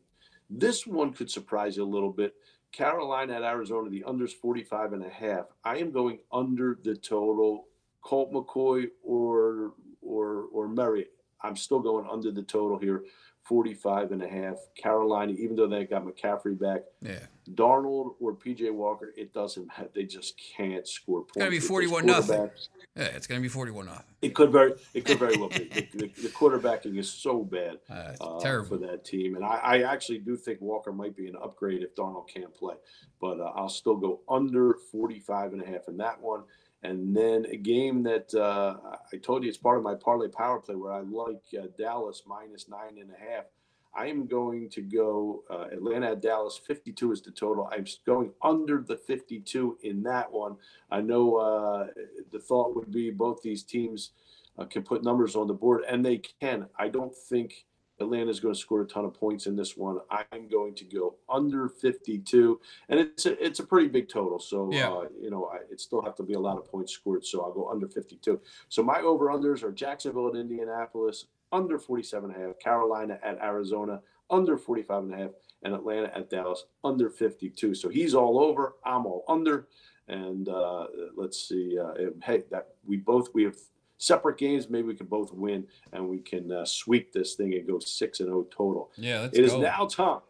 this 0.50 0.88
one 0.88 1.14
could 1.14 1.30
surprise 1.30 1.78
you 1.78 1.84
a 1.84 1.86
little 1.86 2.12
bit. 2.12 2.34
Carolina 2.72 3.34
at 3.34 3.44
Arizona, 3.44 3.90
the 3.90 4.04
under's 4.06 4.34
45 4.34 4.94
and 4.94 5.06
a 5.06 5.10
half. 5.10 5.46
I 5.64 5.78
am 5.78 5.92
going 5.92 6.20
under 6.32 6.78
the 6.84 6.96
total. 6.96 7.66
Colt 8.02 8.32
McCoy 8.32 8.88
or 9.04 9.74
or 10.02 10.46
or 10.54 10.68
Murray. 10.68 11.08
I'm 11.42 11.56
still 11.56 11.80
going 11.80 12.08
under 12.10 12.32
the 12.32 12.44
total 12.44 12.78
here, 12.78 13.04
45 13.44 14.12
and 14.12 14.22
a 14.24 14.28
half. 14.28 14.58
Carolina, 14.76 15.34
even 15.34 15.56
though 15.56 15.68
they 15.68 15.86
got 15.86 16.06
McCaffrey 16.06 16.60
back, 16.60 16.82
Yeah. 17.02 17.20
Darnold 17.56 18.14
or 18.20 18.36
PJ 18.36 18.72
Walker, 18.72 19.12
it 19.18 19.34
doesn't 19.34 19.72
have, 19.72 19.88
they 19.96 20.04
just 20.04 20.40
can't 20.56 20.88
score 20.88 21.22
points. 21.22 21.38
gotta 21.38 21.50
be 21.50 21.60
41 21.60 22.06
nothing. 22.06 22.50
Yeah, 22.96 23.06
it's 23.06 23.26
going 23.26 23.40
to 23.40 23.42
be 23.42 23.48
41 23.50 23.86
nothing. 23.88 24.04
It 24.22 24.36
could 24.36 24.52
very, 24.52 24.74
it 24.94 25.06
could 25.06 25.18
very 25.18 25.38
well 25.38 25.50
be. 25.50 25.66
The, 25.74 25.88
the, 25.98 26.08
the 26.24 26.28
quarterbacking 26.30 26.98
is 27.00 27.10
so 27.12 27.44
bad 27.44 27.78
Uh, 27.90 28.14
uh, 28.22 28.40
terrible. 28.40 28.68
for 28.70 28.78
that 28.86 29.04
team, 29.06 29.36
and 29.36 29.44
I, 29.46 29.56
I 29.64 29.82
actually 29.94 30.20
do 30.20 30.36
think 30.36 30.60
Walker 30.62 30.92
might 30.92 31.16
be 31.16 31.28
an 31.28 31.36
upgrade 31.42 31.82
if 31.82 31.96
Darnold 31.96 32.28
can't 32.28 32.54
play. 32.54 32.76
But 33.22 33.40
uh, 33.40 33.52
I'll 33.56 33.70
still 33.70 33.96
go 33.96 34.20
under 34.30 34.76
45 34.92 35.54
and 35.54 35.62
a 35.64 35.66
half 35.66 35.88
in 35.88 35.98
that 35.98 36.22
one. 36.22 36.44
And 36.84 37.16
then 37.16 37.46
a 37.52 37.58
game 37.58 38.04
that 38.04 38.34
uh, 38.34 38.78
I 39.12 39.18
told 39.18 39.44
you 39.44 39.50
it's 39.50 39.58
part 39.58 39.78
of 39.78 39.84
my 39.84 39.96
parlay 39.96 40.30
power 40.30 40.60
play 40.60 40.76
where 40.76 40.94
I 40.94 41.02
like 41.02 41.42
uh, 41.58 41.68
Dallas 41.78 42.24
minus 42.26 42.70
nine 42.70 42.98
and 43.00 43.12
a 43.12 43.32
half. 43.32 43.46
I 43.94 44.06
am 44.08 44.28
going 44.28 44.70
to 44.70 44.82
go 44.82 45.44
uh, 45.50 45.66
Atlanta 45.72 46.12
at 46.12 46.22
Dallas. 46.22 46.60
52 46.66 47.12
is 47.12 47.22
the 47.22 47.32
total. 47.32 47.70
I'm 47.72 47.86
going 48.06 48.32
under 48.44 48.84
the 48.88 48.96
52 48.96 49.80
in 49.84 50.04
that 50.04 50.32
one. 50.32 50.58
I 50.92 51.02
know 51.02 51.36
uh, 51.38 51.88
the 52.32 52.40
thought 52.40 52.76
would 52.76 52.92
be 52.92 53.10
both 53.10 53.42
these 53.42 53.64
teams 53.64 54.12
uh, 54.58 54.66
can 54.66 54.84
put 54.84 55.04
numbers 55.04 55.36
on 55.36 55.48
the 55.48 55.54
board, 55.54 55.84
and 55.90 56.06
they 56.06 56.22
can. 56.40 56.68
I 56.78 56.90
don't 56.90 57.16
think 57.16 57.66
Atlanta's 58.00 58.40
going 58.40 58.54
to 58.54 58.60
score 58.60 58.82
a 58.82 58.88
ton 58.88 59.06
of 59.06 59.14
points 59.14 59.46
in 59.48 59.56
this 59.56 59.76
one. 59.78 60.00
I'm 60.10 60.48
going 60.50 60.76
to 60.76 60.86
go 60.86 61.16
under 61.30 61.70
52, 61.70 62.60
and 62.90 63.00
it's 63.00 63.26
a, 63.26 63.44
it's 63.44 63.60
a 63.60 63.64
pretty 63.64 63.88
big 63.88 64.10
total. 64.10 64.40
So 64.40 64.70
Yeah. 64.72 64.92
uh, 64.92 65.06
you 65.20 65.30
know, 65.30 65.46
I, 65.54 65.58
it 65.72 65.80
still 65.82 66.02
have 66.02 66.16
to 66.16 66.24
be 66.24 66.34
a 66.34 66.40
lot 66.40 66.58
of 66.58 66.66
points 66.66 66.94
scored. 66.94 67.26
So 67.26 67.42
I'll 67.42 67.54
go 67.54 67.70
under 67.70 67.88
52. 67.88 68.40
So 68.70 68.84
my 68.84 69.02
over 69.02 69.28
unders 69.28 69.64
are 69.64 69.72
Jacksonville 69.72 70.30
at 70.30 70.36
Indianapolis 70.36 71.26
under 71.52 71.80
47 71.80 72.32
and 72.32 72.44
a 72.44 72.48
half, 72.48 72.60
Carolina 72.60 73.20
at 73.24 73.40
Arizona 73.42 74.02
under 74.30 74.58
45 74.58 75.04
and 75.04 75.14
a 75.14 75.18
half, 75.18 75.32
and 75.64 75.74
Atlanta 75.74 76.16
at 76.16 76.30
Dallas 76.30 76.66
under 76.84 77.10
52. 77.10 77.74
So 77.74 77.90
he's 77.90 78.14
all 78.14 78.40
over. 78.40 78.76
I'm 78.86 79.06
all 79.08 79.24
under. 79.28 79.68
And 80.08 80.48
uh, 80.50 80.88
let's 81.16 81.48
see. 81.48 81.78
Uh, 81.78 81.94
hey, 82.24 82.44
that 82.52 82.70
we 82.86 82.98
both 82.98 83.30
we 83.34 83.44
have 83.44 83.58
separate 84.00 84.38
games. 84.40 84.70
Maybe 84.70 84.88
we 84.88 84.96
can 84.96 85.06
both 85.06 85.32
win, 85.32 85.68
and 85.94 86.10
we 86.10 86.20
can 86.20 86.52
uh, 86.52 86.66
sweep 86.66 87.14
this 87.14 87.36
thing 87.36 87.54
and 87.54 87.68
go 87.68 87.78
six 87.78 88.20
and 88.20 88.28
zero 88.30 88.48
total. 88.50 88.92
Yeah, 88.98 89.22
let's 89.22 89.38
It 89.38 89.46
is 89.46 89.52
go. 89.52 89.62
now 89.62 89.86
time 89.86 90.22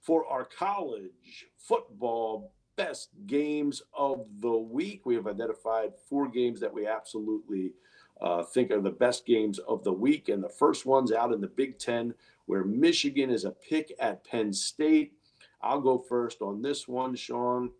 for 0.00 0.24
our 0.26 0.44
college 0.44 1.46
football 1.56 2.52
best 2.76 3.10
games 3.26 3.82
of 3.96 4.26
the 4.40 4.50
week. 4.56 5.04
We 5.04 5.14
have 5.16 5.26
identified 5.26 5.92
four 6.08 6.28
games 6.28 6.60
that 6.60 6.72
we 6.72 6.86
absolutely 6.86 7.72
uh, 8.20 8.44
think 8.44 8.70
are 8.70 8.80
the 8.80 8.90
best 8.90 9.26
games 9.26 9.58
of 9.60 9.84
the 9.84 9.92
week. 9.92 10.28
And 10.28 10.42
the 10.42 10.48
first 10.48 10.86
one's 10.86 11.12
out 11.12 11.32
in 11.32 11.40
the 11.40 11.48
Big 11.48 11.78
Ten, 11.78 12.14
where 12.46 12.64
Michigan 12.64 13.30
is 13.30 13.44
a 13.44 13.50
pick 13.50 13.92
at 13.98 14.24
Penn 14.24 14.52
State. 14.52 15.12
I'll 15.60 15.80
go 15.80 15.98
first 15.98 16.40
on 16.42 16.62
this 16.62 16.88
one, 16.88 17.14
Sean. 17.14 17.70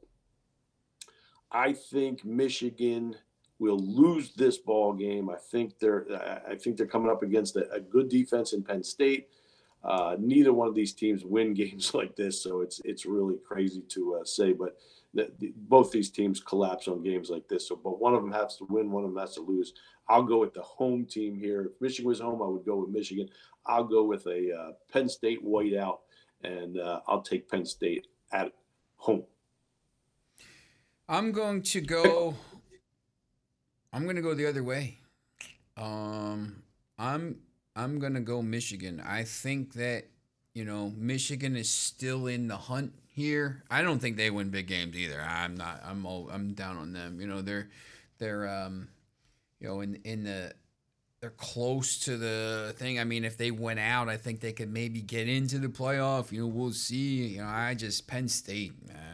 I 1.50 1.72
think 1.72 2.24
Michigan 2.24 3.16
will 3.62 3.78
lose 3.78 4.32
this 4.32 4.58
ball 4.58 4.92
game. 4.92 5.30
I 5.30 5.36
think 5.36 5.78
they're 5.78 6.04
I 6.46 6.56
think 6.56 6.76
they're 6.76 6.86
coming 6.86 7.10
up 7.10 7.22
against 7.22 7.56
a, 7.56 7.70
a 7.70 7.80
good 7.80 8.08
defense 8.08 8.52
in 8.52 8.64
Penn 8.64 8.82
State. 8.82 9.28
Uh, 9.84 10.16
neither 10.18 10.52
one 10.52 10.68
of 10.68 10.74
these 10.74 10.92
teams 10.92 11.24
win 11.24 11.54
games 11.62 11.94
like 11.94 12.16
this, 12.16 12.42
so 12.42 12.60
it's 12.60 12.80
it's 12.84 13.06
really 13.06 13.36
crazy 13.46 13.82
to 13.90 14.16
uh, 14.16 14.24
say. 14.24 14.52
But 14.52 14.76
the, 15.14 15.30
the, 15.38 15.52
both 15.56 15.92
these 15.92 16.10
teams 16.10 16.40
collapse 16.40 16.88
on 16.88 17.04
games 17.04 17.30
like 17.30 17.46
this. 17.48 17.68
So, 17.68 17.76
but 17.76 18.00
one 18.00 18.14
of 18.14 18.22
them 18.22 18.32
has 18.32 18.56
to 18.56 18.66
win, 18.68 18.90
one 18.90 19.04
of 19.04 19.10
them 19.10 19.20
has 19.20 19.34
to 19.36 19.42
lose. 19.42 19.74
I'll 20.08 20.24
go 20.24 20.38
with 20.38 20.54
the 20.54 20.62
home 20.62 21.04
team 21.04 21.36
here. 21.36 21.66
If 21.66 21.80
Michigan 21.80 22.08
was 22.08 22.20
home, 22.20 22.42
I 22.42 22.46
would 22.46 22.66
go 22.66 22.76
with 22.76 22.90
Michigan. 22.90 23.28
I'll 23.64 23.84
go 23.84 24.02
with 24.02 24.26
a 24.26 24.52
uh, 24.52 24.72
Penn 24.92 25.08
State 25.08 25.44
whiteout, 25.44 25.98
and 26.42 26.78
uh, 26.78 27.00
I'll 27.06 27.22
take 27.22 27.48
Penn 27.48 27.64
State 27.64 28.08
at 28.32 28.52
home. 28.96 29.22
I'm 31.08 31.30
going 31.30 31.62
to 31.62 31.80
go. 31.80 32.34
I'm 33.92 34.04
going 34.04 34.16
to 34.16 34.22
go 34.22 34.34
the 34.34 34.46
other 34.46 34.62
way. 34.62 34.98
Um, 35.76 36.62
I'm 36.98 37.38
I'm 37.74 37.98
going 37.98 38.14
to 38.14 38.20
go 38.20 38.42
Michigan. 38.42 39.02
I 39.04 39.24
think 39.24 39.74
that 39.74 40.04
you 40.54 40.64
know 40.64 40.92
Michigan 40.96 41.56
is 41.56 41.70
still 41.70 42.26
in 42.26 42.48
the 42.48 42.56
hunt 42.56 42.92
here. 43.06 43.64
I 43.70 43.82
don't 43.82 43.98
think 43.98 44.16
they 44.16 44.30
win 44.30 44.50
big 44.50 44.66
games 44.66 44.96
either. 44.96 45.20
I'm 45.20 45.56
not. 45.56 45.82
I'm 45.84 46.06
all, 46.06 46.28
I'm 46.32 46.54
down 46.54 46.76
on 46.76 46.92
them. 46.92 47.20
You 47.20 47.26
know 47.26 47.42
they're 47.42 47.68
they're 48.18 48.48
um 48.48 48.88
you 49.60 49.68
know 49.68 49.80
in 49.80 49.96
in 50.04 50.24
the 50.24 50.52
they're 51.20 51.30
close 51.30 51.98
to 52.00 52.16
the 52.16 52.74
thing. 52.76 52.98
I 52.98 53.04
mean, 53.04 53.24
if 53.24 53.36
they 53.36 53.52
went 53.52 53.78
out, 53.78 54.08
I 54.08 54.16
think 54.16 54.40
they 54.40 54.52
could 54.52 54.72
maybe 54.72 55.00
get 55.00 55.28
into 55.28 55.58
the 55.58 55.68
playoff. 55.68 56.32
You 56.32 56.40
know, 56.40 56.46
we'll 56.48 56.72
see. 56.72 57.28
You 57.28 57.42
know, 57.42 57.46
I 57.46 57.74
just 57.74 58.08
Penn 58.08 58.28
State. 58.28 58.72
Uh, 58.90 59.11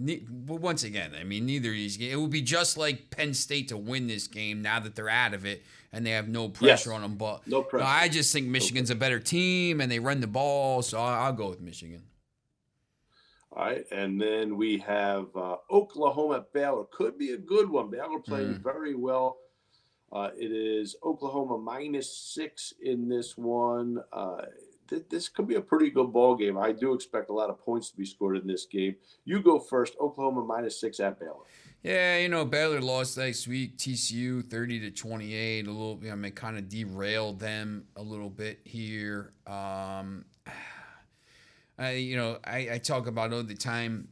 but 0.00 0.60
once 0.60 0.84
again, 0.84 1.12
I 1.18 1.24
mean, 1.24 1.46
neither 1.46 1.68
of 1.70 1.74
these 1.74 1.96
games. 1.96 2.12
It 2.12 2.16
would 2.16 2.30
be 2.30 2.42
just 2.42 2.76
like 2.76 3.10
Penn 3.10 3.34
State 3.34 3.68
to 3.68 3.76
win 3.76 4.06
this 4.06 4.26
game 4.26 4.62
now 4.62 4.80
that 4.80 4.94
they're 4.94 5.08
out 5.08 5.34
of 5.34 5.44
it 5.44 5.62
and 5.92 6.04
they 6.06 6.10
have 6.10 6.28
no 6.28 6.48
pressure 6.48 6.66
Yes. 6.90 6.96
on 6.96 7.02
them. 7.02 7.16
But 7.16 7.46
No 7.46 7.62
pressure. 7.62 7.86
I 7.86 8.08
just 8.08 8.32
think 8.32 8.46
Michigan's 8.46 8.90
a 8.90 8.94
better 8.94 9.18
team 9.18 9.80
and 9.80 9.90
they 9.90 9.98
run 9.98 10.20
the 10.20 10.26
ball, 10.26 10.82
so 10.82 10.98
I'll, 11.00 11.32
go 11.32 11.48
with 11.50 11.60
Michigan. 11.60 12.02
All 13.52 13.64
right, 13.64 13.84
and 13.90 14.20
then 14.20 14.56
we 14.56 14.78
have 14.78 15.26
uh, 15.34 15.56
Oklahoma 15.70 16.36
at 16.36 16.52
Baylor. 16.52 16.84
Could 16.92 17.18
be 17.18 17.32
a 17.32 17.38
good 17.38 17.68
one. 17.70 17.90
Baylor 17.90 18.20
playing 18.20 18.54
Mm. 18.56 18.62
very 18.62 18.94
well. 18.94 19.38
Uh, 20.12 20.30
it 20.38 20.52
is 20.52 20.96
Oklahoma 21.02 21.58
minus 21.58 22.14
six 22.16 22.72
in 22.82 23.08
this 23.08 23.36
one. 23.36 23.98
Uh, 24.12 24.42
th- 24.88 25.04
this 25.10 25.28
could 25.28 25.46
be 25.46 25.54
a 25.56 25.60
pretty 25.60 25.90
good 25.90 26.12
ball 26.12 26.34
game. 26.34 26.58
I 26.58 26.72
do 26.72 26.94
expect 26.94 27.30
a 27.30 27.32
lot 27.32 27.50
of 27.50 27.60
points 27.64 27.90
to 27.90 27.96
be 27.96 28.04
scored 28.04 28.36
in 28.36 28.46
this 28.46 28.66
game. 28.66 28.96
You 29.24 29.40
go 29.40 29.58
first. 29.58 29.94
Oklahoma 30.00 30.44
minus 30.44 30.80
six 30.80 31.00
at 31.00 31.18
Baylor. 31.18 31.34
Yeah, 31.82 32.18
you 32.18 32.28
know, 32.28 32.44
Baylor 32.44 32.80
lost 32.80 33.16
last 33.16 33.46
week, 33.46 33.76
TCU 33.76 34.44
30 34.44 34.80
to 34.80 34.90
28. 34.90 35.66
A 35.66 35.70
little, 35.70 36.00
I 36.10 36.14
mean, 36.16 36.32
kind 36.32 36.58
of 36.58 36.68
derailed 36.68 37.38
them 37.38 37.84
a 37.96 38.02
little 38.02 38.30
bit 38.30 38.60
here. 38.64 39.32
Um, 39.46 40.24
I, 41.78 41.92
you 41.92 42.16
know, 42.16 42.38
I, 42.44 42.68
I 42.72 42.78
talk 42.78 43.06
about 43.06 43.32
all 43.32 43.44
the 43.44 43.54
time 43.54 44.08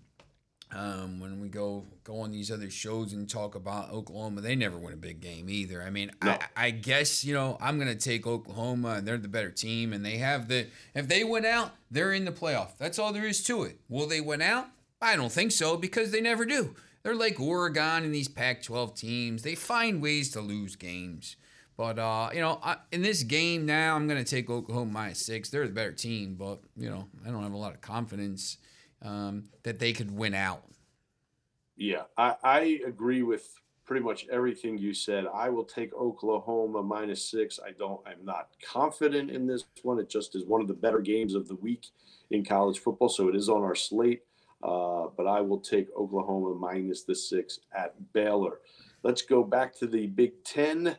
um, 0.76 1.20
when 1.20 1.40
we 1.40 1.48
go 1.48 1.84
go 2.04 2.20
on 2.20 2.30
these 2.30 2.50
other 2.50 2.70
shows 2.70 3.12
and 3.12 3.28
talk 3.28 3.54
about 3.54 3.90
Oklahoma. 3.90 4.40
They 4.42 4.54
never 4.54 4.76
win 4.76 4.92
a 4.92 4.96
big 4.96 5.20
game 5.20 5.48
either. 5.48 5.82
I 5.82 5.90
mean, 5.90 6.10
No. 6.22 6.32
I, 6.32 6.66
I 6.66 6.70
guess 6.70 7.24
you 7.24 7.32
know 7.34 7.56
I'm 7.60 7.78
gonna 7.78 7.94
take 7.94 8.26
Oklahoma, 8.26 8.94
and 8.98 9.08
they're 9.08 9.16
the 9.16 9.28
better 9.28 9.50
team, 9.50 9.92
and 9.92 10.04
they 10.04 10.18
have 10.18 10.48
the. 10.48 10.66
If 10.94 11.08
they 11.08 11.24
win 11.24 11.44
out, 11.44 11.72
they're 11.90 12.12
in 12.12 12.24
the 12.24 12.32
playoff. 12.32 12.76
That's 12.78 12.98
all 12.98 13.12
there 13.12 13.26
is 13.26 13.42
to 13.44 13.62
it. 13.62 13.80
Will 13.88 14.06
they 14.06 14.20
win 14.20 14.42
out? 14.42 14.68
I 15.00 15.16
don't 15.16 15.32
think 15.32 15.52
so 15.52 15.76
because 15.76 16.10
they 16.10 16.20
never 16.20 16.44
do. 16.44 16.74
They're 17.02 17.14
like 17.14 17.38
Oregon 17.38 18.02
and 18.04 18.12
these 18.14 18.28
Pac-12 18.28 18.96
teams. 18.98 19.42
They 19.42 19.54
find 19.54 20.02
ways 20.02 20.32
to 20.32 20.40
lose 20.40 20.74
games. 20.74 21.36
But 21.76 21.98
uh, 21.98 22.30
you 22.34 22.40
know, 22.40 22.58
I, 22.62 22.76
in 22.90 23.02
this 23.02 23.22
game 23.22 23.64
now, 23.66 23.96
I'm 23.96 24.08
gonna 24.08 24.24
take 24.24 24.50
Oklahoma 24.50 24.90
minus 24.90 25.24
six. 25.24 25.48
They're 25.48 25.66
the 25.66 25.72
better 25.72 25.92
team, 25.92 26.34
but 26.34 26.60
you 26.76 26.90
know, 26.90 27.06
I 27.26 27.30
don't 27.30 27.42
have 27.42 27.52
a 27.52 27.56
lot 27.56 27.74
of 27.74 27.80
confidence 27.80 28.58
um, 29.02 29.44
that 29.62 29.78
they 29.78 29.92
could 29.92 30.16
win 30.16 30.34
out. 30.34 30.62
Yeah, 31.76 32.02
I, 32.16 32.36
I 32.42 32.80
agree 32.86 33.22
with 33.22 33.60
pretty 33.84 34.04
much 34.04 34.26
everything 34.30 34.78
you 34.78 34.94
said. 34.94 35.26
I 35.32 35.48
will 35.48 35.64
take 35.64 35.94
Oklahoma 35.94 36.82
minus 36.82 37.30
six. 37.30 37.60
I 37.64 37.72
don't. 37.72 38.00
I'm 38.06 38.24
not 38.24 38.48
confident 38.64 39.30
in 39.30 39.46
this 39.46 39.64
one. 39.82 39.98
It 39.98 40.08
just 40.08 40.34
is 40.34 40.44
one 40.44 40.60
of 40.60 40.68
the 40.68 40.74
better 40.74 41.00
games 41.00 41.34
of 41.34 41.48
the 41.48 41.56
week 41.56 41.86
in 42.30 42.44
college 42.44 42.78
football, 42.78 43.08
so 43.08 43.28
it 43.28 43.36
is 43.36 43.48
on 43.48 43.62
our 43.62 43.74
slate. 43.74 44.22
Uh, 44.62 45.08
but 45.16 45.26
I 45.26 45.40
will 45.42 45.60
take 45.60 45.88
Oklahoma 45.96 46.54
minus 46.54 47.02
the 47.02 47.14
six 47.14 47.60
at 47.76 47.94
Baylor. 48.12 48.60
Let's 49.02 49.22
go 49.22 49.44
back 49.44 49.76
to 49.78 49.86
the 49.86 50.06
Big 50.06 50.42
Ten. 50.44 50.96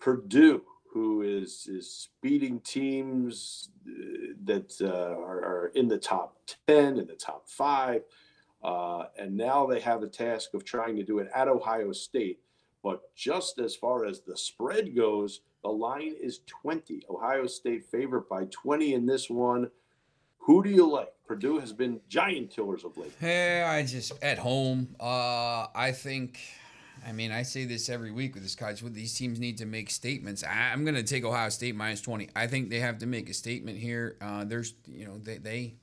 Purdue, 0.00 0.62
who 0.92 1.22
is 1.22 1.68
is 1.68 2.08
beating 2.22 2.60
teams 2.60 3.70
uh, 3.86 4.34
that 4.44 4.74
uh, 4.80 5.20
are, 5.20 5.44
are 5.44 5.72
in 5.74 5.88
the 5.88 5.98
top 5.98 6.38
ten, 6.66 6.98
in 6.98 7.06
the 7.06 7.14
top 7.14 7.48
five. 7.48 8.02
Uh, 8.62 9.04
and 9.16 9.36
now 9.36 9.66
they 9.66 9.80
have 9.80 10.02
a 10.02 10.08
task 10.08 10.54
of 10.54 10.64
trying 10.64 10.96
to 10.96 11.04
do 11.04 11.18
it 11.18 11.28
at 11.34 11.48
Ohio 11.48 11.92
State. 11.92 12.40
But 12.82 13.14
just 13.14 13.58
as 13.58 13.76
far 13.76 14.04
as 14.04 14.20
the 14.20 14.36
spread 14.36 14.96
goes, 14.96 15.40
the 15.62 15.68
line 15.68 16.14
is 16.20 16.40
20. 16.46 17.02
Ohio 17.10 17.46
State 17.46 17.84
favored 17.84 18.28
by 18.28 18.44
20 18.50 18.94
in 18.94 19.06
this 19.06 19.28
one. 19.28 19.70
Who 20.38 20.62
do 20.62 20.70
you 20.70 20.88
like? 20.90 21.12
Purdue 21.26 21.58
has 21.58 21.72
been 21.72 22.00
giant 22.08 22.50
killers 22.50 22.84
of 22.84 22.96
late. 22.96 23.12
Yeah, 23.20 23.68
I 23.70 23.84
just 23.84 24.12
at 24.22 24.38
home. 24.38 24.96
Uh, 24.98 25.66
I 25.74 25.92
think. 25.92 26.40
I 27.06 27.12
mean, 27.12 27.32
I 27.32 27.42
say 27.42 27.64
this 27.64 27.88
every 27.88 28.10
week 28.10 28.34
with 28.34 28.42
this 28.42 28.54
college. 28.54 28.82
These 28.82 29.14
teams 29.14 29.38
need 29.38 29.58
to 29.58 29.66
make 29.66 29.90
statements. 29.90 30.44
I, 30.44 30.72
I'm 30.72 30.84
going 30.84 30.94
to 30.94 31.02
take 31.02 31.24
Ohio 31.24 31.48
State 31.48 31.74
minus 31.74 32.00
twenty. 32.00 32.28
I 32.34 32.46
think 32.46 32.70
they 32.70 32.80
have 32.80 32.98
to 32.98 33.06
make 33.06 33.28
a 33.28 33.34
statement 33.34 33.78
here. 33.78 34.16
Uh, 34.20 34.44
there's, 34.44 34.74
you 34.86 35.06
know, 35.06 35.18
they 35.18 35.38
they 35.38 35.74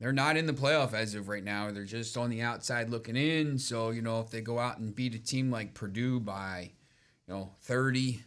they're 0.00 0.12
not 0.12 0.36
in 0.36 0.46
the 0.46 0.52
playoff 0.52 0.92
as 0.92 1.14
of 1.14 1.28
right 1.28 1.44
now. 1.44 1.70
They're 1.70 1.84
just 1.84 2.16
on 2.16 2.30
the 2.30 2.42
outside 2.42 2.90
looking 2.90 3.16
in. 3.16 3.58
So 3.58 3.90
you 3.90 4.02
know, 4.02 4.20
if 4.20 4.30
they 4.30 4.40
go 4.40 4.58
out 4.58 4.78
and 4.78 4.94
beat 4.94 5.14
a 5.14 5.18
team 5.18 5.50
like 5.50 5.74
Purdue 5.74 6.20
by, 6.20 6.72
you 7.26 7.34
know, 7.34 7.52
thirty. 7.62 8.22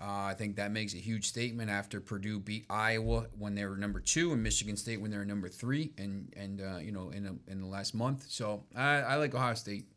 Uh, 0.00 0.24
I 0.24 0.34
think 0.34 0.56
that 0.56 0.72
makes 0.72 0.94
a 0.94 0.96
huge 0.96 1.28
statement 1.28 1.70
after 1.70 2.00
Purdue 2.00 2.40
beat 2.40 2.66
Iowa 2.68 3.26
when 3.38 3.54
they 3.54 3.64
were 3.64 3.76
number 3.76 4.00
two 4.00 4.32
and 4.32 4.42
Michigan 4.42 4.76
State 4.76 5.00
when 5.00 5.12
they 5.12 5.16
were 5.16 5.24
number 5.24 5.48
three, 5.48 5.92
and 5.96 6.32
and 6.36 6.60
uh, 6.60 6.78
you 6.78 6.90
know 6.90 7.10
in 7.10 7.26
a, 7.26 7.50
in 7.50 7.60
the 7.60 7.68
last 7.68 7.94
month. 7.94 8.26
So 8.28 8.64
I, 8.74 8.96
I 8.96 9.14
like 9.14 9.32
Ohio 9.32 9.54
State. 9.54 9.91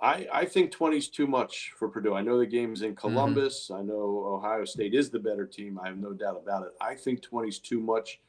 I, 0.00 0.26
I 0.32 0.44
think 0.44 0.72
20 0.72 0.96
is 0.96 1.08
too 1.08 1.26
much 1.26 1.72
for 1.78 1.88
Purdue. 1.88 2.14
I 2.14 2.20
know 2.20 2.38
the 2.38 2.46
game's 2.46 2.82
in 2.82 2.94
Columbus. 2.94 3.70
I 3.74 3.82
know 3.82 4.24
Ohio 4.26 4.64
State 4.66 4.94
is 4.94 5.08
the 5.08 5.18
better 5.18 5.46
team. 5.46 5.78
I 5.82 5.88
have 5.88 5.96
no 5.96 6.12
doubt 6.12 6.40
about 6.42 6.66
it. 6.66 6.72
I 6.80 6.94
think 6.94 7.22
20 7.22 7.48
is 7.48 7.58
too 7.58 7.80
much. 7.80 8.20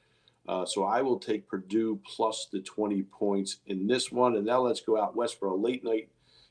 Uh, 0.47 0.65
so 0.65 0.86
I 0.86 1.01
will 1.01 1.20
take 1.20 1.47
Purdue 1.47 1.99
plus 2.05 2.47
the 2.51 2.61
20 2.61 3.03
points 3.03 3.57
in 3.65 3.86
this 3.86 4.11
one. 4.13 4.38
And 4.38 4.45
now 4.45 4.61
let's 4.61 4.80
go 4.80 4.99
out 4.99 5.15
west 5.15 5.39
for 5.39 5.49
a 5.49 5.55
late 5.55 5.84
night 5.84 6.09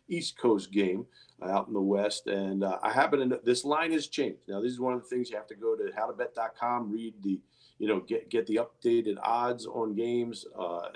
East 0.08 0.36
Coast 0.38 0.70
game 0.70 1.06
uh, 1.42 1.46
out 1.46 1.68
in 1.68 1.72
the 1.72 1.80
West. 1.80 2.26
And 2.26 2.62
uh, 2.62 2.78
I 2.82 2.92
happen 2.92 3.20
to 3.20 3.26
know 3.26 3.40
this 3.42 3.64
line 3.64 3.92
has 3.92 4.08
changed. 4.08 4.40
Now, 4.48 4.60
this 4.60 4.72
is 4.72 4.80
one 4.80 4.92
of 4.92 5.02
the 5.02 5.08
things 5.08 5.30
you 5.30 5.36
have 5.36 5.46
to 5.48 5.54
go 5.54 5.74
to 5.74 5.90
howtobet.com, 5.98 6.92
read 6.92 7.14
the, 7.22 7.40
you 7.78 7.88
know, 7.88 8.00
get, 8.00 8.28
get 8.28 8.46
the 8.46 8.56
updated 8.56 9.16
odds 9.22 9.66
on 9.66 9.94
games. 9.94 10.44
Uh, 10.58 10.88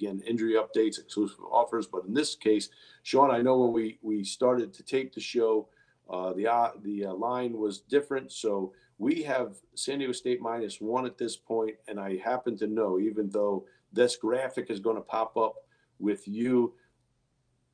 again, 0.00 0.22
injury 0.26 0.54
updates, 0.54 0.98
exclusive 0.98 1.38
offers. 1.50 1.86
But 1.86 2.04
in 2.06 2.14
this 2.14 2.34
case, 2.34 2.70
Sean, 3.02 3.30
I 3.30 3.42
know 3.42 3.58
when 3.58 3.72
we, 3.72 3.98
we 4.02 4.24
started 4.24 4.72
to 4.74 4.82
tape 4.82 5.14
the 5.14 5.20
show, 5.20 5.68
uh, 6.08 6.32
the 6.32 6.48
uh, 6.48 6.72
the 6.82 7.06
uh, 7.06 7.14
line 7.14 7.56
was 7.56 7.80
different. 7.80 8.32
So 8.32 8.72
we 8.98 9.22
have 9.22 9.54
San 9.74 9.98
Diego 9.98 10.12
State 10.12 10.40
minus 10.40 10.80
one 10.80 11.06
at 11.06 11.16
this 11.16 11.36
point, 11.36 11.76
and 11.86 12.00
I 12.00 12.16
happen 12.16 12.56
to 12.58 12.66
know, 12.66 12.98
even 12.98 13.30
though 13.30 13.64
this 13.92 14.16
graphic 14.16 14.70
is 14.70 14.80
going 14.80 14.96
to 14.96 15.02
pop 15.02 15.36
up 15.36 15.54
with 16.00 16.26
you 16.26 16.74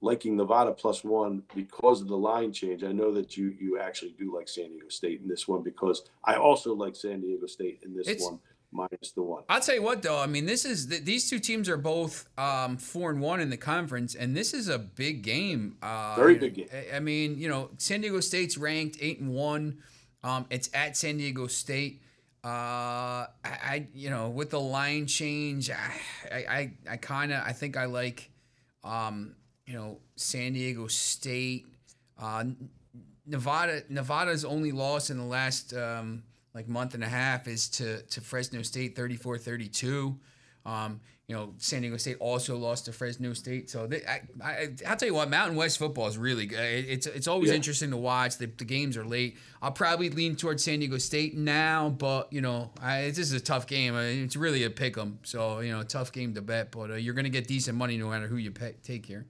liking 0.02 0.36
Nevada 0.36 0.72
plus 0.72 1.02
one 1.02 1.42
because 1.54 2.02
of 2.02 2.08
the 2.08 2.16
line 2.16 2.52
change, 2.52 2.84
I 2.84 2.92
know 2.92 3.10
that 3.14 3.38
you 3.38 3.54
you 3.58 3.80
actually 3.80 4.14
do 4.18 4.34
like 4.36 4.48
San 4.48 4.68
Diego 4.68 4.88
State 4.88 5.22
in 5.22 5.28
this 5.28 5.48
one 5.48 5.62
because 5.62 6.02
I 6.24 6.34
also 6.36 6.74
like 6.74 6.94
San 6.94 7.22
Diego 7.22 7.46
State 7.46 7.80
in 7.84 7.94
this 7.94 8.06
It's- 8.08 8.22
one 8.22 8.38
minus 8.72 9.12
the 9.12 9.22
one. 9.22 9.42
I'll 9.48 9.60
tell 9.60 9.74
you 9.74 9.82
what, 9.82 10.02
though. 10.02 10.18
I 10.18 10.26
mean, 10.26 10.46
this 10.46 10.64
is 10.64 10.86
th- 10.86 11.04
these 11.04 11.28
two 11.30 11.38
teams 11.38 11.68
are 11.68 11.76
both 11.76 12.28
um, 12.38 12.76
four 12.76 13.10
and 13.10 13.20
one 13.20 13.40
in 13.40 13.50
the 13.50 13.56
conference, 13.56 14.14
and 14.14 14.36
this 14.36 14.52
is 14.54 14.68
a 14.68 14.78
big 14.78 15.22
game. 15.22 15.76
Uh, 15.82 16.14
Very 16.16 16.34
big 16.36 16.54
game. 16.54 16.68
I- 16.72 16.96
I 16.96 17.00
mean, 17.00 17.38
you 17.38 17.48
know, 17.48 17.70
San 17.78 18.00
Diego 18.00 18.20
State's 18.20 18.56
ranked 18.58 18.98
eight 19.00 19.20
and 19.20 19.30
one. 19.32 19.78
Um, 20.22 20.46
it's 20.50 20.68
at 20.74 20.96
San 20.96 21.16
Diego 21.18 21.46
State. 21.46 22.02
Uh, 22.44 22.48
I, 22.48 23.28
I, 23.44 23.86
you 23.92 24.08
know, 24.10 24.28
with 24.30 24.50
the 24.50 24.60
line 24.60 25.06
change, 25.06 25.70
I, 25.70 26.36
I, 26.36 26.72
I 26.88 26.96
kind 26.96 27.32
of, 27.32 27.42
I 27.44 27.52
think 27.52 27.76
I 27.76 27.86
like, 27.86 28.30
um, 28.84 29.34
you 29.66 29.74
know, 29.74 29.98
San 30.16 30.52
Diego 30.52 30.86
State. 30.86 31.66
Uh, 32.18 32.44
Nevada, 33.26 33.82
Nevada's 33.88 34.44
only 34.44 34.70
loss 34.70 35.10
in 35.10 35.18
the 35.18 35.24
last 35.24 35.74
um, 35.74 36.22
like 36.57 36.66
month 36.68 36.94
and 36.94 37.04
a 37.04 37.09
half 37.09 37.46
is 37.46 37.68
to 37.78 38.02
to 38.02 38.20
Fresno 38.20 38.62
State 38.62 38.96
34-32. 38.96 40.16
Um, 40.64 41.00
you 41.28 41.34
know, 41.36 41.54
San 41.59 41.82
Diego 41.82 41.96
State 41.96 42.16
also 42.20 42.57
lost 42.57 42.84
to 42.86 42.92
Fresno 42.92 43.32
State. 43.32 43.68
So 43.68 43.86
they, 43.88 44.04
I, 44.07 44.20
I, 44.42 44.68
I'll 44.86 44.96
tell 44.96 45.09
you 45.09 45.14
what, 45.14 45.28
Mountain 45.28 45.57
West 45.57 45.76
football 45.78 46.07
is 46.07 46.16
really 46.16 46.46
good. 46.46 46.59
It- 46.61 46.88
It's 46.88 47.07
it's 47.07 47.26
always 47.28 47.50
Yeah. 47.50 47.57
interesting 47.57 47.90
to 47.90 47.96
watch. 47.96 48.38
The, 48.38 48.46
the 48.46 48.64
games 48.64 48.96
are 48.96 49.04
late. 49.04 49.36
I'll 49.61 49.72
probably 49.72 50.09
lean 50.11 50.36
towards 50.36 50.62
San 50.64 50.78
Diego 50.78 50.98
State 50.98 51.36
now, 51.36 51.88
but 51.90 52.32
you 52.32 52.40
know, 52.40 52.70
I, 52.80 53.02
this 53.09 53.18
is 53.18 53.32
a 53.32 53.40
tough 53.40 53.66
game. 53.66 53.94
It's 53.96 54.36
really 54.36 54.62
a 54.64 54.70
pick 54.70 54.96
'em. 54.98 55.18
So 55.24 55.61
you 55.61 55.72
know, 55.72 55.82
tough 55.82 56.11
game 56.12 56.32
to 56.34 56.42
bet, 56.42 56.70
but 56.72 56.90
uh, 56.92 56.94
you're 56.94 57.14
gonna 57.14 57.28
get 57.28 57.46
decent 57.48 57.76
money 57.76 57.96
no 57.98 58.09
matter 58.09 58.28
who 58.28 58.36
you 58.36 58.50
pe- 58.52 58.74
take 58.84 59.04
here. 59.07 59.26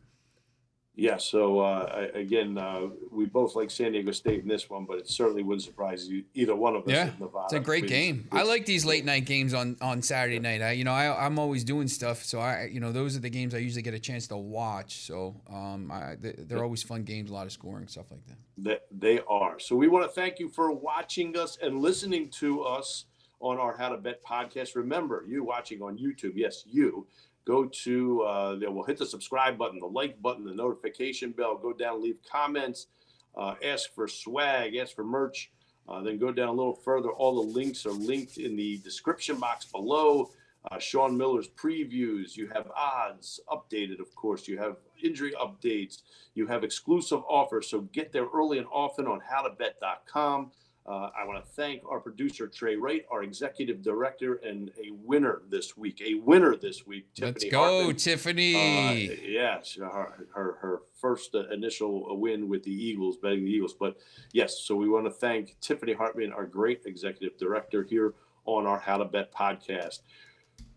Yeah, 0.99 1.19
so 1.19 1.61
uh, 1.61 2.09
I- 2.15 2.19
again, 2.19 2.57
uh, 2.57 2.89
we 3.13 3.27
both 3.27 3.55
like 3.55 3.71
San 3.71 3.93
Diego 3.93 4.13
State 4.13 4.41
in 4.43 4.49
this 4.49 4.71
one, 4.71 4.87
but 4.87 4.97
it 4.97 5.07
certainly 5.09 5.43
wouldn't 5.43 5.63
surprise 5.63 6.09
you 6.09 6.25
either 6.33 6.57
one 6.57 6.75
of 6.75 6.85
us. 6.85 6.91
Yeah, 6.91 7.11
It's 7.45 7.53
a 7.53 7.61
great 7.61 7.87
game. 7.87 8.27
I 8.33 8.45
like 8.45 8.65
these 8.65 8.87
late 8.87 9.05
night 9.05 9.27
games 9.27 9.53
on 9.53 9.77
on 9.83 10.01
Saturday 10.01 10.39
night. 10.39 10.63
I, 10.63 10.73
you 10.73 10.85
know, 10.85 10.93
I, 10.93 11.27
I'm 11.27 11.39
always 11.39 11.65
doing 11.65 11.87
stuff, 11.87 12.25
so 12.25 12.41
I, 12.41 12.71
you 12.73 12.81
know, 12.81 12.93
those 12.93 13.15
are 13.15 13.21
the 13.21 13.29
games 13.29 13.55
I 13.55 13.59
usually 13.59 13.83
get 13.83 13.93
a 13.93 13.99
chance 14.01 14.27
to 14.29 14.39
watch. 14.39 15.01
So, 15.07 15.39
um, 15.51 15.91
I, 15.93 16.17
they- 16.19 16.33
they're 16.39 16.63
always 16.65 16.83
fun 16.83 17.03
games, 17.05 17.31
a 17.31 17.35
lot 17.35 17.45
of 17.47 17.53
scoring, 17.53 17.89
stuff 17.89 18.11
like 18.11 18.25
that. 18.29 18.39
That 18.57 18.87
they 18.91 19.21
are. 19.29 19.59
So 19.61 19.77
we 19.77 19.89
want 19.89 20.07
to 20.07 20.11
thank 20.11 20.39
you 20.39 20.49
for 20.49 20.73
watching 20.73 21.37
us 21.37 21.59
and 21.61 21.79
listening 21.81 22.31
to 22.41 22.63
us 22.63 23.05
on 23.41 23.59
our 23.59 23.77
How 23.77 23.91
to 23.91 23.99
Bet 23.99 24.25
podcast. 24.25 24.75
Remember, 24.77 25.25
you 25.29 25.45
watching 25.45 25.83
on 25.83 25.99
YouTube, 25.99 26.33
yes, 26.37 26.63
you 26.67 27.07
go 27.47 27.67
to 27.67 28.23
uh. 28.23 28.57
We'll 28.61 28.85
hit 28.85 28.99
the 28.99 29.07
subscribe 29.07 29.57
button, 29.59 29.79
the 29.79 29.87
like 29.87 30.21
button, 30.21 30.45
the 30.45 30.55
notification 30.55 31.31
bell. 31.33 31.57
Go 31.57 31.73
down, 31.73 32.03
leave 32.03 32.19
comments, 32.31 32.89
uh, 33.37 33.55
ask 33.65 33.95
for 33.95 34.09
swag, 34.09 34.77
ask 34.77 34.95
for 34.95 35.05
merch. 35.05 35.51
Uh, 35.89 36.03
then 36.03 36.19
go 36.19 36.33
down 36.33 36.49
a 36.49 36.53
little 36.53 36.75
further. 36.75 37.11
All 37.11 37.37
the 37.43 37.49
links 37.53 37.87
are 37.87 37.93
linked 37.93 38.39
in 38.39 38.57
the 38.57 38.79
description 38.79 39.39
box 39.39 39.65
below. 39.65 40.31
uh, 40.71 40.79
Sean 40.79 41.17
Miller's 41.17 41.49
previews. 41.49 42.37
You 42.37 42.49
have 42.49 42.71
odds 42.75 43.41
updated, 43.49 44.01
of 44.01 44.15
course. 44.15 44.49
You 44.49 44.59
have 44.59 44.77
injury 45.03 45.33
updates. 45.41 46.03
You 46.35 46.47
have 46.49 46.65
exclusive 46.65 47.21
offers. 47.29 47.69
So 47.71 47.83
get 47.93 48.13
there 48.13 48.27
early 48.35 48.59
and 48.59 48.67
often 48.73 49.07
on 49.07 49.21
howtobet.com. 49.21 50.51
Uh, 50.89 51.11
I 51.19 51.25
want 51.25 51.45
to 51.45 51.51
thank 51.53 51.83
our 51.89 51.99
producer, 51.99 52.47
Trey 52.47 52.77
Wright, 52.77 53.05
our 53.11 53.25
executive 53.25 53.83
director, 53.83 54.35
and 54.37 54.71
a 54.79 54.93
winner 54.93 55.43
this 55.49 55.77
week. 55.77 56.01
A 56.01 56.15
winner 56.15 56.55
this 56.55 56.87
week, 56.87 57.13
Tiffany. 57.13 57.33
Let's 57.33 57.45
go, 57.51 57.59
Hartman. 57.59 57.97
Tiffany. 57.97 58.55
Uh, 58.55 59.17
yes, 59.27 59.77
her, 59.81 60.29
her, 60.33 60.59
her 60.61 60.83
first 61.01 61.35
uh, 61.35 61.49
initial 61.49 62.17
win 62.21 62.49
with 62.49 62.63
the 62.63 62.71
Eagles, 62.71 63.17
betting 63.17 63.45
the 63.45 63.51
Eagles. 63.51 63.75
But 63.75 63.97
yes, 64.33 64.61
so 64.61 64.77
we 64.77 64.89
want 64.89 65.07
to 65.07 65.11
thank 65.11 65.57
Tiffany 65.61 65.93
Hartman, 65.93 66.33
our 66.33 66.47
great 66.47 66.83
executive 66.87 67.37
director 67.37 67.83
here 67.83 68.15
on 68.45 68.65
our 68.65 68.79
How 68.79 68.99
to 68.99 69.05
Bet 69.05 69.35
podcast. 69.35 70.03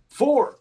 For 0.07 0.57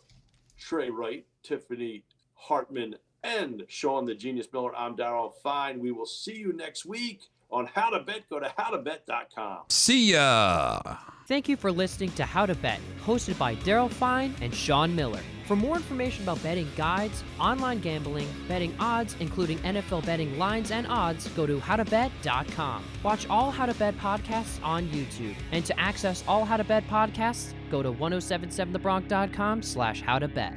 Trey 0.59 0.91
Wright, 0.91 1.25
Tiffany 1.43 2.05
Hartman, 2.35 2.97
and 3.25 3.65
Sean 3.69 4.05
the 4.05 4.15
Genius 4.15 4.47
Miller, 4.53 4.77
I'm 4.77 4.95
Daryl 4.95 5.33
Fine. 5.43 5.81
We 5.81 5.91
will 5.91 6.07
see 6.07 6.37
you 6.37 6.53
next 6.53 6.85
week 6.85 7.23
on 7.51 7.67
How 7.67 7.91
to 7.91 8.01
Bet. 8.01 8.29
Go 8.29 8.41
to 8.41 8.47
howtobet.com. 8.59 9.65
See 9.69 10.13
ya. 10.13 10.81
Thank 11.29 11.47
you 11.47 11.57
for 11.59 11.71
listening 11.71 12.11
to 12.13 12.25
How 12.25 12.47
to 12.47 12.55
Bet, 12.55 12.81
hosted 13.05 13.37
by 13.39 13.55
Daryl 13.57 13.91
Fine 13.91 14.35
and 14.41 14.55
Sean 14.55 14.97
Miller. 14.97 15.21
For 15.47 15.57
more 15.57 15.77
information 15.77 16.23
about 16.23 16.43
betting 16.43 16.71
guides, 16.75 17.23
online 17.39 17.81
gambling, 17.81 18.29
betting 18.49 18.75
odds, 18.79 19.15
including 19.21 19.59
NFL 19.59 20.07
betting 20.07 20.39
lines 20.39 20.71
and 20.71 20.87
odds, 20.87 21.29
go 21.29 21.47
to 21.47 21.59
howtobet.com. 21.59 22.85
Watch 23.03 23.29
all 23.29 23.51
How 23.51 23.67
to 23.67 23.75
Bet 23.75 23.97
podcasts 23.99 24.63
on 24.65 24.89
YouTube. 24.89 25.35
And 25.53 25.65
to 25.67 25.79
access 25.79 26.25
all 26.27 26.47
How 26.47 26.57
to 26.57 26.65
Bet 26.65 26.87
podcasts, 26.89 27.53
go 27.71 27.83
to 27.83 27.93
1077thebronx.com 27.93 29.63
slash 29.63 30.03
howtobet. 30.03 30.57